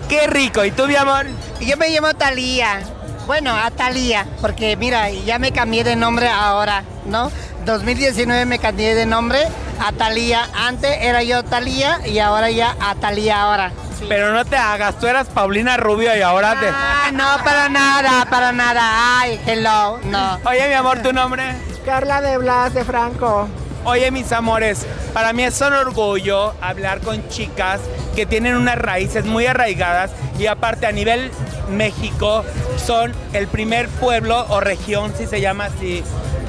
Qué 0.08 0.28
rico. 0.28 0.64
¿Y 0.64 0.72
tú, 0.72 0.88
mi 0.88 0.96
amor? 0.96 1.26
Yo 1.62 1.76
me 1.78 1.90
llamo 1.90 2.14
Talía. 2.14 2.82
Bueno, 3.26 3.56
a 3.56 3.72
Talía, 3.72 4.28
porque 4.42 4.76
mira, 4.76 5.10
ya 5.10 5.40
me 5.40 5.52
cambié 5.52 5.84
de 5.84 5.96
nombre 5.96 6.28
ahora, 6.28 6.84
¿no? 7.06 7.32
2019 7.66 8.46
me 8.46 8.60
cambié 8.60 8.96
de 8.96 9.06
nombre 9.06 9.40
a 9.80 9.92
Talía. 9.92 10.50
Antes 10.54 10.92
era 11.02 11.24
yo 11.24 11.44
Talía 11.44 12.00
y 12.06 12.20
ahora 12.20 12.50
ya 12.50 12.76
a 12.80 12.96
Talía 12.96 13.42
ahora. 13.42 13.72
Sí. 13.98 14.06
Pero 14.10 14.34
no 14.34 14.44
te 14.46 14.58
hagas, 14.58 15.00
tú 15.00 15.08
eras 15.08 15.28
Paulina 15.28 15.78
Rubio 15.78 16.16
y 16.16 16.22
ahora 16.22 16.60
te... 16.60 16.68
Ah, 16.68 17.12
no, 17.14 17.44
para 17.44 17.70
nada, 17.70 18.26
para 18.30 18.52
nada. 18.52 19.20
Ay, 19.20 19.40
hello, 19.46 20.00
no. 20.06 20.40
Oye, 20.46 20.68
mi 20.68 20.74
amor, 20.74 21.02
¿tu 21.02 21.14
nombre? 21.14 21.44
Carla 21.86 22.22
de 22.22 22.38
Blas 22.38 22.74
de 22.74 22.84
Franco. 22.84 23.48
Oye, 23.86 24.12
mis 24.12 24.32
amores, 24.32 24.86
para 25.14 25.34
mí 25.34 25.44
es 25.44 25.60
un 25.60 25.74
orgullo 25.74 26.54
hablar 26.62 27.02
con 27.02 27.28
chicas 27.28 27.82
que 28.16 28.26
tienen 28.26 28.56
unas 28.56 28.78
raíces 28.78 29.26
muy 29.26 29.46
arraigadas 29.46 30.12
y 30.40 30.48
aparte 30.48 30.86
a 30.86 30.94
nivel 30.94 31.32
México 31.70 32.46
son 32.78 33.14
el 33.34 33.48
primer 33.48 33.90
pueblo 33.90 34.46
o 34.50 34.62
región, 34.62 35.14
si 35.18 35.28
se 35.28 35.42
llama 35.42 35.66
así, 35.66 36.02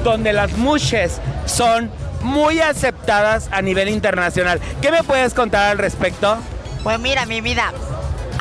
donde 0.05 0.33
las 0.33 0.53
mushes 0.57 1.19
son 1.45 1.89
muy 2.21 2.61
aceptadas 2.61 3.49
a 3.51 3.61
nivel 3.61 3.89
internacional. 3.89 4.61
¿Qué 4.81 4.91
me 4.91 5.03
puedes 5.03 5.33
contar 5.33 5.71
al 5.71 5.77
respecto? 5.77 6.37
Pues 6.83 6.99
mira, 6.99 7.25
mi 7.25 7.41
vida, 7.41 7.73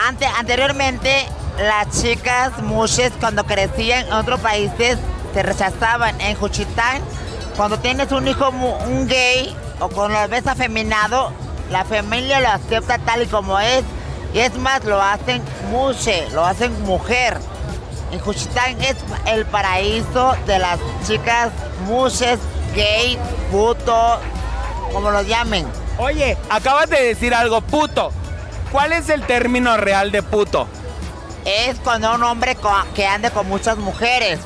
ante, 0.07 0.27
anteriormente 0.27 1.27
las 1.59 2.03
chicas 2.03 2.59
mushes 2.63 3.13
cuando 3.19 3.45
crecían 3.45 4.07
en 4.07 4.13
otros 4.13 4.41
países 4.41 4.99
se 5.33 5.43
rechazaban. 5.43 6.21
En 6.21 6.37
Juchitán, 6.37 7.03
cuando 7.57 7.79
tienes 7.79 8.13
un 8.13 8.29
hijo 8.29 8.51
un 8.51 9.09
gay 9.09 9.57
o 9.81 9.89
con 9.89 10.13
lo 10.13 10.29
ves 10.29 10.47
afeminado, 10.47 11.33
la 11.71 11.85
familia 11.85 12.41
lo 12.41 12.49
acepta 12.49 12.99
tal 12.99 13.23
y 13.23 13.27
como 13.27 13.59
es. 13.59 13.85
Y 14.35 14.41
es 14.41 14.55
más, 14.59 14.85
lo 14.85 15.01
hacen 15.01 15.43
mushe, 15.71 16.29
lo 16.33 16.45
hacen 16.45 16.83
mujer. 16.83 17.39
En 18.15 18.21
Juchitán 18.21 18.81
es 18.81 18.95
el 19.27 19.45
paraíso 19.45 20.37
de 20.47 20.61
las 20.61 20.79
chicas 21.05 21.51
mushes, 21.85 22.39
gay, 22.73 23.19
puto, 23.51 24.21
como 24.93 25.11
lo 25.11 25.21
llamen. 25.23 25.67
Oye, 25.99 26.39
acabas 26.49 26.89
de 26.89 27.03
decir 27.03 27.35
algo, 27.35 27.61
puto. 27.61 28.13
¿Cuál 28.71 28.93
es 28.93 29.09
el 29.09 29.23
término 29.23 29.77
real 29.77 30.13
de 30.13 30.23
puto? 30.23 30.69
Es 31.45 31.81
cuando 31.81 32.15
un 32.15 32.23
hombre 32.23 32.57
que 32.95 33.05
ande 33.05 33.33
con 33.33 33.49
muchas 33.49 33.79
mujeres. 33.79 34.39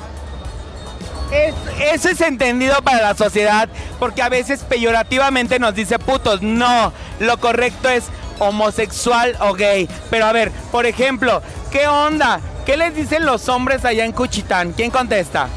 Es- 1.31 1.55
eso 1.93 2.09
es 2.09 2.23
entendido 2.23 2.81
para 2.81 3.03
la 3.03 3.15
sociedad 3.15 3.69
porque 3.99 4.23
a 4.23 4.31
veces 4.31 4.61
peyorativamente 4.63 5.59
nos 5.59 5.75
dice 5.75 5.99
putos. 5.99 6.41
No, 6.41 6.91
lo 7.21 7.37
correcto 7.39 7.91
es 7.91 8.05
homosexual 8.39 9.37
o 9.41 9.53
gay. 9.53 9.91
Pero 10.09 10.25
a 10.25 10.33
ver, 10.33 10.53
por 10.73 10.87
ejemplo, 10.87 11.43
¿qué 11.71 11.87
onda? 11.87 12.41
¿Qué 12.69 12.77
les 12.77 12.95
dicen 12.95 13.25
los 13.25 13.49
hombres 13.49 13.83
allá 13.87 14.05
en 14.05 14.13
Cuchitán? 14.13 14.73
¿Quién 14.75 14.91
contesta? 14.91 15.49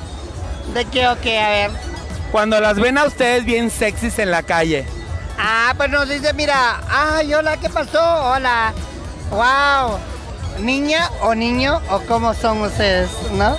¿De 0.74 0.86
qué 0.86 1.10
o 1.10 1.20
qué? 1.20 1.42
A 1.42 1.50
ver. 1.50 1.72
Cuando 2.32 2.58
las 2.62 2.78
ven 2.78 2.98
a 2.98 3.04
ustedes 3.04 3.44
bien 3.44 3.70
sexys 3.70 4.18
en 4.18 4.32
la 4.32 4.44
calle. 4.44 4.88
Ah, 5.38 5.74
pues 5.76 5.90
nos 5.90 6.08
dice, 6.08 6.32
mira, 6.32 6.80
ay, 6.90 7.34
hola, 7.34 7.58
¿qué 7.58 7.70
pasó? 7.70 8.00
Hola. 8.02 8.72
Wow. 9.30 10.00
¿Niña 10.64 11.10
o 11.20 11.36
niño 11.36 11.82
o 11.90 12.00
cómo 12.08 12.34
son 12.34 12.62
ustedes, 12.62 13.10
no? 13.34 13.58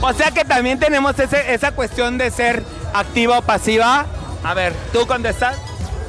O 0.00 0.14
sea 0.14 0.30
que 0.30 0.46
también 0.46 0.78
tenemos 0.80 1.18
ese- 1.18 1.52
esa 1.52 1.72
cuestión 1.72 2.16
de 2.16 2.30
ser 2.30 2.64
activa 2.94 3.40
o 3.40 3.42
pasiva. 3.42 4.06
A 4.42 4.54
ver, 4.54 4.72
¿tú 4.94 5.06
contestas? 5.06 5.56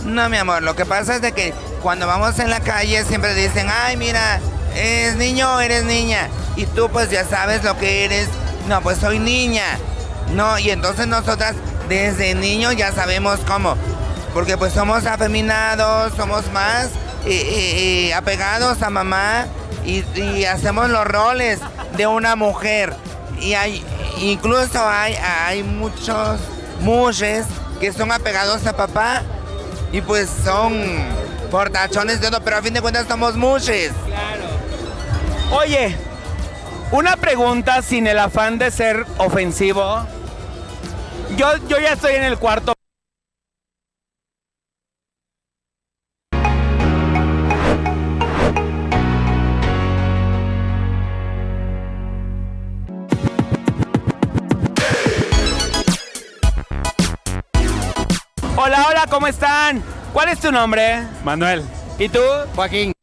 No, 0.06 0.30
mi 0.30 0.38
amor, 0.38 0.64
lo 0.64 0.78
que 0.78 0.86
pasa 0.86 1.16
es 1.16 1.22
de 1.22 1.34
que 1.34 1.54
cuando 1.82 2.08
vamos 2.08 2.40
en 2.40 2.50
la 2.50 2.62
calle 2.62 3.04
siempre 3.04 3.34
dicen, 3.34 3.68
ay, 3.70 3.98
mira, 3.98 4.40
¿eres 4.76 5.16
niño 5.16 5.56
o 5.56 5.60
eres 5.60 5.84
niña? 5.84 6.30
Y 6.56 6.66
tú 6.66 6.90
pues 6.90 7.10
ya 7.10 7.26
sabes 7.26 7.64
lo 7.64 7.78
que 7.78 8.06
eres. 8.06 8.28
No, 8.68 8.82
pues 8.82 9.00
soy 9.00 9.20
niña. 9.20 9.80
No, 10.34 10.58
y 10.58 10.72
entonces 10.72 11.08
nosotras 11.08 11.56
desde 11.88 12.36
niño 12.36 12.72
ya 12.72 12.92
sabemos 12.92 13.40
cómo. 13.48 13.76
Porque 14.34 14.58
pues 14.58 14.74
somos 14.74 15.06
afeminados, 15.06 16.14
somos 16.16 16.52
más 16.52 16.88
eh, 17.26 17.32
eh, 17.32 18.08
eh, 18.08 18.14
apegados 18.14 18.82
a 18.82 18.90
mamá 18.90 19.48
y, 19.86 20.46
hacemos 20.46 20.90
los 20.90 21.06
roles 21.06 21.60
de 21.96 22.08
una 22.08 22.36
mujer. 22.36 22.96
Y 23.40 23.54
hay, 23.54 23.84
incluso 24.18 24.86
hay, 24.86 25.16
hay 25.16 25.64
muchos 25.64 26.40
mushes 26.82 27.46
que 27.80 27.92
son 27.94 28.12
apegados 28.12 28.66
a 28.66 28.76
papá 28.76 29.24
y 29.92 30.02
pues 30.02 30.30
son 30.44 30.84
portachones 31.52 32.22
de 32.22 32.30
todo, 32.30 32.42
pero 32.42 32.58
a 32.58 32.62
fin 32.62 32.74
de 32.74 32.82
cuentas 32.82 33.06
somos 33.08 33.36
mushes. 33.36 33.92
Oye, 35.52 35.96
una 36.92 37.18
pregunta 37.18 37.82
sin 37.82 38.08
el 38.08 38.20
afán 38.20 38.58
de 38.58 38.72
ser 38.72 39.06
ofensivo. 39.18 40.06
Yo, 41.38 41.58
yo 41.68 41.80
ya 41.80 41.94
estoy 41.94 42.16
en 42.16 42.24
el 42.24 42.38
cuarto. 42.38 42.74
Hola, 58.58 58.88
Hola, 58.90 59.06
¿cómo 59.10 59.28
están? 59.28 59.84
¿Cuál 60.14 60.30
es 60.30 60.40
tu 60.40 60.52
nombre? 60.52 61.04
Manuel. 61.24 61.64
¿Y 62.00 62.10
tú? 62.10 62.22
Joaquín. 62.56 62.94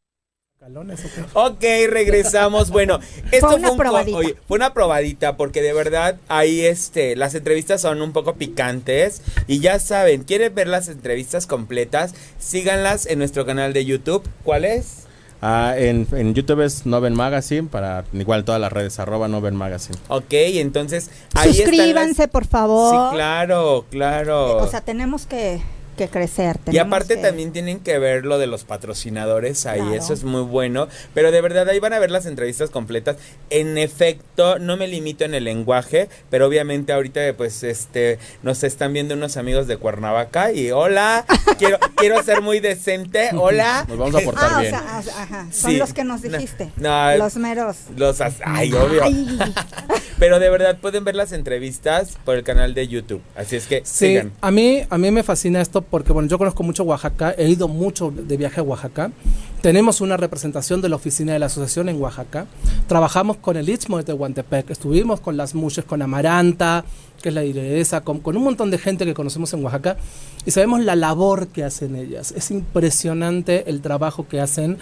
Ok, 1.34 1.62
regresamos. 1.88 2.70
Bueno, 2.70 3.00
esto 3.32 3.48
Fue 3.48 3.56
una 3.58 3.70
un 3.72 3.76
probadita. 3.76 4.16
oye, 4.18 4.36
fue 4.46 4.56
una 4.56 4.72
probadita 4.72 5.36
porque 5.36 5.60
de 5.62 5.72
verdad 5.72 6.16
ahí 6.28 6.60
este 6.60 7.16
las 7.16 7.34
entrevistas 7.34 7.80
son 7.80 8.00
un 8.00 8.12
poco 8.12 8.34
picantes 8.34 9.22
y 9.48 9.58
ya 9.60 9.78
saben, 9.80 10.22
quieren 10.22 10.54
ver 10.54 10.68
las 10.68 10.88
entrevistas 10.88 11.46
completas, 11.46 12.14
síganlas 12.38 13.06
en 13.06 13.18
nuestro 13.18 13.44
canal 13.44 13.72
de 13.72 13.84
YouTube. 13.84 14.22
¿Cuál 14.44 14.64
es? 14.64 15.04
Ah, 15.44 15.74
en, 15.76 16.06
en 16.12 16.34
YouTube 16.34 16.60
es 16.64 16.86
Noven 16.86 17.14
Magazine, 17.14 17.66
para 17.68 18.04
igual 18.12 18.44
todas 18.44 18.60
las 18.60 18.72
redes, 18.72 19.00
arroba 19.00 19.26
Noven 19.26 19.56
Magazine. 19.56 19.98
Ok, 20.06 20.26
entonces 20.30 21.10
ahí 21.34 21.50
están 21.50 21.66
las- 21.66 21.76
Suscríbanse, 21.76 22.28
por 22.28 22.46
favor. 22.46 23.10
Sí, 23.10 23.16
claro, 23.16 23.84
claro. 23.90 24.58
O 24.58 24.68
sea, 24.68 24.82
tenemos 24.82 25.26
que, 25.26 25.60
que 25.93 26.09
crecer. 26.09 26.59
Y 26.70 26.78
aparte 26.78 27.16
que- 27.16 27.22
también 27.22 27.53
tienen 27.53 27.80
que 27.80 27.99
ver 27.99 28.24
lo 28.24 28.38
de 28.38 28.47
los 28.47 28.64
patrocinadores 28.64 29.66
ahí, 29.66 29.80
Claro. 29.80 29.95
eso 29.95 30.12
es 30.12 30.24
muy 30.24 30.43
bueno. 30.43 30.88
Pero 31.14 31.30
de 31.32 31.40
verdad 31.40 31.68
ahí 31.68 31.78
van 31.78 31.93
a 31.93 31.99
ver 31.99 32.11
las 32.11 32.26
entrevistas 32.26 32.70
completas. 32.70 33.16
En 33.51 33.78
efecto, 33.78 34.59
no 34.59 34.76
me 34.76 34.88
limito 34.88 35.24
en 35.24 35.34
el 35.34 35.45
lenguaje, 35.45 36.09
pero 36.30 36.47
obviamente 36.47 36.93
ahorita 36.93 37.20
pues 37.36 37.62
este 37.62 38.18
nos 38.43 38.62
están 38.64 38.93
viendo 38.93 39.14
unos 39.14 39.36
amigos 39.36 39.66
de 39.66 39.76
Cuernavaca 39.76 40.53
y 40.53 40.70
hola, 40.70 41.24
quiero 41.59 41.78
quiero 41.97 42.22
ser 42.22 42.40
muy 42.43 42.61
decente, 42.61 43.30
hola. 43.34 43.84
Nos 43.88 43.99
vamos 43.99 44.14
a 44.14 44.20
portar 44.24 44.51
Ah, 44.53 44.57
o 44.57 44.61
bien. 44.61 44.70
sea, 44.72 44.99
o 44.99 45.03
sea, 45.03 45.22
ajá, 45.22 45.47
son 45.53 45.70
Sí. 45.72 45.76
los 45.76 45.93
que 45.93 46.05
nos 46.05 46.22
No, 46.22 46.30
dijiste. 46.30 46.70
no, 46.76 47.16
los 47.16 47.36
meros. 47.36 47.76
Los 47.97 48.20
as- 48.20 48.40
ay, 48.45 48.72
obvio. 48.72 49.03
Ay. 49.05 49.38
Pero 50.18 50.38
de 50.38 50.49
verdad 50.51 50.78
pueden 50.80 51.05
ver 51.05 51.16
las 51.16 51.32
entrevistas 51.32 52.16
por 52.24 52.36
el 52.36 52.45
canal 52.45 52.74
de 52.74 52.86
YouTube. 52.86 53.22
Así 53.34 53.57
es 53.57 53.66
que 53.66 53.80
Sí, 53.84 54.07
sigan. 54.09 54.32
a 54.40 54.51
mí, 54.53 54.84
a 54.88 54.99
mí 54.99 55.11
me 55.11 55.22
fascina 55.24 55.61
esto 55.61 55.82
porque, 55.83 56.12
bueno, 56.12 56.28
yo 56.28 56.39
conozco 56.39 56.62
mucho 56.62 56.85
Oaxaca, 56.85 57.35
he 57.37 57.49
ido 57.49 57.68
mucho 57.68 58.11
de 58.11 58.37
viaje 58.37 58.61
a 58.61 58.62
Oaxaca. 58.62 59.11
Tenemos 59.61 60.01
una 60.01 60.16
representación 60.16 60.80
de 60.80 60.89
la 60.89 60.97
oficina 60.97 61.33
de 61.33 61.39
la 61.39 61.47
asociación 61.47 61.89
en 61.89 62.01
Oaxaca. 62.01 62.47
Trabajamos 62.89 63.37
con 63.37 63.57
el 63.57 63.68
Istmo 63.68 63.99
de 63.99 64.05
Tehuantepec, 64.05 64.70
estuvimos 64.70 65.20
con 65.20 65.37
las 65.37 65.55
muches, 65.55 65.85
con 65.85 66.03
Amaranta, 66.03 66.85
que 67.22 67.28
es 67.28 67.35
la 67.35 67.43
lideresa, 67.43 68.03
con, 68.03 68.18
con 68.20 68.37
un 68.37 68.45
montón 68.45 68.70
de 68.70 68.78
gente 68.78 69.05
que 69.05 69.14
conocemos 69.14 69.53
en 69.53 69.64
Oaxaca 69.64 69.97
y 70.45 70.51
sabemos 70.51 70.80
la 70.80 70.97
labor 70.97 71.49
que 71.49 71.64
hacen 71.64 71.97
ellas. 71.97 72.33
Es 72.37 72.51
impresionante 72.51 73.70
el 73.70 73.80
trabajo 73.80 74.26
que 74.28 74.41
hacen, 74.41 74.78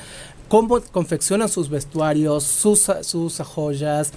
cómo 0.49 0.81
confeccionan 0.81 1.49
sus 1.49 1.69
vestuarios, 1.69 2.45
sus, 2.45 2.91
sus 3.03 3.39
joyas. 3.41 4.13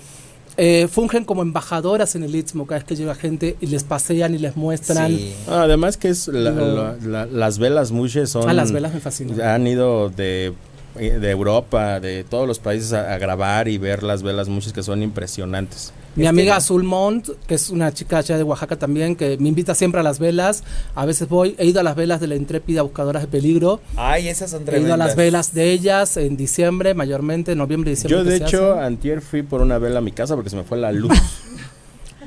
Eh, 0.58 0.88
fungen 0.88 1.26
como 1.26 1.42
embajadoras 1.42 2.16
en 2.16 2.24
el 2.24 2.36
Istmo 2.36 2.68
cada 2.68 2.80
vez 2.80 2.88
que 2.88 2.96
llega 2.96 3.16
gente 3.16 3.56
y 3.60 3.68
les 3.68 3.84
pasean 3.84 4.36
y 4.36 4.38
les 4.38 4.56
muestran. 4.56 5.18
Ah, 5.48 5.64
además 5.64 5.98
que 5.98 6.10
es 6.10 6.28
la- 6.28 6.52
Digo- 6.52 6.66
la- 6.76 6.96
la- 7.02 7.26
las 7.26 7.58
velas 7.58 7.92
mushes 7.92 8.30
son 8.30 8.48
Ah, 8.48 8.54
las 8.54 8.72
velas 8.72 8.94
me 8.94 9.00
fascinan. 9.00 9.42
han 9.42 9.66
ido 9.68 10.10
de 10.10 10.54
de 10.96 11.32
Europa, 11.32 12.00
de 12.00 12.24
todos 12.24 12.48
los 12.48 12.60
países 12.60 12.94
a, 12.94 13.16
a 13.16 13.18
grabar 13.18 13.68
y 13.68 13.80
ver 13.80 14.04
las 14.04 14.22
velas 14.22 14.48
mushes 14.48 14.74
que 14.74 14.84
son 14.84 15.02
impresionantes. 15.02 15.92
Mi 16.16 16.28
amiga 16.28 16.56
Azul 16.56 16.84
Mont, 16.84 17.30
que 17.48 17.56
es 17.56 17.70
una 17.70 17.92
chica 17.92 18.20
allá 18.20 18.38
de 18.38 18.44
Oaxaca 18.44 18.78
también, 18.78 19.16
que 19.16 19.38
me 19.40 19.50
invita 19.50 19.74
siempre 19.74 20.00
a 20.00 20.04
las 20.04 20.20
velas. 20.20 20.64
A 20.94 21.06
veces 21.06 21.28
voy, 21.28 21.56
he 21.58 21.66
ido 21.66 21.80
a 21.80 21.84
las 21.84 21.96
velas 21.96 22.20
de 22.22 22.28
la 22.28 22.36
intrépida 22.36 22.84
Buscadoras 22.84 23.24
de 23.24 23.28
Peligro. 23.28 23.82
Ay, 23.96 24.28
esas 24.28 24.52
son 24.52 24.64
He 24.68 24.80
ido 24.80 24.94
a 24.94 24.98
las 24.98 25.16
velas 25.16 25.54
de 25.54 25.72
ellas 25.72 26.18
en 26.18 26.38
diciembre, 26.38 26.94
mayormente, 26.94 27.56
noviembre 27.56 27.92
y 27.92 27.96
diciembre. 27.96 28.18
Yo 28.18 28.24
de 28.24 28.38
hecho 28.38 28.74
hacen. 28.74 28.84
antier 28.84 29.22
fui 29.22 29.42
por 29.42 29.62
una 29.62 29.80
vela 29.80 30.00
a 30.00 30.02
mi 30.02 30.12
casa 30.12 30.36
porque 30.36 30.50
se 30.50 30.56
me 30.56 30.64
fue 30.64 30.78
la 30.78 30.92
luz. 30.92 31.12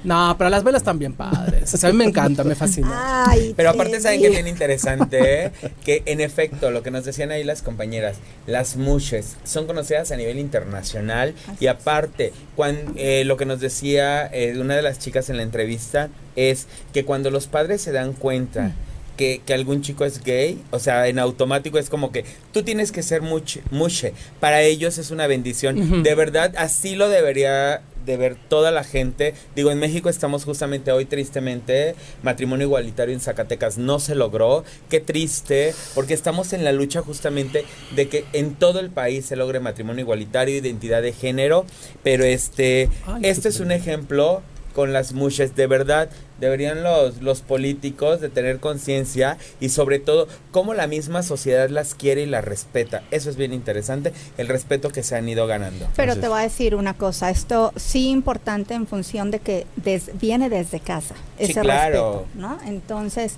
No, 0.04 0.34
pero 0.38 0.50
las 0.50 0.62
velas 0.64 0.82
también 0.82 1.12
padres. 1.12 1.72
O 1.74 1.76
sea, 1.76 1.88
a 1.88 1.92
mí 1.92 1.98
me 1.98 2.04
encanta, 2.04 2.44
me 2.44 2.54
fascina. 2.54 3.24
Ay, 3.28 3.54
Pero 3.56 3.70
aparte, 3.70 4.00
¿saben 4.00 4.20
qué 4.20 4.30
bien 4.30 4.46
interesante? 4.48 5.52
que 5.84 6.02
en 6.06 6.20
efecto, 6.20 6.70
lo 6.70 6.82
que 6.82 6.90
nos 6.90 7.04
decían 7.04 7.30
ahí 7.30 7.44
las 7.44 7.62
compañeras, 7.62 8.16
las 8.46 8.76
mushes 8.76 9.36
son 9.44 9.66
conocidas 9.66 10.10
a 10.12 10.16
nivel 10.16 10.38
internacional 10.38 11.34
y 11.60 11.66
aparte, 11.66 12.32
cuan- 12.56 12.92
eh, 12.96 13.24
lo 13.24 13.36
que 13.36 13.46
nos 13.46 13.60
decía 13.60 14.26
eh, 14.32 14.56
una 14.58 14.76
de 14.76 14.82
las 14.82 14.98
chicas 14.98 15.30
en 15.30 15.36
la 15.38 15.42
entrevista 15.42 16.08
es 16.36 16.66
que 16.92 17.04
cuando 17.04 17.30
los 17.30 17.46
padres 17.46 17.80
se 17.80 17.92
dan 17.92 18.12
cuenta 18.12 18.72
que, 19.16 19.40
que 19.46 19.54
algún 19.54 19.80
chico 19.80 20.04
es 20.04 20.22
gay, 20.22 20.62
o 20.70 20.78
sea, 20.78 21.08
en 21.08 21.18
automático 21.18 21.78
es 21.78 21.88
como 21.88 22.12
que 22.12 22.24
tú 22.52 22.62
tienes 22.62 22.92
que 22.92 23.02
ser 23.02 23.22
muche, 23.22 23.62
mushe. 23.70 24.12
Para 24.40 24.60
ellos 24.62 24.98
es 24.98 25.10
una 25.10 25.26
bendición. 25.26 26.02
De 26.02 26.14
verdad, 26.14 26.52
así 26.58 26.96
lo 26.96 27.08
debería 27.08 27.80
de 28.06 28.16
ver 28.16 28.36
toda 28.48 28.70
la 28.70 28.84
gente. 28.84 29.34
Digo, 29.54 29.70
en 29.70 29.78
México 29.78 30.08
estamos 30.08 30.44
justamente 30.44 30.92
hoy 30.92 31.04
tristemente, 31.04 31.94
matrimonio 32.22 32.66
igualitario 32.66 33.12
en 33.14 33.20
Zacatecas 33.20 33.76
no 33.76 33.98
se 33.98 34.14
logró. 34.14 34.64
Qué 34.88 35.00
triste, 35.00 35.74
porque 35.94 36.14
estamos 36.14 36.52
en 36.52 36.64
la 36.64 36.72
lucha 36.72 37.02
justamente 37.02 37.64
de 37.94 38.08
que 38.08 38.24
en 38.32 38.54
todo 38.54 38.80
el 38.80 38.90
país 38.90 39.26
se 39.26 39.36
logre 39.36 39.60
matrimonio 39.60 40.02
igualitario, 40.02 40.56
identidad 40.56 41.02
de 41.02 41.12
género, 41.12 41.66
pero 42.02 42.24
este, 42.24 42.88
Ay, 43.06 43.22
este 43.24 43.48
es 43.48 43.60
un 43.60 43.72
ejemplo 43.72 44.42
con 44.76 44.92
las 44.92 45.14
mushes, 45.14 45.56
de 45.56 45.66
verdad, 45.66 46.10
deberían 46.38 46.82
los, 46.82 47.22
los 47.22 47.40
políticos 47.40 48.20
de 48.20 48.28
tener 48.28 48.60
conciencia 48.60 49.38
y 49.58 49.70
sobre 49.70 49.98
todo 50.00 50.28
cómo 50.50 50.74
la 50.74 50.86
misma 50.86 51.22
sociedad 51.22 51.70
las 51.70 51.94
quiere 51.94 52.20
y 52.24 52.26
las 52.26 52.44
respeta. 52.44 53.02
Eso 53.10 53.30
es 53.30 53.36
bien 53.36 53.54
interesante, 53.54 54.12
el 54.36 54.48
respeto 54.48 54.90
que 54.90 55.02
se 55.02 55.16
han 55.16 55.26
ido 55.30 55.46
ganando. 55.46 55.88
Pero 55.96 56.14
te 56.16 56.28
voy 56.28 56.40
a 56.40 56.42
decir 56.42 56.74
una 56.74 56.92
cosa, 56.92 57.30
esto 57.30 57.72
sí 57.76 58.10
importante 58.10 58.74
en 58.74 58.86
función 58.86 59.30
de 59.30 59.38
que 59.38 59.66
des- 59.76 60.10
viene 60.20 60.50
desde 60.50 60.78
casa, 60.78 61.14
Sí, 61.38 61.44
ese 61.52 61.60
claro. 61.62 62.26
respeto, 62.26 62.26
¿no? 62.34 62.58
Entonces 62.66 63.36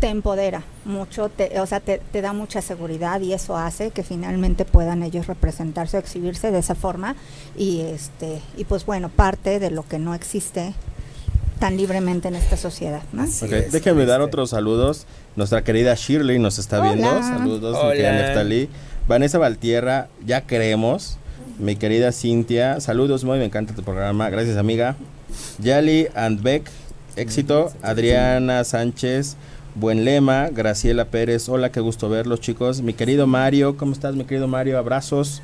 te 0.00 0.08
empodera 0.08 0.62
mucho, 0.84 1.28
te, 1.28 1.60
o 1.60 1.66
sea, 1.66 1.80
te, 1.80 2.00
te 2.12 2.20
da 2.22 2.32
mucha 2.32 2.62
seguridad 2.62 3.20
y 3.20 3.32
eso 3.32 3.56
hace 3.56 3.90
que 3.90 4.02
finalmente 4.02 4.64
puedan 4.64 5.02
ellos 5.02 5.26
representarse 5.26 5.96
o 5.96 6.00
exhibirse 6.00 6.50
de 6.50 6.58
esa 6.58 6.74
forma 6.74 7.16
y 7.56 7.80
este 7.80 8.40
y 8.56 8.64
pues 8.64 8.86
bueno, 8.86 9.08
parte 9.08 9.58
de 9.58 9.70
lo 9.70 9.86
que 9.86 9.98
no 9.98 10.14
existe 10.14 10.74
tan 11.58 11.76
libremente 11.76 12.28
en 12.28 12.36
esta 12.36 12.56
sociedad, 12.56 13.02
¿no? 13.12 13.24
Ok, 13.24 13.70
Déjenme 13.72 14.06
dar 14.06 14.20
otros 14.20 14.50
saludos. 14.50 15.06
Nuestra 15.36 15.62
querida 15.64 15.94
Shirley 15.94 16.38
nos 16.38 16.58
está 16.58 16.80
Hola. 16.80 16.92
viendo. 16.92 17.22
Saludos, 17.22 17.76
mi 17.82 17.90
querida 17.90 18.10
Hola. 18.10 18.22
Neftalí. 18.22 18.68
Vanessa 19.08 19.38
Valtierra, 19.38 20.08
ya 20.24 20.42
creemos. 20.42 21.18
Mi 21.58 21.74
querida 21.74 22.12
Cintia, 22.12 22.80
saludos, 22.80 23.24
muy 23.24 23.38
me 23.38 23.44
encanta 23.44 23.74
tu 23.74 23.82
programa. 23.82 24.30
Gracias, 24.30 24.56
amiga. 24.56 24.94
Yali 25.58 26.06
and 26.14 26.40
Beck, 26.42 26.70
éxito. 27.16 27.72
Adriana 27.82 28.62
Sánchez, 28.62 29.36
buen 29.78 30.04
lema. 30.04 30.48
Graciela 30.48 31.06
Pérez, 31.06 31.48
hola, 31.48 31.70
qué 31.70 31.80
gusto 31.80 32.08
verlos, 32.08 32.40
chicos. 32.40 32.82
Mi 32.82 32.92
querido 32.92 33.26
Mario, 33.26 33.76
¿cómo 33.76 33.92
estás, 33.92 34.16
mi 34.16 34.24
querido 34.24 34.48
Mario? 34.48 34.78
Abrazos. 34.78 35.40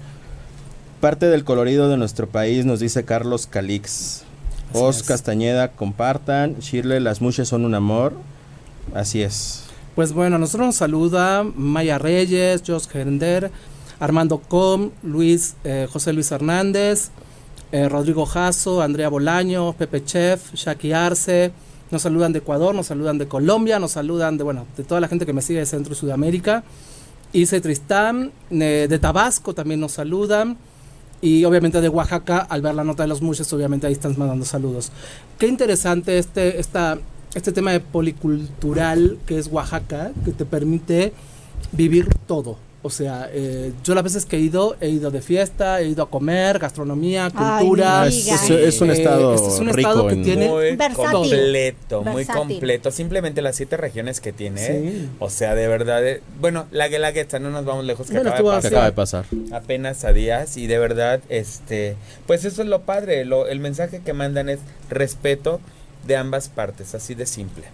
Parte 1.00 1.26
del 1.26 1.44
colorido 1.44 1.88
de 1.88 1.96
nuestro 1.96 2.26
país, 2.28 2.64
nos 2.64 2.80
dice 2.80 3.04
Carlos 3.04 3.46
Calix. 3.46 4.24
Así 4.70 4.82
Os 4.82 4.96
es. 4.96 5.02
Castañeda, 5.04 5.68
compartan. 5.68 6.56
Shirley, 6.58 7.00
las 7.00 7.20
muchas 7.20 7.48
son 7.48 7.64
un 7.64 7.74
amor. 7.74 8.14
Así 8.94 9.22
es. 9.22 9.64
Pues 9.94 10.12
bueno, 10.12 10.38
nosotros 10.38 10.66
nos 10.66 10.76
saluda 10.76 11.44
Maya 11.44 11.98
Reyes, 11.98 12.62
Jos 12.66 12.88
Gerender, 12.88 13.52
Armando 14.00 14.38
Com, 14.38 14.90
Luis, 15.04 15.54
eh, 15.62 15.86
José 15.92 16.12
Luis 16.12 16.32
Hernández, 16.32 17.10
eh, 17.70 17.88
Rodrigo 17.88 18.26
Jasso, 18.26 18.82
Andrea 18.82 19.08
Bolaño, 19.08 19.74
Pepe 19.74 20.04
Chef, 20.04 20.52
Shaki 20.54 20.92
Arce. 20.92 21.52
Nos 21.94 22.02
saludan 22.02 22.32
de 22.32 22.40
Ecuador, 22.40 22.74
nos 22.74 22.86
saludan 22.88 23.18
de 23.18 23.28
Colombia, 23.28 23.78
nos 23.78 23.92
saludan 23.92 24.36
de, 24.36 24.42
bueno, 24.42 24.66
de 24.76 24.82
toda 24.82 25.00
la 25.00 25.06
gente 25.06 25.24
que 25.26 25.32
me 25.32 25.40
sigue 25.40 25.60
de 25.60 25.66
Centro 25.66 25.92
y 25.92 25.96
Sudamérica. 25.96 26.64
Ice 27.32 27.60
Tristán, 27.60 28.32
eh, 28.50 28.88
de 28.90 28.98
Tabasco 28.98 29.54
también 29.54 29.78
nos 29.78 29.92
saludan. 29.92 30.58
Y 31.20 31.44
obviamente 31.44 31.80
de 31.80 31.88
Oaxaca, 31.88 32.38
al 32.38 32.62
ver 32.62 32.74
la 32.74 32.82
nota 32.82 33.04
de 33.04 33.08
los 33.08 33.22
muches, 33.22 33.52
obviamente 33.52 33.86
ahí 33.86 33.92
están 33.92 34.18
mandando 34.18 34.44
saludos. 34.44 34.90
Qué 35.38 35.46
interesante 35.46 36.18
este, 36.18 36.58
esta, 36.58 36.98
este 37.32 37.52
tema 37.52 37.70
de 37.70 37.78
policultural 37.78 39.16
que 39.24 39.38
es 39.38 39.46
Oaxaca, 39.46 40.10
que 40.24 40.32
te 40.32 40.44
permite 40.44 41.12
vivir 41.70 42.08
todo. 42.26 42.58
O 42.86 42.90
sea, 42.90 43.30
eh, 43.32 43.72
yo 43.82 43.94
las 43.94 44.04
veces 44.04 44.26
que 44.26 44.36
he 44.36 44.40
ido, 44.40 44.76
he 44.78 44.90
ido 44.90 45.10
de 45.10 45.22
fiesta, 45.22 45.80
he 45.80 45.88
ido 45.88 46.02
a 46.02 46.10
comer, 46.10 46.58
gastronomía, 46.58 47.30
cultura. 47.30 48.04
digas. 48.04 48.44
Es, 48.44 48.50
es 48.50 48.80
un 48.82 48.90
Eh, 48.90 48.92
estado 48.92 49.34
este 49.34 49.48
es 49.48 49.58
un 49.58 49.68
rico 49.72 49.88
estado 49.88 50.06
que 50.08 50.14
en- 50.14 50.22
tiene 50.22 50.48
muy 50.48 50.76
Versátil. 50.76 51.10
completo, 51.12 52.02
muy 52.02 52.24
completo. 52.26 52.90
Simplemente 52.90 53.40
las 53.40 53.56
siete 53.56 53.78
regiones 53.78 54.20
que 54.20 54.34
tiene. 54.34 54.66
Sí. 54.66 55.08
O 55.18 55.30
sea, 55.30 55.54
de 55.54 55.66
verdad. 55.66 56.06
eh, 56.06 56.20
bueno, 56.40 56.66
la 56.72 56.88
Guelaguetza, 56.88 57.38
no 57.38 57.48
nos 57.50 57.64
vamos 57.64 57.86
lejos, 57.86 58.06
que 58.08 58.14
Bueno, 58.14 58.30
acaba 58.30 58.56
de 58.56 58.68
que 58.68 58.68
pasar. 58.68 58.72
acaba 58.72 58.84
de 58.84 58.92
pasar. 58.92 59.24
apenas 59.52 60.04
a 60.04 60.12
días 60.12 60.56
y 60.58 60.66
de 60.66 60.78
verdad 60.78 61.20
este 61.30 61.96
pues 62.26 62.44
eso 62.44 62.60
es 62.60 62.68
lo 62.68 62.82
padre 62.82 63.24
lo, 63.24 63.46
el 63.48 63.60
mensaje 63.60 64.00
que 64.04 64.12
mandan 64.12 64.48
es 64.50 64.58
respeto 64.90 65.60
de 66.06 66.16
ambas 66.16 66.48
partes 66.50 66.94
así 66.94 67.14
de 67.14 67.24
simple 67.26 67.64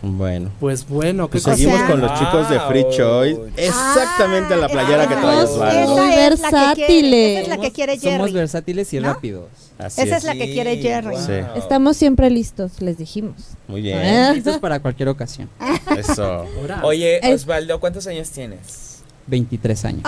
Bueno. 0.00 0.50
Pues 0.60 0.86
bueno, 0.88 1.26
¿qué 1.28 1.40
Pues 1.40 1.56
seguimos 1.56 1.78
sea- 1.78 1.88
con 1.88 2.00
los 2.00 2.18
chicos 2.18 2.48
de 2.48 2.60
Free. 2.60 2.86
Choice. 2.96 3.40
Exactamente 3.56 4.54
la 4.56 4.68
playera 4.68 5.08
que 5.08 5.14
trae 5.16 5.36
Somos 5.46 5.50
Osvaldo. 5.50 5.96
muy 5.96 6.12
Esa 6.14 6.26
es 6.34 6.40
la 6.40 6.48
que 6.48 6.74
quiere- 6.76 6.88
versátiles. 6.88 7.32
esa 7.32 7.40
es 7.42 7.48
la 7.48 7.58
que 7.58 7.72
quiere 7.72 7.98
Somos 7.98 8.18
Jerry. 8.20 8.32
versátiles 8.32 8.92
y 8.94 9.00
¿No? 9.00 9.12
rápidos. 9.14 9.44
Así 9.78 10.00
Esa 10.02 10.10
es. 10.16 10.18
es 10.18 10.24
la 10.24 10.32
que 10.34 10.52
quiere 10.52 10.76
Jerry. 10.78 11.16
Sí. 11.16 11.32
Estamos 11.56 11.96
siempre 11.96 12.30
listos, 12.30 12.80
les 12.80 12.96
dijimos. 12.98 13.34
Muy 13.66 13.82
bien. 13.82 13.98
Ah. 13.98 14.32
Esto 14.36 14.50
es 14.50 14.58
para 14.58 14.80
cualquier 14.80 15.08
ocasión. 15.08 15.48
Eso. 15.96 16.44
Oye, 16.82 17.20
Osvaldo, 17.34 17.80
¿cuántos 17.80 18.06
años 18.06 18.30
tienes? 18.30 19.00
23 19.26 19.84
años. 19.84 20.02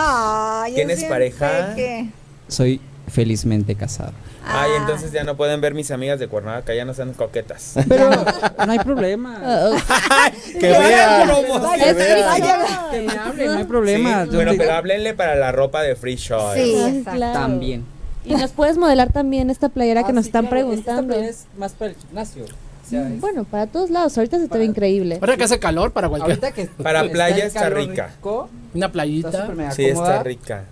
¿Tienes 0.74 1.04
pareja? 1.04 1.74
que- 1.74 2.08
Soy 2.48 2.80
felizmente 3.08 3.74
casado. 3.74 4.12
Ay, 4.44 4.70
Ah. 4.74 4.76
entonces 4.80 5.12
ya 5.12 5.22
no 5.24 5.36
pueden 5.36 5.60
ver 5.60 5.74
mis 5.74 5.90
amigas 5.90 6.18
de 6.18 6.26
Cuernavaca, 6.28 6.74
ya 6.74 6.84
no 6.84 6.94
sean 6.94 7.12
coquetas. 7.12 7.74
Pero 7.88 8.10
no 8.10 8.72
hay 8.72 8.78
problema. 8.78 9.40
Ah, 10.12 10.30
Que 10.58 10.68
vean. 10.68 11.28
Vaya, 11.62 11.84
Que 11.86 11.92
vean. 11.94 12.90
Que 12.90 13.00
me 13.02 13.12
hablen, 13.18 13.46
no 13.52 13.58
hay 13.58 13.64
problema. 13.64 14.24
Sí, 14.24 14.30
bueno, 14.34 14.52
pero 14.56 14.72
háblenle 14.74 15.14
para 15.14 15.34
la 15.36 15.52
ropa 15.52 15.82
de 15.82 15.94
Free 15.96 16.16
Show. 16.16 16.54
Sí, 16.54 17.04
claro. 17.10 17.32
También. 17.38 17.84
Y 18.24 18.34
nos 18.34 18.50
puedes 18.50 18.76
modelar 18.76 19.12
también 19.12 19.50
esta 19.50 19.68
playera 19.68 20.02
que 20.04 20.10
Ah, 20.10 20.14
nos 20.14 20.24
sí, 20.24 20.28
están 20.28 20.46
claro, 20.46 20.66
preguntando. 20.68 21.14
esta 21.14 21.26
es 21.26 21.46
más 21.56 21.72
para 21.72 21.90
el 21.92 21.96
gimnasio. 21.96 22.44
O 22.44 22.90
sea, 22.90 23.08
es- 23.08 23.20
Bueno, 23.20 23.44
para 23.44 23.66
todos 23.66 23.90
lados. 23.90 24.16
Ahorita 24.18 24.38
se 24.38 24.48
te 24.48 24.58
ve 24.58 24.64
increíble. 24.64 25.18
Ahora 25.20 25.36
que 25.36 25.44
hace 25.44 25.58
calor 25.58 25.92
para 25.92 26.08
cualquier. 26.08 26.32
ahorita 26.32 26.52
que 26.52 26.66
Para 26.82 27.00
está 27.02 27.12
playa 27.12 27.36
el 27.36 27.42
está 27.42 27.60
calor 27.60 27.78
rica. 27.78 28.10
rico, 28.16 28.50
Una 28.74 28.86
está 28.86 28.92
playita. 28.92 29.46
mega 29.54 29.70
Sí, 29.70 29.84
está 29.86 30.22
rica. 30.22 30.64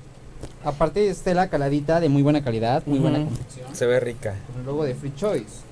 Aparte 0.64 1.08
es 1.08 1.20
tela 1.20 1.48
caladita 1.48 2.00
de 2.00 2.08
muy 2.08 2.22
buena 2.22 2.42
calidad, 2.42 2.82
muy 2.86 2.98
buena 2.98 3.18
confección. 3.18 3.74
Se 3.74 3.86
ve 3.86 4.00
rica. 4.00 4.34
Con 4.50 4.60
el 4.60 4.66
logo 4.66 4.84
de 4.84 4.94
Free 4.94 5.14
Choice. 5.16 5.68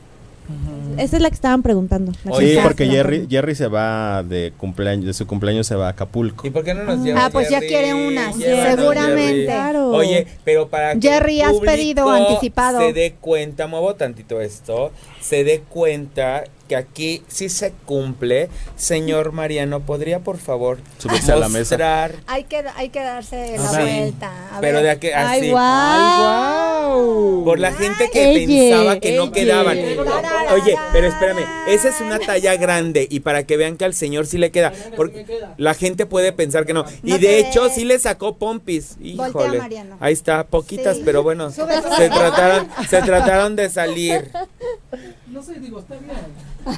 Esa 0.97 1.17
es 1.17 1.23
la 1.23 1.29
que 1.29 1.35
estaban 1.35 1.63
preguntando. 1.63 2.13
estaban 2.13 2.63
porque. 2.63 2.87
Jerry, 2.87 3.27
Jerry 3.29 3.55
se 3.55 3.67
va 3.67 4.23
de 4.23 4.53
cumpleaños, 4.57 5.07
de 5.07 5.13
su 5.13 5.27
cumpleaños 5.27 5.67
se 5.67 5.75
va 5.75 5.89
a 5.89 5.91
Acapulco. 5.91 6.47
¿Y 6.47 6.51
por 6.51 6.65
qué 6.65 6.73
no 6.73 6.85
nos 6.85 7.01
lleva 7.01 7.27
Ah, 7.27 7.31
pues 7.31 7.51
ya 7.51 7.59
quiere 7.59 7.93
unas, 7.95 8.37
Llévanos, 8.37 8.77
seguramente. 8.77 9.45
Claro. 9.45 9.91
Oye, 9.91 10.27
pero 10.45 10.69
para 10.69 10.95
que 10.95 11.09
Jerry, 11.09 11.41
el 11.41 11.47
has 11.47 11.59
pedido 11.59 12.09
anticipado. 12.09 12.79
Se 12.79 12.93
dé 12.93 13.15
cuenta, 13.21 13.67
muevo 13.67 13.95
tantito 13.97 14.41
esto, 14.41 14.93
se 15.21 15.43
dé 15.43 15.63
cuenta 15.69 16.45
que 16.69 16.77
aquí 16.77 17.23
sí 17.29 17.49
se 17.49 17.73
cumple. 17.85 18.49
Señor 18.77 19.33
Mariano, 19.33 19.81
¿podría 19.81 20.21
por 20.21 20.39
favor 20.39 20.79
Subirse 20.99 21.33
a 21.33 21.37
la 21.37 21.49
mesa. 21.49 21.75
mostrar? 21.77 22.15
Hay 22.27 22.45
que, 22.45 22.65
hay 22.77 22.89
que 22.91 23.01
darse 23.01 23.57
la 23.57 23.73
ver. 23.73 23.99
vuelta. 24.01 24.33
A 24.57 24.61
Pero 24.61 24.77
ver. 24.79 24.85
de 24.85 24.91
aquí 24.91 25.07
Ay, 25.09 25.41
así. 25.41 25.51
guau. 25.51 27.45
Por 27.45 27.59
la 27.59 27.73
gente 27.73 28.11
que 28.13 28.31
Ella, 28.31 28.47
pensaba 28.47 29.01
que 29.01 29.17
no 29.17 29.33
quedaban. 29.33 29.79
Oye, 29.79 30.77
pero 30.93 31.07
espérame, 31.09 31.45
esa 31.69 31.89
es 31.89 32.01
una 32.01 32.19
talla 32.19 32.57
grande 32.57 33.07
y 33.11 33.21
para 33.21 33.45
que 33.45 33.57
vean 33.57 33.77
que 33.77 33.85
al 33.85 33.95
señor 33.95 34.27
sí 34.27 34.39
le 34.39 34.51
queda. 34.51 34.73
Porque 34.97 35.27
la 35.57 35.75
gente 35.75 36.07
puede 36.07 36.33
pensar 36.33 36.67
que 36.67 36.73
no. 36.75 36.85
Y 37.03 37.11
No 37.11 37.19
de 37.19 37.27
te 37.27 37.39
hecho 37.41 37.69
sí 37.71 37.85
le 37.85 37.99
sacó 37.99 38.37
pompis. 38.37 38.97
Voltea, 38.99 39.29
Híjole. 39.29 39.59
Mariano. 39.59 39.97
Ahí 40.01 40.13
está, 40.13 40.45
poquitas, 40.47 40.97
Sí. 40.97 41.03
pero 41.05 41.23
bueno. 41.23 41.51
Sube, 41.51 41.81
sube. 41.83 41.97
Se 41.97 42.09
trataron, 42.09 42.69
se 42.89 43.03
trataron 43.03 43.57
de 43.57 43.71
salir. 43.71 44.31
No 45.29 45.43
sé, 45.43 45.55
digo, 45.61 45.81
está 45.81 45.95
bien. 45.97 46.17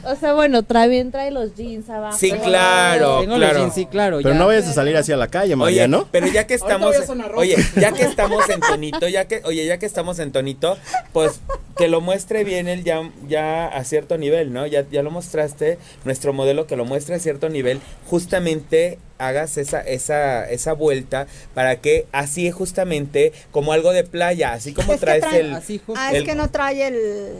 O 0.04 0.16
sea, 0.16 0.34
bueno, 0.34 0.62
trae 0.62 0.88
bien, 0.88 1.10
trae 1.10 1.30
los 1.30 1.54
jeans 1.54 1.88
abajo. 1.88 2.16
Sí, 2.18 2.30
claro, 2.30 3.20
Tengo 3.20 3.36
los 3.36 3.38
claro. 3.38 3.58
jeans, 3.60 3.74
sí, 3.74 3.86
claro. 3.86 4.18
Pero 4.18 4.34
ya. 4.34 4.38
no 4.38 4.46
vayas 4.46 4.68
a 4.68 4.72
salir 4.72 4.96
hacia 4.96 5.16
la 5.16 5.28
calle, 5.28 5.54
Oye, 5.54 5.56
Mariano. 5.56 6.06
pero 6.12 6.26
ya 6.26 6.46
que 6.46 6.54
estamos, 6.54 6.94
a 6.96 7.36
oye, 7.36 7.56
ya 7.76 7.92
que 7.92 8.02
estamos 8.02 8.48
en 8.50 8.60
tonito, 8.60 9.08
ya 9.08 9.26
que, 9.26 9.40
oye, 9.44 9.64
ya 9.66 9.78
que 9.78 9.86
estamos 9.86 10.18
en 10.18 10.30
tonito, 10.32 10.76
pues 11.12 11.40
que 11.76 11.88
lo 11.88 12.00
muestre 12.00 12.44
bien 12.44 12.68
él 12.68 12.84
ya, 12.84 13.08
ya 13.28 13.66
a 13.68 13.84
cierto 13.84 14.18
nivel, 14.18 14.52
¿no? 14.52 14.66
Ya, 14.66 14.84
ya 14.90 15.02
lo 15.02 15.10
mostraste, 15.10 15.78
nuestro 16.04 16.32
modelo 16.32 16.66
que 16.66 16.76
lo 16.76 16.84
muestre 16.84 17.14
a 17.14 17.18
cierto 17.18 17.48
nivel, 17.48 17.80
justamente 18.06 18.98
hagas 19.18 19.56
esa, 19.58 19.80
esa, 19.80 20.48
esa 20.48 20.72
vuelta 20.74 21.26
para 21.54 21.76
que 21.76 22.06
así 22.12 22.50
justamente 22.50 23.32
como 23.50 23.72
algo 23.72 23.92
de 23.92 24.04
playa, 24.04 24.52
así 24.52 24.72
como 24.72 24.92
Es 24.92 25.00
traes 25.00 25.24
trae- 25.24 25.40
el, 25.40 25.54
Así 25.54 25.78
justo. 25.84 25.94
Ah, 26.02 26.10
es 26.12 26.18
el- 26.18 26.24
que 26.24 26.34
no 26.34 26.50
trae 26.50 26.86
el... 26.86 27.32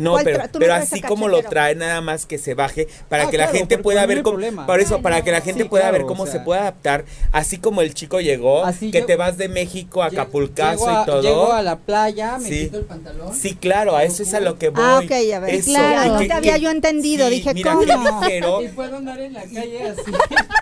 no, 0.00 0.12
¿Cuál 0.12 0.24
pero, 0.24 0.42
pero 0.58 0.74
así 0.74 1.00
como 1.00 1.28
lo 1.28 1.42
trae 1.42 1.74
nada 1.74 2.00
más 2.00 2.26
que 2.26 2.38
se 2.38 2.54
baje 2.54 2.88
para 3.08 3.24
Ah, 3.24 3.30
que 3.30 3.38
la 3.38 3.48
gente 3.48 3.78
pueda 3.78 4.02
no 4.02 4.08
ver 4.08 4.16
hay 4.18 4.22
cómo, 4.22 4.34
problema. 4.36 4.66
por 4.66 4.80
eso 4.80 4.96
Ay, 4.96 5.02
para 5.02 5.18
no. 5.18 5.24
que 5.24 5.30
la 5.32 5.40
gente 5.40 5.62
Sí, 5.64 5.68
pueda 5.68 5.84
claro, 5.84 5.98
ver 5.98 6.06
cómo 6.06 6.22
o 6.24 6.26
se 6.26 6.40
puede 6.40 6.60
adaptar, 6.60 7.04
así 7.32 7.58
como 7.58 7.82
el 7.82 7.94
chico 7.94 8.20
llegó, 8.20 8.64
Así 8.64 8.90
que 8.90 9.00
yo- 9.00 9.06
te 9.06 9.16
vas 9.16 9.36
de 9.36 9.48
México 9.48 10.02
a 10.02 10.06
Acapulcazo 10.06 10.86
llego 10.86 10.98
a- 10.98 11.02
y 11.02 11.06
todo. 11.06 11.22
Llego 11.22 11.52
a 11.52 11.62
la 11.62 11.76
playa, 11.78 12.38
me 12.38 12.48
Sí. 12.48 12.60
quito 12.64 12.78
el 12.78 12.84
pantalón. 12.84 13.34
Sí, 13.34 13.54
claro, 13.56 13.96
a 13.96 14.04
eso 14.04 14.22
es 14.22 14.32
a 14.34 14.40
lo 14.40 14.58
que 14.58 14.70
voy. 14.70 14.82
Ah, 14.84 15.00
ok, 15.04 15.10
a 15.34 15.38
ver. 15.40 15.54
Eso, 15.54 15.70
Claro. 15.70 16.04
y 16.04 16.08
No 16.10 16.18
que- 16.18 16.26
te 16.28 16.32
había 16.32 16.54
que- 16.54 16.60
yo 16.60 16.70
entendido, 16.70 17.28
sí, 17.28 17.34
dije, 17.34 17.54
mira, 17.54 17.72
¿cómo? 17.74 17.82
ligero. 18.22 18.62
Y 18.62 18.68
puedo 18.68 18.96
andar 18.96 19.20
en 19.20 19.32
la 19.34 19.42
calle 19.54 19.88
así. 19.90 20.12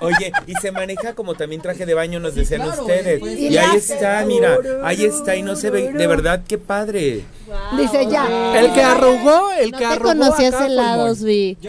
Oye, 0.00 0.32
y 0.46 0.54
se 0.54 0.72
maneja 0.72 1.14
como 1.14 1.34
también 1.34 1.60
traje 1.62 1.86
de 1.86 1.94
baño, 1.94 2.20
nos 2.20 2.34
decían 2.34 2.62
ustedes. 2.68 3.20
pues, 3.20 3.38
Y, 3.38 3.48
ahí 3.58 3.76
hace- 3.76 3.94
está, 3.94 4.24
mira, 4.26 4.58
ahí 4.84 5.04
está 5.04 5.36
y 5.36 5.42
no 5.42 5.56
se 5.56 5.70
ve, 5.70 5.92
de 5.92 6.06
verdad, 6.06 6.42
qué 6.46 6.58
padre. 6.58 7.24
Dice 7.78 8.06
ya. 8.10 8.58
El 8.58 8.72
que 8.72 8.82
arrugó, 8.82 9.27
el 9.58 9.70
No 9.72 9.78
te 9.78 9.84
arrugó. 9.84 10.08
conocías 10.10 10.54
helados, 10.60 11.22
vi. 11.22 11.56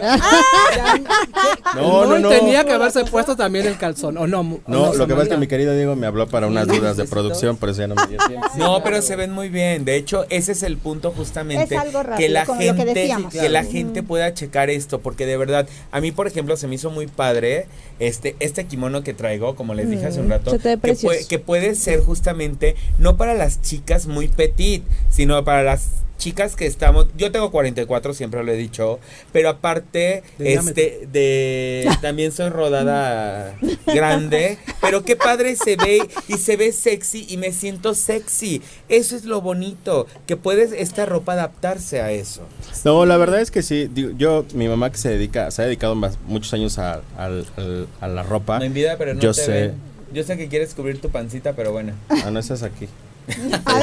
No, 1.74 2.04
no, 2.06 2.18
y 2.18 2.22
no. 2.22 2.28
tenía 2.28 2.64
que 2.64 2.72
haberse 2.72 3.04
puesto 3.04 3.36
también 3.36 3.66
el 3.66 3.76
calzón. 3.78 4.16
¿O 4.18 4.26
no? 4.26 4.60
No, 4.66 4.92
se 4.92 4.98
lo 4.98 5.06
que 5.06 5.12
pasa 5.14 5.24
es 5.24 5.28
que 5.30 5.36
mi 5.36 5.46
querido 5.46 5.74
Diego 5.74 5.94
me 5.96 6.06
habló 6.06 6.26
para 6.26 6.46
unas 6.46 6.66
dudas 6.66 6.96
de 6.96 7.04
producción, 7.04 7.56
por 7.56 7.68
eso 7.68 7.80
ya 7.80 7.86
no 7.88 7.94
me 7.94 8.06
dio 8.06 8.18
tiempo. 8.26 8.46
No, 8.56 8.82
pero 8.82 9.00
se 9.02 9.16
ven 9.16 9.32
muy 9.32 9.48
bien. 9.48 9.84
De 9.84 9.96
hecho, 9.96 10.26
ese 10.30 10.52
es 10.52 10.62
el 10.62 10.76
punto 10.76 11.12
justamente 11.12 11.74
Es 11.74 11.80
algo 11.80 12.00
que 12.00 12.06
rápido, 12.08 12.28
la 12.32 12.44
que 12.46 12.54
gente 12.74 12.94
decíamos. 12.94 13.32
que 13.32 13.48
la 13.48 13.64
gente 13.64 14.02
pueda 14.02 14.34
checar 14.34 14.68
esto, 14.70 15.00
porque 15.00 15.26
de 15.26 15.36
verdad 15.36 15.68
a 15.92 16.00
mí, 16.00 16.12
por 16.12 16.26
ejemplo, 16.26 16.56
se 16.56 16.66
me 16.66 16.74
hizo 16.74 16.90
muy 16.90 17.06
padre 17.06 17.66
este 17.98 18.36
este 18.40 18.64
kimono 18.66 19.02
que 19.02 19.14
traigo, 19.14 19.54
como 19.54 19.74
les 19.74 19.88
dije 19.88 20.06
hace 20.06 20.20
un 20.20 20.30
rato, 20.30 20.50
que, 20.58 20.76
precioso. 20.78 21.06
puede, 21.06 21.26
que 21.26 21.38
puede 21.38 21.74
ser 21.74 22.00
justamente 22.00 22.74
no 22.98 23.16
para 23.16 23.34
las 23.34 23.62
chicas 23.62 24.06
muy 24.06 24.28
petit, 24.28 24.82
sino 25.08 25.42
para 25.44 25.62
las 25.62 25.88
chicas 26.20 26.54
que 26.54 26.66
estamos, 26.66 27.06
yo 27.16 27.32
tengo 27.32 27.50
44, 27.50 28.14
siempre 28.14 28.44
lo 28.44 28.52
he 28.52 28.56
dicho, 28.56 29.00
pero 29.32 29.48
aparte, 29.48 30.22
De 30.38 30.52
este, 30.52 31.08
de, 31.10 31.88
también 32.02 32.30
soy 32.30 32.50
rodada 32.50 33.56
grande, 33.86 34.58
pero 34.80 35.02
qué 35.02 35.16
padre 35.16 35.56
se 35.56 35.76
ve 35.76 36.06
y 36.28 36.34
se 36.34 36.56
ve 36.56 36.70
sexy 36.72 37.26
y 37.28 37.38
me 37.38 37.52
siento 37.52 37.94
sexy. 37.94 38.62
Eso 38.88 39.16
es 39.16 39.24
lo 39.24 39.40
bonito, 39.40 40.06
que 40.26 40.36
puedes 40.36 40.72
esta 40.72 41.06
ropa 41.06 41.32
adaptarse 41.32 42.00
a 42.00 42.12
eso. 42.12 42.42
No, 42.84 43.06
la 43.06 43.16
verdad 43.16 43.40
es 43.40 43.50
que 43.50 43.62
sí. 43.62 43.90
yo, 44.16 44.44
mi 44.54 44.68
mamá 44.68 44.92
que 44.92 44.98
se 44.98 45.08
dedica, 45.08 45.50
se 45.50 45.62
ha 45.62 45.64
dedicado 45.64 45.94
más- 45.94 46.18
muchos 46.28 46.52
años 46.54 46.78
a, 46.78 47.00
a 47.16 48.08
la 48.08 48.22
ropa. 48.22 48.58
No 48.58 48.64
envidia, 48.66 48.96
pero 48.98 49.14
no 49.14 49.20
Yo 49.20 49.32
te 49.32 49.42
sé. 49.42 49.50
ven. 49.50 49.74
Yo 50.12 50.22
sé 50.24 50.36
que 50.36 50.48
quieres 50.48 50.74
cubrir 50.74 51.00
tu 51.00 51.08
pancita, 51.08 51.54
pero 51.54 51.72
bueno. 51.72 51.92
Ah, 52.08 52.30
no 52.30 52.40
estás 52.40 52.62
aquí. 52.62 52.88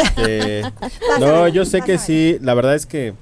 Este, 0.03 0.61
no, 1.19 1.47
yo 1.47 1.65
sé 1.65 1.81
que 1.81 1.97
sí. 1.97 2.37
La 2.41 2.53
verdad 2.53 2.75
es 2.75 2.85
que, 2.85 3.13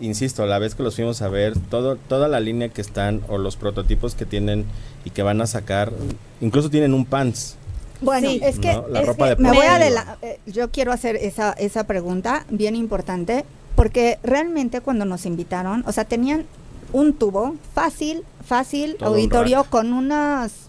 insisto, 0.00 0.46
la 0.46 0.58
vez 0.58 0.74
que 0.74 0.82
los 0.82 0.96
fuimos 0.96 1.22
a 1.22 1.28
ver, 1.28 1.58
todo, 1.58 1.96
toda 1.96 2.28
la 2.28 2.40
línea 2.40 2.68
que 2.68 2.80
están 2.80 3.22
o 3.28 3.38
los 3.38 3.56
prototipos 3.56 4.14
que 4.14 4.26
tienen 4.26 4.64
y 5.04 5.10
que 5.10 5.22
van 5.22 5.40
a 5.40 5.46
sacar, 5.46 5.92
incluso 6.40 6.70
tienen 6.70 6.94
un 6.94 7.04
pants. 7.04 7.56
Bueno, 8.00 8.28
Sí. 8.28 8.40
es 8.42 8.58
que, 8.58 8.74
No, 8.74 8.86
la 8.88 9.00
es 9.00 9.06
ropa 9.06 9.28
que 9.28 9.34
de 9.34 9.42
me 9.42 9.52
voy 9.52 9.66
a 9.66 10.16
eh, 10.22 10.40
yo 10.46 10.70
quiero 10.70 10.92
hacer 10.92 11.16
esa, 11.16 11.52
esa 11.52 11.84
pregunta 11.84 12.46
bien 12.48 12.76
importante, 12.76 13.44
porque 13.74 14.18
realmente 14.22 14.80
cuando 14.80 15.04
nos 15.04 15.26
invitaron, 15.26 15.84
o 15.86 15.92
sea, 15.92 16.04
tenían 16.04 16.46
un 16.92 17.12
tubo 17.12 17.56
fácil, 17.74 18.24
fácil, 18.44 18.96
Todo 18.98 19.10
un 19.10 19.14
auditorio 19.16 19.64
con 19.64 19.92
unas 19.92 20.67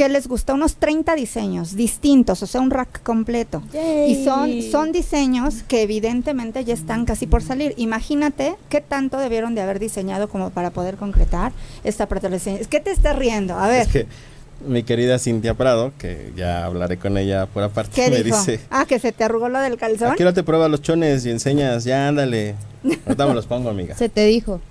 que 0.00 0.08
les 0.08 0.28
gusta 0.28 0.54
unos 0.54 0.76
30 0.76 1.14
diseños 1.14 1.76
distintos, 1.76 2.42
o 2.42 2.46
sea, 2.46 2.62
un 2.62 2.70
rack 2.70 3.02
completo. 3.02 3.62
Y 4.08 4.24
son, 4.24 4.62
son 4.62 4.92
diseños 4.92 5.62
que 5.68 5.82
evidentemente 5.82 6.64
ya 6.64 6.72
están 6.72 7.04
casi 7.04 7.26
por 7.26 7.42
salir. 7.42 7.74
Imagínate 7.76 8.54
qué 8.70 8.80
tanto 8.80 9.18
debieron 9.18 9.54
de 9.54 9.60
haber 9.60 9.78
diseñado 9.78 10.30
como 10.30 10.48
para 10.48 10.70
poder 10.70 10.96
concretar 10.96 11.52
esta 11.84 12.06
protección. 12.06 12.56
Es 12.56 12.66
que 12.66 12.80
te 12.80 12.90
estás 12.92 13.14
riendo. 13.14 13.58
A 13.58 13.68
ver, 13.68 13.82
Es 13.82 13.88
que 13.88 14.06
mi 14.66 14.84
querida 14.84 15.18
Cintia 15.18 15.52
Prado, 15.52 15.92
que 15.98 16.32
ya 16.34 16.64
hablaré 16.64 16.96
con 16.96 17.18
ella 17.18 17.44
por 17.44 17.62
aparte, 17.62 17.92
¿qué 17.94 18.10
me 18.10 18.22
dijo? 18.22 18.38
dice, 18.38 18.58
Ah, 18.70 18.86
que 18.88 18.98
se 19.00 19.12
te 19.12 19.24
arrugó 19.24 19.50
lo 19.50 19.60
del 19.60 19.76
calzón. 19.76 20.12
aquí 20.12 20.24
no 20.24 20.32
te 20.32 20.42
pruebas 20.42 20.70
los 20.70 20.80
chones 20.80 21.26
y 21.26 21.30
enseñas, 21.30 21.84
ya 21.84 22.08
ándale. 22.08 22.54
Ahorita 23.04 23.26
me 23.26 23.34
los 23.34 23.46
pongo, 23.46 23.68
amiga. 23.68 23.94
Se 23.96 24.08
te 24.08 24.24
dijo. 24.24 24.62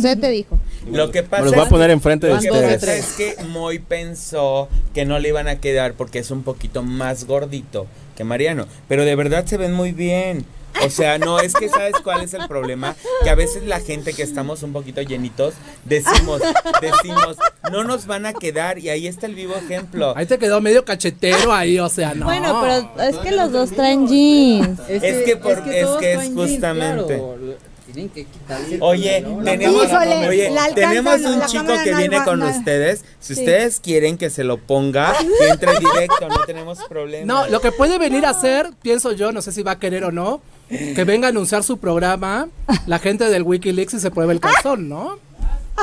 Se 0.00 0.16
te 0.16 0.30
dijo. 0.30 0.58
Lo 0.90 1.10
que 1.10 1.22
Me 1.22 1.28
pasa 1.28 1.42
los 1.44 1.52
voy 1.52 1.60
a 1.60 1.64
es- 1.64 1.68
poner 1.70 1.90
enfrente 1.90 2.26
de 2.26 2.34
Lo 2.34 2.40
que 2.40 2.50
ustedes. 2.50 2.80
pasa 2.80 2.96
es 2.96 3.06
que 3.12 3.42
Moy 3.44 3.78
pensó 3.78 4.68
que 4.92 5.04
no 5.04 5.18
le 5.18 5.28
iban 5.28 5.48
a 5.48 5.56
quedar 5.60 5.94
porque 5.94 6.18
es 6.18 6.30
un 6.30 6.42
poquito 6.42 6.82
más 6.82 7.24
gordito 7.26 7.86
que 8.16 8.24
Mariano. 8.24 8.66
Pero 8.88 9.04
de 9.04 9.14
verdad 9.16 9.44
se 9.46 9.56
ven 9.56 9.72
muy 9.72 9.92
bien. 9.92 10.44
O 10.84 10.90
sea, 10.90 11.18
no, 11.18 11.38
es 11.38 11.54
que 11.54 11.68
sabes 11.68 11.94
cuál 12.02 12.22
es 12.24 12.34
el 12.34 12.48
problema, 12.48 12.96
que 13.22 13.30
a 13.30 13.36
veces 13.36 13.62
la 13.62 13.78
gente 13.78 14.12
que 14.12 14.24
estamos 14.24 14.64
un 14.64 14.72
poquito 14.72 15.00
llenitos, 15.02 15.54
decimos, 15.84 16.42
decimos, 16.80 17.36
no 17.70 17.84
nos 17.84 18.06
van 18.06 18.26
a 18.26 18.32
quedar 18.32 18.80
y 18.80 18.88
ahí 18.88 19.06
está 19.06 19.26
el 19.26 19.36
vivo 19.36 19.54
ejemplo. 19.54 20.12
Ahí 20.16 20.26
te 20.26 20.36
quedó 20.36 20.60
medio 20.60 20.84
cachetero 20.84 21.52
ahí, 21.52 21.78
o 21.78 21.88
sea, 21.88 22.14
no. 22.14 22.26
Bueno, 22.26 22.60
pero 22.60 23.04
es 23.08 23.16
que 23.18 23.30
los 23.30 23.52
dos 23.52 23.70
traen 23.70 24.08
jeans. 24.08 24.80
Es 24.88 25.24
que 25.24 25.36
por- 25.36 25.52
es 25.52 25.82
todos 25.86 25.98
que 26.00 26.12
es 26.14 26.20
jeans, 26.24 26.34
justamente. 26.34 27.06
claro. 27.18 27.54
Tienen 27.94 28.10
que 28.10 28.24
quitarle. 28.24 28.78
Oye, 28.80 29.20
¿no? 29.22 29.42
tenemos, 29.42 29.84
Híjole, 29.86 30.28
oye, 30.28 30.50
la 30.50 30.64
alcanza, 30.64 30.88
tenemos 30.90 31.20
no, 31.20 31.32
un 31.32 31.38
la 31.38 31.46
chico 31.46 31.64
que 31.84 31.90
no 31.92 31.96
viene 31.98 32.24
con 32.24 32.38
no. 32.40 32.48
ustedes. 32.48 33.04
Si 33.20 33.34
Sí. 33.34 33.40
ustedes 33.40 33.80
quieren 33.80 34.18
que 34.18 34.28
se 34.30 34.44
lo 34.44 34.58
ponga, 34.58 35.14
que 35.38 35.48
entre 35.48 35.72
directo, 35.78 36.28
no 36.28 36.38
tenemos 36.44 36.78
problema. 36.88 37.24
No, 37.32 37.46
lo 37.48 37.60
que 37.60 37.72
puede 37.72 37.98
venir 37.98 38.26
a 38.26 38.30
hacer, 38.30 38.70
pienso 38.82 39.12
yo, 39.12 39.32
no 39.32 39.40
sé 39.40 39.52
si 39.52 39.62
va 39.62 39.72
a 39.72 39.78
querer 39.78 40.04
o 40.04 40.12
no, 40.12 40.42
que 40.68 41.04
venga 41.04 41.28
a 41.28 41.30
anunciar 41.30 41.62
su 41.62 41.78
programa 41.78 42.48
la 42.86 42.98
gente 42.98 43.24
del 43.30 43.42
Wikileaks 43.44 43.94
y 43.94 44.00
se 44.00 44.10
pruebe 44.10 44.32
el 44.34 44.40
calzón, 44.40 44.88
¿no? 44.88 45.18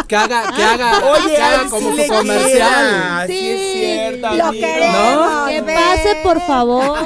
Que 0.08 0.16
haga, 0.16 0.54
que 0.56 0.64
haga, 0.64 1.04
Oye, 1.12 1.36
que 1.36 1.42
haga 1.42 1.70
como 1.70 1.94
sí 1.96 2.02
su 2.04 2.08
comercial. 2.08 2.48
queda, 2.48 3.28
sí 3.28 3.50
es 3.50 3.74
cierto, 3.74 4.36
lo 4.36 4.52
queremos. 4.52 5.50
Que 5.50 5.62
ve. 5.62 5.74
pase, 5.76 6.16
por 6.24 6.42
favor. 6.48 6.98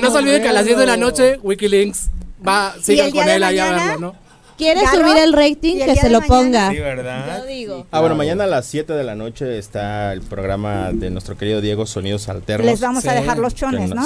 No 0.00 0.10
se 0.12 0.16
olviden 0.18 0.42
que 0.42 0.48
a 0.48 0.52
las 0.52 0.64
10 0.64 0.78
de 0.78 0.86
la 0.86 0.96
noche 0.96 1.38
Wikileaks 1.42 2.08
va, 2.46 2.74
sigan 2.82 3.10
con 3.10 3.28
él 3.28 3.42
ahí 3.42 3.58
a 3.58 3.64
mañana? 3.66 3.86
verlo, 3.92 4.00
¿no? 4.12 4.28
¿Quiere 4.58 4.80
subir 4.88 5.16
el 5.18 5.30
¿Y 5.30 5.32
rating? 5.32 5.76
el 5.76 5.86
Que 5.86 5.94
se 5.96 6.10
lo 6.10 6.20
mañana? 6.20 6.26
ponga. 6.42 6.70
Sí, 6.70 6.78
¿verdad? 6.78 7.38
Yo 7.38 7.46
digo. 7.46 7.86
Ah, 7.92 8.00
bueno, 8.00 8.16
mañana 8.16 8.42
a 8.44 8.46
las 8.48 8.66
7 8.66 8.92
de 8.92 9.04
la 9.04 9.14
noche 9.14 9.56
está 9.56 10.12
el 10.12 10.20
programa 10.22 10.90
de 10.92 11.10
nuestro 11.10 11.36
querido 11.36 11.60
Diego 11.60 11.86
Sonidos 11.86 12.28
Alternos. 12.28 12.66
Les 12.66 12.80
vamos 12.80 13.06
a 13.06 13.10
Sí, 13.12 13.16
dejar 13.20 13.38
los 13.38 13.54
chones, 13.54 13.90
¿no? 13.94 14.04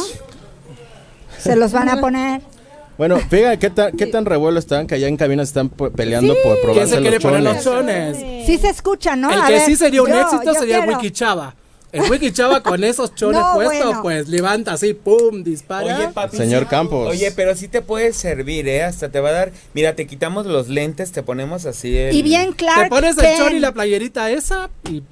Se 1.38 1.56
los 1.56 1.72
van 1.72 1.88
a 1.88 2.00
poner. 2.00 2.42
Bueno, 2.98 3.16
fíjate 3.18 3.58
qué 3.58 3.70
tan, 3.70 3.92
qué 3.96 4.06
tan 4.06 4.26
revuelo 4.26 4.58
están 4.58 4.86
que 4.86 4.94
allá 4.96 5.08
en 5.08 5.16
cabina 5.16 5.42
se 5.44 5.48
están 5.48 5.70
peleando 5.70 6.34
por 6.44 6.52
¿Quién 6.56 6.62
probarse 6.62 6.94
se 6.94 7.00
quiere 7.00 7.16
los 7.16 7.22
poner 7.24 7.42
chones. 7.42 7.64
los 7.64 7.74
chones? 7.74 8.46
Sí 8.46 8.58
se 8.58 8.68
escucha, 8.68 9.16
¿no? 9.16 9.30
El 9.32 9.40
A 9.40 9.46
que 9.46 9.52
ver, 9.54 9.62
sí 9.62 9.76
sería 9.76 10.02
un 10.02 10.10
yo- 10.10 10.20
éxito 10.20 10.42
yo 10.44 10.54
sería 10.54 10.76
el 10.76 10.82
quiero. 10.84 10.98
Wiki 10.98 11.10
Chava. 11.10 11.54
El 11.92 12.10
Wiki 12.10 12.32
Chava 12.32 12.62
con 12.62 12.82
esos 12.84 13.14
chones 13.14 13.40
No, 13.40 13.54
puestos, 13.54 13.84
bueno. 13.84 14.02
pues 14.02 14.28
levanta 14.28 14.72
así, 14.72 14.94
pum, 14.94 15.42
dispara. 15.44 15.98
Oye, 15.98 16.08
papi. 16.08 16.36
Señor 16.38 16.62
sí- 16.62 16.68
Campos. 16.70 17.08
Oye, 17.10 17.30
pero 17.32 17.54
sí 17.54 17.68
te 17.68 17.82
puede 17.82 18.12
servir, 18.14 18.66
¿eh? 18.66 18.82
Hasta 18.82 19.10
te 19.10 19.20
va 19.20 19.28
a 19.28 19.32
dar. 19.32 19.52
Mira, 19.74 19.94
te 19.94 20.06
quitamos 20.06 20.46
los 20.46 20.68
lentes, 20.68 21.12
te 21.12 21.22
ponemos 21.22 21.66
así. 21.66 21.96
El... 21.96 22.14
Y 22.16 22.22
bien 22.22 22.52
claro. 22.52 22.84
Te 22.84 22.88
pones 22.88 23.18
el 23.18 23.36
chor 23.36 23.52
y 23.52 23.60
la 23.60 23.72
playerita 23.72 24.30
esa 24.30 24.70
y 24.90 25.02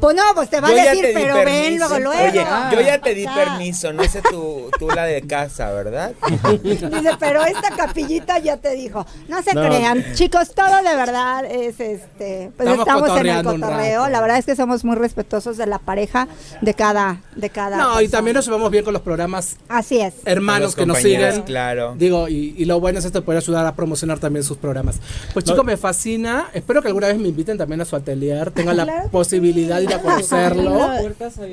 Pues 0.00 0.16
no, 0.16 0.22
pues 0.34 0.50
te 0.50 0.60
va 0.60 0.68
Yo 0.70 0.80
a 0.80 0.84
decir, 0.84 1.10
pero 1.14 1.36
ven 1.44 1.78
luego, 1.78 1.98
luego. 1.98 2.22
Oye, 2.30 2.44
yo 2.72 2.80
ya 2.80 2.98
te 3.00 3.14
di 3.14 3.26
Ah. 3.26 3.34
permiso, 3.34 3.92
no 3.92 4.04
sé 4.04 4.22
tú, 4.30 4.70
tú 4.78 4.88
la 4.88 5.04
de 5.04 5.22
casa, 5.22 5.70
¿verdad? 5.72 6.12
Dice, 6.62 6.88
pero 7.18 7.42
esta 7.44 7.70
capillita 7.76 8.38
ya 8.38 8.56
te 8.56 8.70
dijo. 8.74 9.06
No 9.28 9.42
se 9.42 9.54
No. 9.54 9.62
crean, 9.66 10.04
chicos, 10.14 10.54
todo 10.54 10.76
de 10.82 10.96
verdad 10.96 11.44
es 11.46 11.80
este. 11.80 12.50
Pues 12.56 12.68
Estamos 12.68 12.86
estamos, 13.08 13.20
en 13.20 13.26
el 13.26 13.44
cotorreo. 13.44 14.08
La 14.08 14.20
verdad 14.20 14.38
es 14.38 14.46
que 14.46 14.56
somos 14.56 14.84
muy 14.84 14.96
respetuosos 14.96 15.56
de 15.56 15.66
la 15.66 15.78
pareja 15.78 16.28
de 16.60 16.74
cada, 16.74 17.20
de 17.36 17.50
cada. 17.50 17.76
No, 17.76 18.00
y 18.00 18.08
también 18.08 18.34
nos 18.36 18.44
llevamos 18.46 18.70
bien 18.70 18.84
con 18.84 18.92
los 18.92 19.02
programas 19.02 19.56
Así 19.68 20.00
es. 20.00 20.14
hermanos 20.24 20.62
Los 20.68 20.76
que 20.76 20.86
nos 20.86 20.98
siguen. 20.98 21.42
claro. 21.42 21.94
Digo, 21.96 22.28
y, 22.28 22.54
y 22.56 22.64
lo 22.64 22.80
bueno 22.80 22.98
es 22.98 23.04
esto 23.04 23.24
poder 23.24 23.38
ayudar 23.42 23.66
a 23.66 23.74
promocionar 23.74 24.18
también 24.18 24.44
sus 24.44 24.56
programas. 24.58 24.96
Pues 25.32 25.44
chicos, 25.44 25.64
me 25.64 25.76
fascina. 25.76 26.48
Espero 26.52 26.80
que 26.82 26.88
alguna 26.88 27.08
vez 27.08 27.18
me 27.18 27.28
inviten 27.28 27.58
también 27.58 27.80
a 27.80 27.84
su 27.84 27.96
atelier, 27.96 28.50
tengan 28.50 28.76
la 28.76 28.84
Claro 28.84 29.08
posibilidad 29.10 29.73
de 29.78 29.84
ir 29.84 29.94
a 29.94 30.00
conocerlo. 30.00 30.80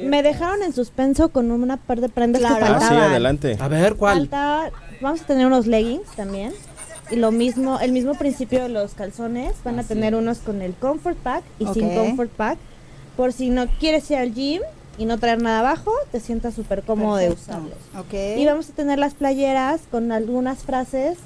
Me 0.05 0.23
dejaron 0.23 0.63
en 0.63 0.73
suspenso 0.73 1.29
con 1.29 1.51
una 1.51 1.77
par 1.77 2.01
de 2.01 2.09
prendas 2.09 2.41
Claro. 2.41 2.57
que 2.57 2.63
Ah, 2.63 2.67
sí, 2.79 2.85
faltaban. 2.85 3.09
adelante. 3.11 3.57
A 3.59 3.67
ver, 3.67 3.95
¿cuál? 3.95 4.17
Falta, 4.19 4.71
vamos 5.01 5.21
a 5.21 5.25
tener 5.25 5.45
unos 5.47 5.67
leggings 5.67 6.07
también. 6.15 6.53
Y 7.09 7.17
lo 7.17 7.31
mismo, 7.31 7.79
el 7.79 7.91
mismo 7.91 8.13
principio 8.15 8.63
de 8.63 8.69
los 8.69 8.93
calzones. 8.93 9.53
Van 9.65 9.79
a 9.79 9.83
tener 9.83 10.15
unos 10.15 10.37
con 10.39 10.61
el 10.61 10.73
comfort 10.73 11.17
pack 11.17 11.43
y 11.59 11.65
sin 11.67 11.85
Ok. 11.87 11.93
comfort 11.95 12.31
pack. 12.31 12.57
Por 13.17 13.33
si 13.33 13.49
no 13.49 13.67
quieres 13.79 14.09
ir 14.11 14.17
al 14.17 14.33
gym 14.33 14.61
y 14.97 15.05
no 15.05 15.17
traer 15.17 15.41
nada 15.41 15.59
abajo, 15.59 15.91
te 16.11 16.19
sientas 16.21 16.53
súper 16.53 16.83
cómodo 16.83 17.17
de 17.17 17.27
Perfecto. 17.27 17.51
usarlos. 17.51 17.77
Ok. 17.99 18.13
Y 18.37 18.45
vamos 18.45 18.69
a 18.69 18.73
tener 18.73 18.97
las 18.99 19.13
playeras 19.13 19.81
con 19.91 20.11
algunas 20.13 20.59
frases 20.59 21.17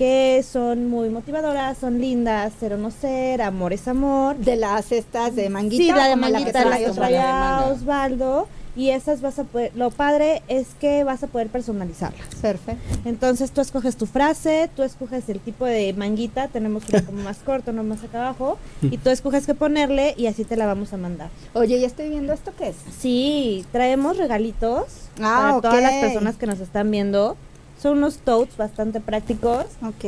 que 0.00 0.42
son 0.50 0.88
muy 0.88 1.10
motivadoras, 1.10 1.76
son 1.76 2.00
lindas, 2.00 2.54
ser 2.58 2.72
o 2.72 2.78
no 2.78 2.90
ser, 2.90 3.42
amor 3.42 3.74
es 3.74 3.86
amor. 3.86 4.34
de 4.38 4.56
las 4.56 4.92
estas 4.92 5.36
de 5.36 5.50
manguita. 5.50 5.82
Sí, 5.82 5.92
la 5.92 6.06
de 6.08 6.16
manguita, 6.16 6.64
la 6.64 6.78
que 6.78 6.88
Osvaldo. 6.88 6.94
traía 6.94 7.64
Osvaldo. 7.70 8.48
Y 8.76 8.90
esas 8.90 9.20
vas 9.20 9.38
a 9.38 9.44
poder, 9.44 9.72
lo 9.74 9.90
padre 9.90 10.42
es 10.48 10.68
que 10.80 11.04
vas 11.04 11.22
a 11.22 11.26
poder 11.26 11.48
personalizarlas. 11.48 12.34
Perfecto. 12.40 12.80
Entonces 13.04 13.50
tú 13.50 13.60
escoges 13.60 13.96
tu 13.96 14.06
frase, 14.06 14.70
tú 14.74 14.82
escoges 14.84 15.28
el 15.28 15.38
tipo 15.40 15.66
de 15.66 15.92
manguita, 15.92 16.48
tenemos 16.48 16.88
una 16.88 17.04
como 17.04 17.22
más 17.22 17.38
corto, 17.38 17.72
no 17.72 17.82
más 17.82 18.02
acá 18.02 18.20
abajo, 18.20 18.56
y 18.80 18.96
tú 18.96 19.10
escoges 19.10 19.44
qué 19.44 19.54
ponerle 19.54 20.14
y 20.16 20.28
así 20.28 20.44
te 20.44 20.56
la 20.56 20.64
vamos 20.66 20.94
a 20.94 20.96
mandar. 20.96 21.28
Oye, 21.52 21.78
ya 21.78 21.86
estoy 21.86 22.08
viendo 22.08 22.32
esto 22.32 22.52
qué 22.56 22.68
es. 22.68 22.76
Sí, 22.98 23.66
traemos 23.70 24.16
regalitos 24.16 24.84
Ah, 25.20 25.58
para 25.60 25.60
todas 25.60 25.82
las 25.82 25.94
personas 26.04 26.36
que 26.36 26.46
nos 26.46 26.60
están 26.60 26.90
viendo. 26.90 27.36
Son 27.80 27.96
unos 27.96 28.18
totes 28.18 28.56
bastante 28.56 29.00
prácticos. 29.00 29.64
Ok. 29.82 30.04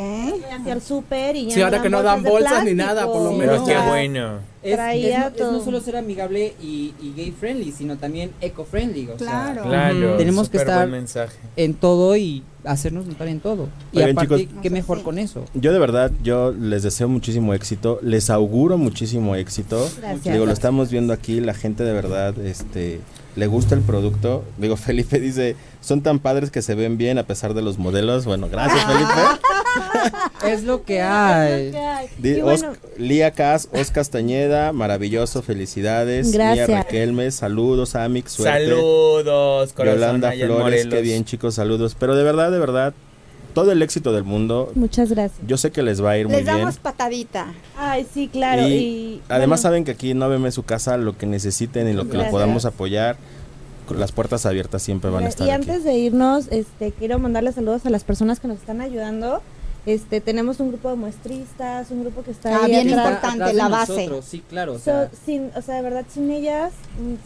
Hacia 0.53 0.73
el 0.75 0.83
súper 0.83 1.37
y 1.37 1.47
ya 1.47 1.55
Sí, 1.55 1.63
ahora 1.63 1.81
que 1.81 1.89
no 1.89 2.03
dan 2.03 2.23
bolsas 2.23 2.65
ni 2.65 2.75
nada, 2.75 3.07
por 3.07 3.23
lo 3.23 3.33
menos 3.33 3.67
qué 3.67 3.77
bueno. 3.79 4.41
Es, 4.63 4.77
Traía 4.77 5.27
es 5.29 5.41
no- 5.41 5.47
es 5.47 5.53
no 5.53 5.65
solo 5.65 5.81
ser 5.81 5.97
amigable 5.97 6.55
y, 6.63 6.95
y 7.01 7.15
gay 7.17 7.33
friendly, 7.33 7.73
sino 7.73 7.97
también 7.97 8.31
eco 8.41 8.65
friendly. 8.65 9.09
O 9.09 9.17
Claro. 9.17 9.55
sea, 9.55 9.63
Claro. 9.63 10.17
Tenemos 10.19 10.49
que 10.51 10.59
estar- 10.59 10.77
buen 10.81 10.91
mensaje. 10.91 11.37
en 11.57 11.75
todo 11.75 12.15
y 12.17 12.43
hacernos 12.65 13.07
notar 13.07 13.29
en 13.29 13.41
todo. 13.41 13.69
Y 13.93 13.99
Oigan, 13.99 14.11
aparte, 14.13 14.39
chicos. 14.39 14.55
qué 14.63 14.71
mejor 14.71 15.03
con 15.03 15.19
eso. 15.19 15.45
Yo 15.55 15.73
de 15.73 15.79
verdad, 15.79 16.11
yo 16.23 16.53
les 16.53 16.83
deseo 16.83 17.09
muchísimo 17.09 17.55
éxito, 17.55 17.99
les 18.03 18.31
auguro 18.31 18.79
muchísimo 18.79 19.35
éxito. 19.37 19.89
Gracias. 19.99 20.33
Digo, 20.35 20.47
lo 20.47 20.53
estamos 20.53 20.91
viendo 20.91 21.13
aquí, 21.13 21.41
la 21.41 21.55
gente 21.55 21.85
de 21.85 21.93
verdad, 21.93 22.39
este, 22.39 23.01
le 23.37 23.47
gusta 23.47 23.75
el 23.75 23.81
producto. 23.83 24.45
Digo, 24.59 24.77
Felipe 24.79 25.19
dice, 25.21 25.57
son 25.81 26.03
tan 26.03 26.19
padres 26.19 26.51
que 26.51 26.63
se 26.63 26.75
ven 26.75 26.97
bien 26.99 27.19
a 27.19 27.25
pesar 27.27 27.55
de 27.55 27.63
los 27.63 27.79
modelos. 27.79 28.25
Bueno, 28.25 28.49
gracias 28.51 28.85
Felipe. 28.85 29.13
Es 30.47 30.65
lo 30.65 30.83
que 30.85 31.01
hay. 31.01 31.73
Di- 32.19 32.31
Y 32.39 32.41
Os- 32.41 32.43
bueno, 32.63 32.73
Lía 32.99 33.31
Cas, 33.31 33.69
Os 33.73 33.91
Castañeda, 33.91 34.73
maravilloso, 34.73 35.41
felicidades. 35.43 36.27
Mía 36.29 36.55
Gracias. 36.55 36.69
Raquelme, 36.69 37.31
saludos, 37.31 37.95
Amix, 37.95 38.33
suerte. 38.33 38.67
Saludos, 38.67 39.73
corazón. 39.73 40.01
Yolanda 40.01 40.33
Flores, 40.33 40.87
qué 40.89 41.01
bien 41.01 41.25
chicos, 41.25 41.55
saludos. 41.55 41.97
Pero 41.99 42.17
de 42.17 42.25
verdad, 42.25 42.52
de 42.53 42.59
verdad, 42.61 42.95
todo 43.55 43.73
el 43.73 43.83
éxito 43.83 44.13
del 44.13 44.25
mundo, 44.25 44.71
muchas 44.77 45.11
gracias. 45.11 45.41
yo 45.47 45.57
sé 45.57 45.73
que 45.73 45.83
les 45.83 46.03
va 46.03 46.11
a 46.13 46.19
ir 46.19 46.27
muy 46.29 46.37
Les 46.37 46.45
bien. 46.45 46.59
damos 46.59 46.79
patadita. 46.79 47.53
Ay, 47.77 48.07
sí, 48.13 48.29
claro. 48.29 48.63
y, 48.69 48.73
Y, 48.73 49.23
además 49.29 49.61
bueno, 49.61 49.63
saben 49.63 49.85
que 49.85 49.91
aquí 49.91 50.13
en 50.13 50.21
9M 50.21 50.51
su 50.53 50.63
casa, 50.63 50.97
lo 50.97 51.19
que 51.19 51.27
necesiten 51.27 51.89
y 51.89 51.93
lo 51.93 52.09
que 52.09 52.17
lo 52.17 52.31
podamos 52.31 52.65
apoyar, 52.65 53.17
las 53.95 54.13
puertas 54.13 54.47
abiertas 54.47 54.81
siempre 54.83 55.11
van 55.11 55.25
a 55.25 55.29
estar 55.29 55.47
y 55.47 55.51
aquí. 55.51 55.61
antes 55.71 55.85
de 55.85 55.95
irnos, 55.99 56.47
este, 56.51 56.93
quiero 56.93 57.19
mandarle 57.19 57.53
saludos 57.53 57.85
a 57.85 57.91
las 57.91 58.05
personas 58.05 58.41
que 58.41 58.49
nos 58.49 58.59
están 58.59 58.81
ayudando. 58.81 59.43
Este, 59.85 60.21
tenemos 60.21 60.61
un 60.61 60.69
grupo 60.69 60.91
de 60.91 60.95
muestristas, 60.97 61.91
un 61.91 62.03
grupo 62.03 62.23
que 62.23 62.31
está 62.31 62.55
Ah, 62.57 62.61
ahí 62.67 62.71
bien 62.71 62.89
atrás. 62.91 63.07
importante, 63.07 63.43
atrás 63.43 63.55
la 63.57 63.69
base. 63.69 63.93
nosotros, 63.95 64.25
Sí, 64.25 64.43
claro. 64.49 64.75
O 64.75 64.79
So, 64.79 64.85
sea, 64.85 65.11
sin, 65.27 65.51
o 65.57 65.61
sea, 65.63 65.75
de 65.75 65.83
verdad, 65.83 66.05
sin 66.09 66.31
ellas, 66.31 66.73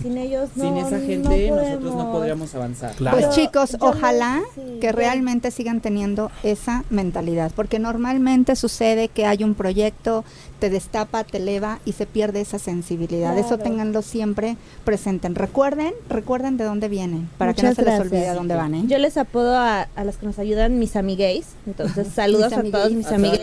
sin 0.00 0.16
ellos, 0.16 0.48
no, 0.56 0.64
sin 0.64 0.76
esa 0.78 0.98
no 0.98 1.06
gente 1.06 1.50
nosotros 1.50 1.94
no 1.94 2.12
podríamos 2.12 2.54
avanzar. 2.54 2.94
Claro. 2.94 3.18
Pues 3.18 3.30
chicos, 3.34 3.72
yo 3.72 3.78
no- 3.78 3.86
ojalá 3.88 4.40
sí, 4.54 4.78
que 4.80 4.90
realmente 4.90 5.50
sigan 5.50 5.82
teniendo 5.82 6.30
esa 6.42 6.84
mentalidad, 6.88 7.52
porque 7.54 7.78
normalmente 7.78 8.56
sucede 8.56 9.08
que 9.08 9.26
hay 9.26 9.44
un 9.44 9.54
proyecto, 9.54 10.24
te 10.58 10.70
destapa, 10.70 11.24
te 11.24 11.36
eleva 11.38 11.80
y 11.84 11.92
se 11.92 12.06
pierde 12.06 12.40
esa 12.40 12.58
sensibilidad. 12.58 13.36
Eso 13.36 13.48
Claro. 13.56 13.62
ténganlo 13.64 14.02
siempre 14.02 14.56
presente. 14.84 15.28
Recuerden, 15.28 15.92
recuerden 16.08 16.56
de 16.56 16.64
dónde 16.64 16.88
vienen, 16.88 17.28
para 17.38 17.52
que 17.54 17.62
no 17.62 17.74
se 17.74 17.82
les 17.82 18.00
olvide 18.00 18.28
a 18.28 18.34
dónde 18.34 18.54
van. 18.54 18.74
¿eh? 18.74 18.84
Yo 18.86 18.98
les 18.98 19.16
apodo 19.16 19.54
a, 19.56 19.82
a 19.94 20.04
las 20.04 20.16
que 20.16 20.26
nos 20.26 20.38
ayudan 20.38 20.78
mis 20.78 20.96
amigues. 20.96 21.46
Entonces, 21.66 22.08
saludos 22.14 22.52
a 22.52 22.62
todos 22.62 22.92
mis 22.92 23.06
amigues. 23.08 23.40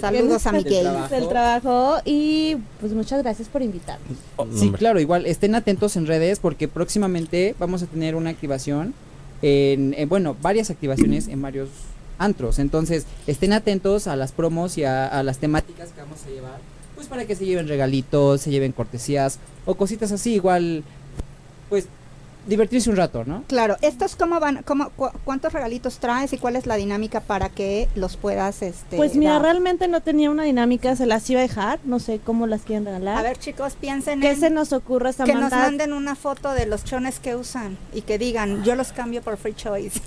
Saludos 0.00 0.46
a 0.46 0.52
Del 0.52 0.64
Miguel. 0.64 0.82
trabajo. 0.84 1.14
del 1.14 1.28
trabajo 1.28 1.96
y 2.04 2.56
pues 2.80 2.92
muchas 2.92 3.22
gracias 3.22 3.48
por 3.48 3.62
invitarme. 3.62 4.04
Sí, 4.10 4.66
Hombre. 4.66 4.78
claro, 4.78 5.00
igual 5.00 5.24
estén 5.26 5.54
atentos 5.54 5.96
en 5.96 6.06
redes 6.06 6.38
porque 6.38 6.68
próximamente 6.68 7.54
vamos 7.58 7.82
a 7.82 7.86
tener 7.86 8.14
una 8.14 8.30
activación 8.30 8.92
en, 9.42 9.94
en, 9.96 10.08
bueno, 10.08 10.36
varias 10.42 10.70
activaciones 10.70 11.28
en 11.28 11.40
varios 11.42 11.68
antros. 12.18 12.58
Entonces, 12.58 13.04
estén 13.26 13.52
atentos 13.52 14.06
a 14.06 14.16
las 14.16 14.32
promos 14.32 14.78
y 14.78 14.84
a, 14.84 15.06
a 15.06 15.22
las 15.22 15.38
temáticas 15.38 15.90
que 15.90 16.00
vamos 16.00 16.20
a 16.26 16.30
llevar, 16.30 16.58
pues 16.94 17.06
para 17.08 17.24
que 17.26 17.34
se 17.36 17.44
lleven 17.44 17.68
regalitos, 17.68 18.40
se 18.40 18.50
lleven 18.50 18.72
cortesías 18.72 19.38
o 19.64 19.74
cositas 19.74 20.12
así, 20.12 20.34
igual, 20.34 20.82
pues 21.68 21.88
divertirse 22.46 22.88
un 22.88 22.94
rato, 22.96 23.24
¿no? 23.24 23.42
Claro, 23.48 23.76
estos 23.82 24.14
cómo 24.14 24.38
van, 24.38 24.62
cómo, 24.64 24.90
cu- 24.90 25.10
cuántos 25.24 25.52
regalitos 25.52 25.98
traes 25.98 26.32
y 26.32 26.38
cuál 26.38 26.54
es 26.54 26.64
la 26.66 26.76
dinámica 26.76 27.18
para 27.20 27.48
que 27.48 27.88
los 27.96 28.16
puedas, 28.16 28.62
este. 28.62 28.96
Pues 28.96 29.16
mira, 29.16 29.32
dar? 29.32 29.42
realmente 29.42 29.88
no 29.88 30.00
tenía 30.00 30.30
una 30.30 30.44
dinámica, 30.44 30.94
se 30.94 31.06
las 31.06 31.28
iba 31.28 31.40
a 31.40 31.42
dejar, 31.42 31.80
no 31.84 31.98
sé 31.98 32.20
cómo 32.24 32.46
las 32.46 32.62
quieren 32.62 32.84
regalar. 32.84 33.18
A 33.18 33.22
ver 33.22 33.36
chicos, 33.36 33.72
piensen 33.80 34.20
¿Qué 34.20 34.30
en 34.30 34.38
se 34.40 34.50
nos 34.50 34.72
ocurre, 34.72 35.10
que 35.12 35.16
nos 35.34 35.50
Samantha? 35.50 35.56
manden 35.58 35.92
una 35.92 36.14
foto 36.14 36.52
de 36.52 36.66
los 36.66 36.84
chones 36.84 37.18
que 37.18 37.34
usan 37.34 37.76
y 37.92 38.02
que 38.02 38.16
digan, 38.16 38.62
yo 38.62 38.76
los 38.76 38.92
cambio 38.92 39.22
por 39.22 39.36
free 39.38 39.54
choice. 39.54 40.00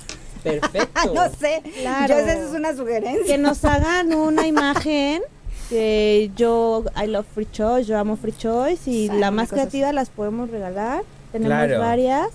Perfecto. 0.43 0.89
no 1.13 1.29
sé, 1.29 1.61
Claro. 1.81 2.13
yo 2.13 2.19
esa 2.19 2.33
es 2.33 2.51
una 2.51 2.75
sugerencia. 2.75 3.25
que 3.25 3.37
nos 3.37 3.63
hagan 3.65 4.13
una 4.13 4.47
imagen 4.47 5.21
que 5.69 6.31
yo 6.35 6.83
I 7.01 7.07
love 7.07 7.25
free 7.33 7.47
choice, 7.51 7.85
yo 7.87 7.97
amo 7.99 8.15
free 8.17 8.33
choice 8.35 8.89
y 8.89 9.07
la 9.09 9.29
más 9.31 9.49
creativa 9.49 9.91
las 9.93 10.09
podemos 10.09 10.49
regalar. 10.49 11.03
Tenemos 11.31 11.55
Claro. 11.57 11.79
varias. 11.79 12.29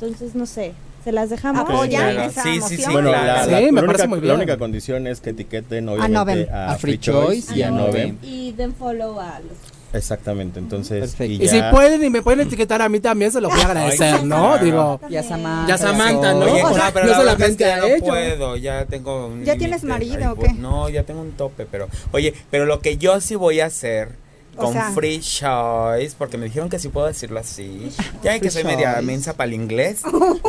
Entonces 0.00 0.34
no 0.34 0.44
sé, 0.46 0.74
Se 1.04 1.12
las 1.12 1.30
dejamos. 1.30 1.62
¿Apoyan 1.70 2.14
claro. 2.14 2.28
esa 2.30 2.42
Sí, 2.42 2.60
sí, 2.60 2.76
sí, 2.78 2.92
Bueno, 2.92 3.10
claro. 3.10 3.26
la, 3.26 3.44
Sí, 3.44 3.50
la- 3.52 3.60
me 3.72 3.80
la 3.80 3.86
parece 3.86 4.02
única, 4.02 4.06
muy 4.08 4.18
la 4.18 4.22
bien. 4.24 4.36
única 4.36 4.58
condición 4.58 5.06
es 5.06 5.20
que 5.20 5.30
etiqueten 5.30 5.84
Novem. 5.84 6.00
obviamente 6.04 6.50
a, 6.52 6.72
A 6.72 6.78
Free 6.78 6.98
Choice 6.98 7.56
y 7.56 7.62
a 7.62 7.70
Novem. 7.70 8.16
Novem. 8.16 8.18
Y 8.22 8.52
den 8.52 8.74
follow 8.74 9.20
a 9.20 9.38
los. 9.38 9.56
Exactamente, 9.92 10.58
entonces 10.58 11.14
y 11.20 11.42
Y 11.44 11.48
si 11.48 11.56
ya- 11.58 11.70
pueden 11.70 12.02
y 12.04 12.10
me 12.10 12.20
pueden 12.20 12.40
etiquetar 12.40 12.82
a 12.82 12.88
mí 12.88 13.00
también, 13.00 13.30
se 13.32 13.40
los 13.40 13.50
voy 13.52 13.60
a 13.60 13.66
agradecer, 13.66 14.24
¿no? 14.24 14.58
Digo, 14.58 15.00
Ya 15.08 15.22
Samantha. 15.22 15.68
Ya 15.68 15.78
Samantha, 15.78 16.32
¿no? 16.34 16.40
Oye, 16.40 16.62
O 16.64 16.68
no, 16.70 16.74
sea, 16.74 16.90
pero 16.92 17.06
no 17.06 17.12
la 17.12 17.18
verdad 17.18 17.32
es 17.40 17.46
solamente 17.46 17.56
que 17.64 17.72
a 17.72 17.76
ya 17.88 17.94
no 17.98 18.04
puedo, 18.04 18.56
ya 18.56 18.84
tengo 18.86 19.26
un 19.28 19.44
¿Ya 19.44 19.56
tienes 19.56 19.84
marido 19.84 20.18
Ay, 20.20 20.26
o 20.26 20.34
qué? 20.36 20.52
No, 20.54 20.88
ya 20.88 21.04
tengo 21.04 21.20
un 21.22 21.32
tope, 21.32 21.66
pero 21.70 21.88
oye, 22.12 22.34
pero 22.50 22.66
lo 22.66 22.80
que 22.80 22.98
yo 22.98 23.20
sí 23.20 23.36
voy 23.36 23.60
a 23.60 23.66
hacer 23.66 24.10
O 24.56 24.64
con 24.64 24.72
sea- 24.72 24.90
Free 24.90 25.20
Choice, 25.20 26.14
porque 26.18 26.36
me 26.36 26.46
dijeron 26.46 26.68
que 26.68 26.78
sí 26.78 26.88
puedo 26.88 27.06
decirlo 27.06 27.38
así. 27.40 27.90
Ya 28.22 28.32
ven 28.32 28.40
que 28.40 28.50
soy 28.50 28.64
media 28.64 28.94
choice. 28.94 29.06
mensa 29.06 29.34
para 29.34 29.48
el 29.48 29.54
inglés, 29.54 30.02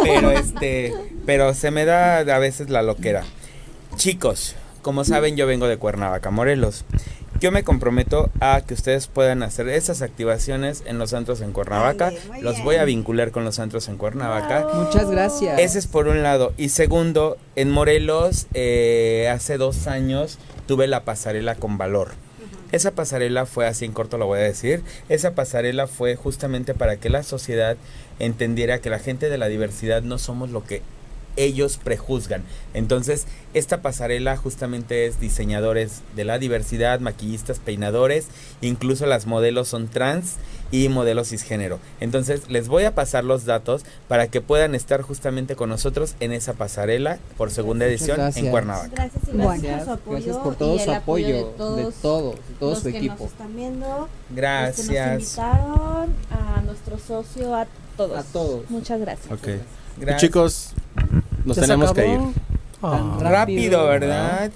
pero 0.03 0.31
este, 0.31 0.93
pero 1.25 1.53
se 1.53 1.71
me 1.71 1.85
da 1.85 2.19
a 2.19 2.39
veces 2.39 2.69
la 2.69 2.81
loquera. 2.81 3.23
Chicos, 3.95 4.55
como 4.81 5.03
saben, 5.03 5.35
yo 5.35 5.45
vengo 5.47 5.67
de 5.67 5.77
Cuernavaca, 5.77 6.31
Morelos. 6.31 6.85
Yo 7.39 7.51
me 7.51 7.63
comprometo 7.63 8.31
a 8.39 8.61
que 8.65 8.73
ustedes 8.73 9.05
puedan 9.05 9.43
hacer 9.43 9.69
esas 9.69 10.01
activaciones 10.01 10.81
en 10.87 10.97
los 10.97 11.13
antros 11.13 11.41
en 11.41 11.51
Cuernavaca. 11.51 12.11
Muy 12.29 12.41
los 12.41 12.53
bien. 12.55 12.65
voy 12.65 12.75
a 12.77 12.83
vincular 12.85 13.29
con 13.29 13.45
los 13.45 13.59
antros 13.59 13.87
en 13.89 13.97
Cuernavaca. 13.97 14.67
Muchas 14.73 15.11
gracias. 15.11 15.59
Ese 15.59 15.77
es 15.77 15.85
por 15.85 16.07
un 16.07 16.23
lado. 16.23 16.53
Y 16.57 16.69
segundo, 16.69 17.37
en 17.55 17.69
Morelos, 17.69 18.47
eh, 18.55 19.29
hace 19.31 19.57
dos 19.57 19.85
años 19.85 20.39
tuve 20.65 20.87
la 20.87 21.03
pasarela 21.03 21.53
con 21.53 21.77
valor. 21.77 22.13
Esa 22.71 22.91
pasarela 22.91 23.45
fue 23.45 23.67
así 23.67 23.85
en 23.85 23.93
corto, 23.93 24.17
lo 24.17 24.25
voy 24.25 24.39
a 24.39 24.43
decir. 24.43 24.81
Esa 25.07 25.35
pasarela 25.35 25.85
fue 25.85 26.15
justamente 26.15 26.73
para 26.73 26.97
que 26.97 27.09
la 27.11 27.21
sociedad 27.21 27.77
entendiera 28.17 28.79
que 28.79 28.89
la 28.89 28.99
gente 28.99 29.29
de 29.29 29.37
la 29.37 29.47
diversidad 29.47 30.01
no 30.01 30.17
somos 30.17 30.49
lo 30.49 30.63
que 30.63 30.81
ellos 31.37 31.77
prejuzgan. 31.81 32.43
Entonces, 32.73 33.25
esta 33.53 33.81
pasarela 33.81 34.35
justamente 34.37 35.05
es 35.07 35.19
diseñadores 35.19 36.01
de 36.15 36.25
la 36.25 36.37
diversidad, 36.39 36.99
maquillistas, 36.99 37.59
peinadores, 37.59 38.27
incluso 38.61 39.05
las 39.05 39.25
modelos 39.25 39.67
son 39.69 39.87
trans 39.87 40.35
y 40.69 40.89
modelos 40.89 41.29
cisgénero. 41.29 41.79
Entonces, 42.01 42.49
les 42.49 42.67
voy 42.67 42.83
a 42.83 42.93
pasar 42.93 43.23
los 43.23 43.45
datos 43.45 43.83
para 44.09 44.27
que 44.27 44.41
puedan 44.41 44.75
estar 44.75 45.01
justamente 45.01 45.55
con 45.55 45.69
nosotros 45.69 46.15
en 46.19 46.33
esa 46.33 46.53
pasarela 46.53 47.19
por 47.37 47.51
segunda 47.51 47.85
edición 47.85 48.19
en. 48.35 48.51
Cuernavaca. 48.51 48.89
Gracias 48.93 49.23
y 49.31 49.37
Bueno. 49.37 49.61
gracias 49.63 49.85
por 49.85 49.85
su 49.85 49.91
apoyo. 49.93 50.15
Gracias 50.25 50.37
por 50.37 50.55
todo 50.55 50.75
y 50.75 50.79
su 50.79 50.91
apoyo, 50.91 51.27
de 51.27 51.43
todos, 51.57 51.77
de 51.77 51.91
todo, 52.01 52.31
de 52.31 52.37
todo 52.59 52.69
los 52.71 52.79
su 52.79 52.91
que 52.91 52.97
equipo. 52.97 53.15
nos 53.23 53.31
están 53.31 53.55
viendo. 53.55 54.09
Gracias. 54.29 54.77
Los 54.77 54.87
que 54.87 55.01
nos 55.01 55.21
invitaron, 55.23 56.15
a 56.31 56.61
nuestro 56.65 56.99
socio, 56.99 57.55
a 57.55 57.65
todos. 57.95 58.17
A 58.17 58.23
todos. 58.23 58.69
Muchas 58.69 58.99
gracias. 58.99 59.27
Gracias. 59.97 60.21
Chicos, 60.21 60.73
nos 61.47 61.57
¿Ya 61.57 61.63
se 61.63 61.67
tenemos 61.67 61.93
que 61.93 62.07
ir. 62.07 62.19
Ah. 62.83 63.17
Rápido, 63.19 63.85
¿verdad? 63.87 64.51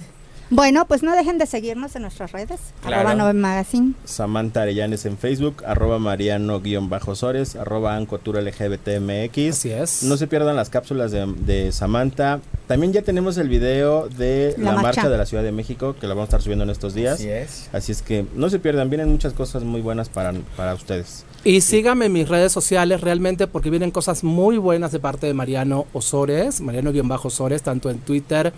Bueno, 0.53 0.85
pues 0.85 1.01
no 1.01 1.15
dejen 1.15 1.37
de 1.37 1.45
seguirnos 1.45 1.95
en 1.95 2.01
nuestras 2.01 2.33
redes. 2.33 2.59
Claro. 2.81 2.97
Arroba 3.07 3.15
Novem 3.15 3.37
Magazine. 3.39 3.93
Samantha 4.03 4.63
Arellanes 4.63 5.05
en 5.05 5.17
Facebook, 5.17 5.63
arroba 5.65 5.97
Mariano-Sores, 5.97 7.55
arroba 7.55 7.95
Ancotura 7.95 8.41
LGBTMX. 8.41 9.49
Así 9.57 9.71
es. 9.71 10.03
No 10.03 10.17
se 10.17 10.27
pierdan 10.27 10.57
las 10.57 10.69
cápsulas 10.69 11.11
de, 11.11 11.25
de 11.25 11.71
Samantha. 11.71 12.41
También 12.67 12.91
ya 12.91 13.01
tenemos 13.01 13.37
el 13.37 13.47
video 13.47 14.09
de 14.09 14.53
La 14.57 14.65
la, 14.65 14.71
marcha. 14.73 14.83
marcha. 15.03 15.09
de 15.09 15.17
la 15.17 15.25
Ciudad 15.25 15.43
de 15.43 15.53
México, 15.53 15.95
que 15.99 16.05
la 16.07 16.15
vamos 16.15 16.23
a 16.23 16.29
estar 16.31 16.41
subiendo 16.41 16.65
en 16.65 16.69
estos 16.69 16.93
días. 16.93 17.13
Así 17.13 17.29
es. 17.29 17.69
Así 17.71 17.93
es 17.93 18.01
que 18.01 18.25
no 18.35 18.49
se 18.49 18.59
pierdan, 18.59 18.89
vienen 18.89 19.09
muchas 19.09 19.31
cosas 19.31 19.63
muy 19.63 19.79
buenas 19.79 20.09
para, 20.09 20.33
para 20.57 20.73
ustedes. 20.73 21.23
Y 21.43 21.61
síganme 21.61 22.05
en 22.05 22.13
mis 22.13 22.29
redes 22.29 22.51
sociales 22.51 23.01
realmente 23.01 23.47
porque 23.47 23.71
vienen 23.71 23.89
cosas 23.89 24.23
muy 24.23 24.57
buenas 24.57 24.91
de 24.91 24.99
parte 24.99 25.25
de 25.25 25.33
Mariano 25.33 25.87
Osores, 25.91 26.61
Mariano-Osores, 26.61 27.63
tanto 27.63 27.89
en 27.89 27.97
Twitter 27.97 28.53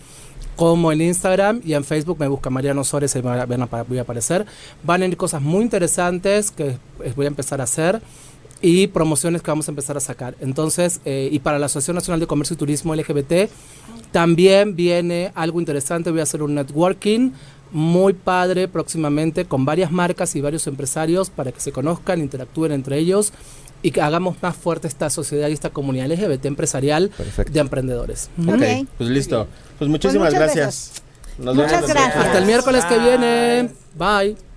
como 0.58 0.92
en 0.92 1.02
Instagram 1.02 1.62
y 1.64 1.74
en 1.74 1.84
Facebook 1.86 2.18
me 2.20 2.28
busca 2.28 2.50
Mariano 2.50 2.82
Osores 2.82 3.16
y 3.16 3.22
van 3.22 3.40
a- 3.40 3.46
voy 3.86 3.98
a 3.98 4.02
aparecer. 4.02 4.46
Van 4.84 5.02
a 5.02 5.06
ir 5.06 5.16
cosas 5.16 5.42
muy 5.42 5.64
interesantes 5.64 6.52
que 6.52 6.78
voy 7.16 7.26
a 7.26 7.30
empezar 7.30 7.62
a 7.62 7.64
hacer 7.64 8.02
y 8.62 8.88
promociones 8.88 9.42
que 9.42 9.50
vamos 9.52 9.68
a 9.70 9.72
empezar 9.72 9.96
a 9.96 10.02
sacar. 10.02 10.36
Entonces, 10.42 11.00
eh, 11.06 11.30
y 11.32 11.40
para 11.40 11.60
la 11.60 11.68
Asociación 11.68 11.96
Nacional 11.96 12.20
de 12.20 12.28
Comercio 12.28 12.54
y 12.54 12.58
Turismo 12.58 12.94
LGBT 12.94 13.50
también 14.12 14.76
viene 14.76 15.32
algo 15.36 15.60
interesante. 15.60 16.12
Voy 16.12 16.20
a 16.20 16.24
hacer 16.24 16.44
un 16.44 16.54
networking 16.56 17.32
muy 17.74 18.14
padre 18.14 18.68
próximamente 18.68 19.46
con 19.46 19.66
varias 19.66 19.92
marcas 19.92 20.36
y 20.36 20.42
varios 20.42 20.68
empresarios 20.68 21.30
para 21.30 21.52
que 21.52 21.60
se 21.60 21.72
conozcan, 21.72 22.22
interactúen 22.22 22.72
entre 22.72 22.98
ellos 23.00 23.34
y 23.82 23.92
que 23.92 24.02
hagamos 24.02 24.38
más 24.42 24.56
fuerte 24.56 24.88
esta 24.88 25.10
sociedad 25.10 25.50
y 25.50 25.54
esta 25.54 25.72
comunidad 25.72 26.08
LGBT 26.08 26.46
empresarial 26.46 27.10
Perfecto. 27.10 27.52
de 27.52 27.60
emprendedores. 27.60 28.30
Ok. 28.48 28.88
Pues 28.98 29.10
listo. 29.10 29.48
Pues 29.78 29.90
muchísimas 29.90 30.34
muchas 30.34 30.56
gracias. 30.56 30.92
Nos 31.38 31.56
Muchas 31.56 31.72
vemos. 31.82 31.90
gracias. 31.90 32.16
Hasta 32.26 32.38
el 32.38 32.46
miércoles 32.46 32.86
que 32.86 33.00
viene. 33.00 33.70
Bye. 33.98 34.53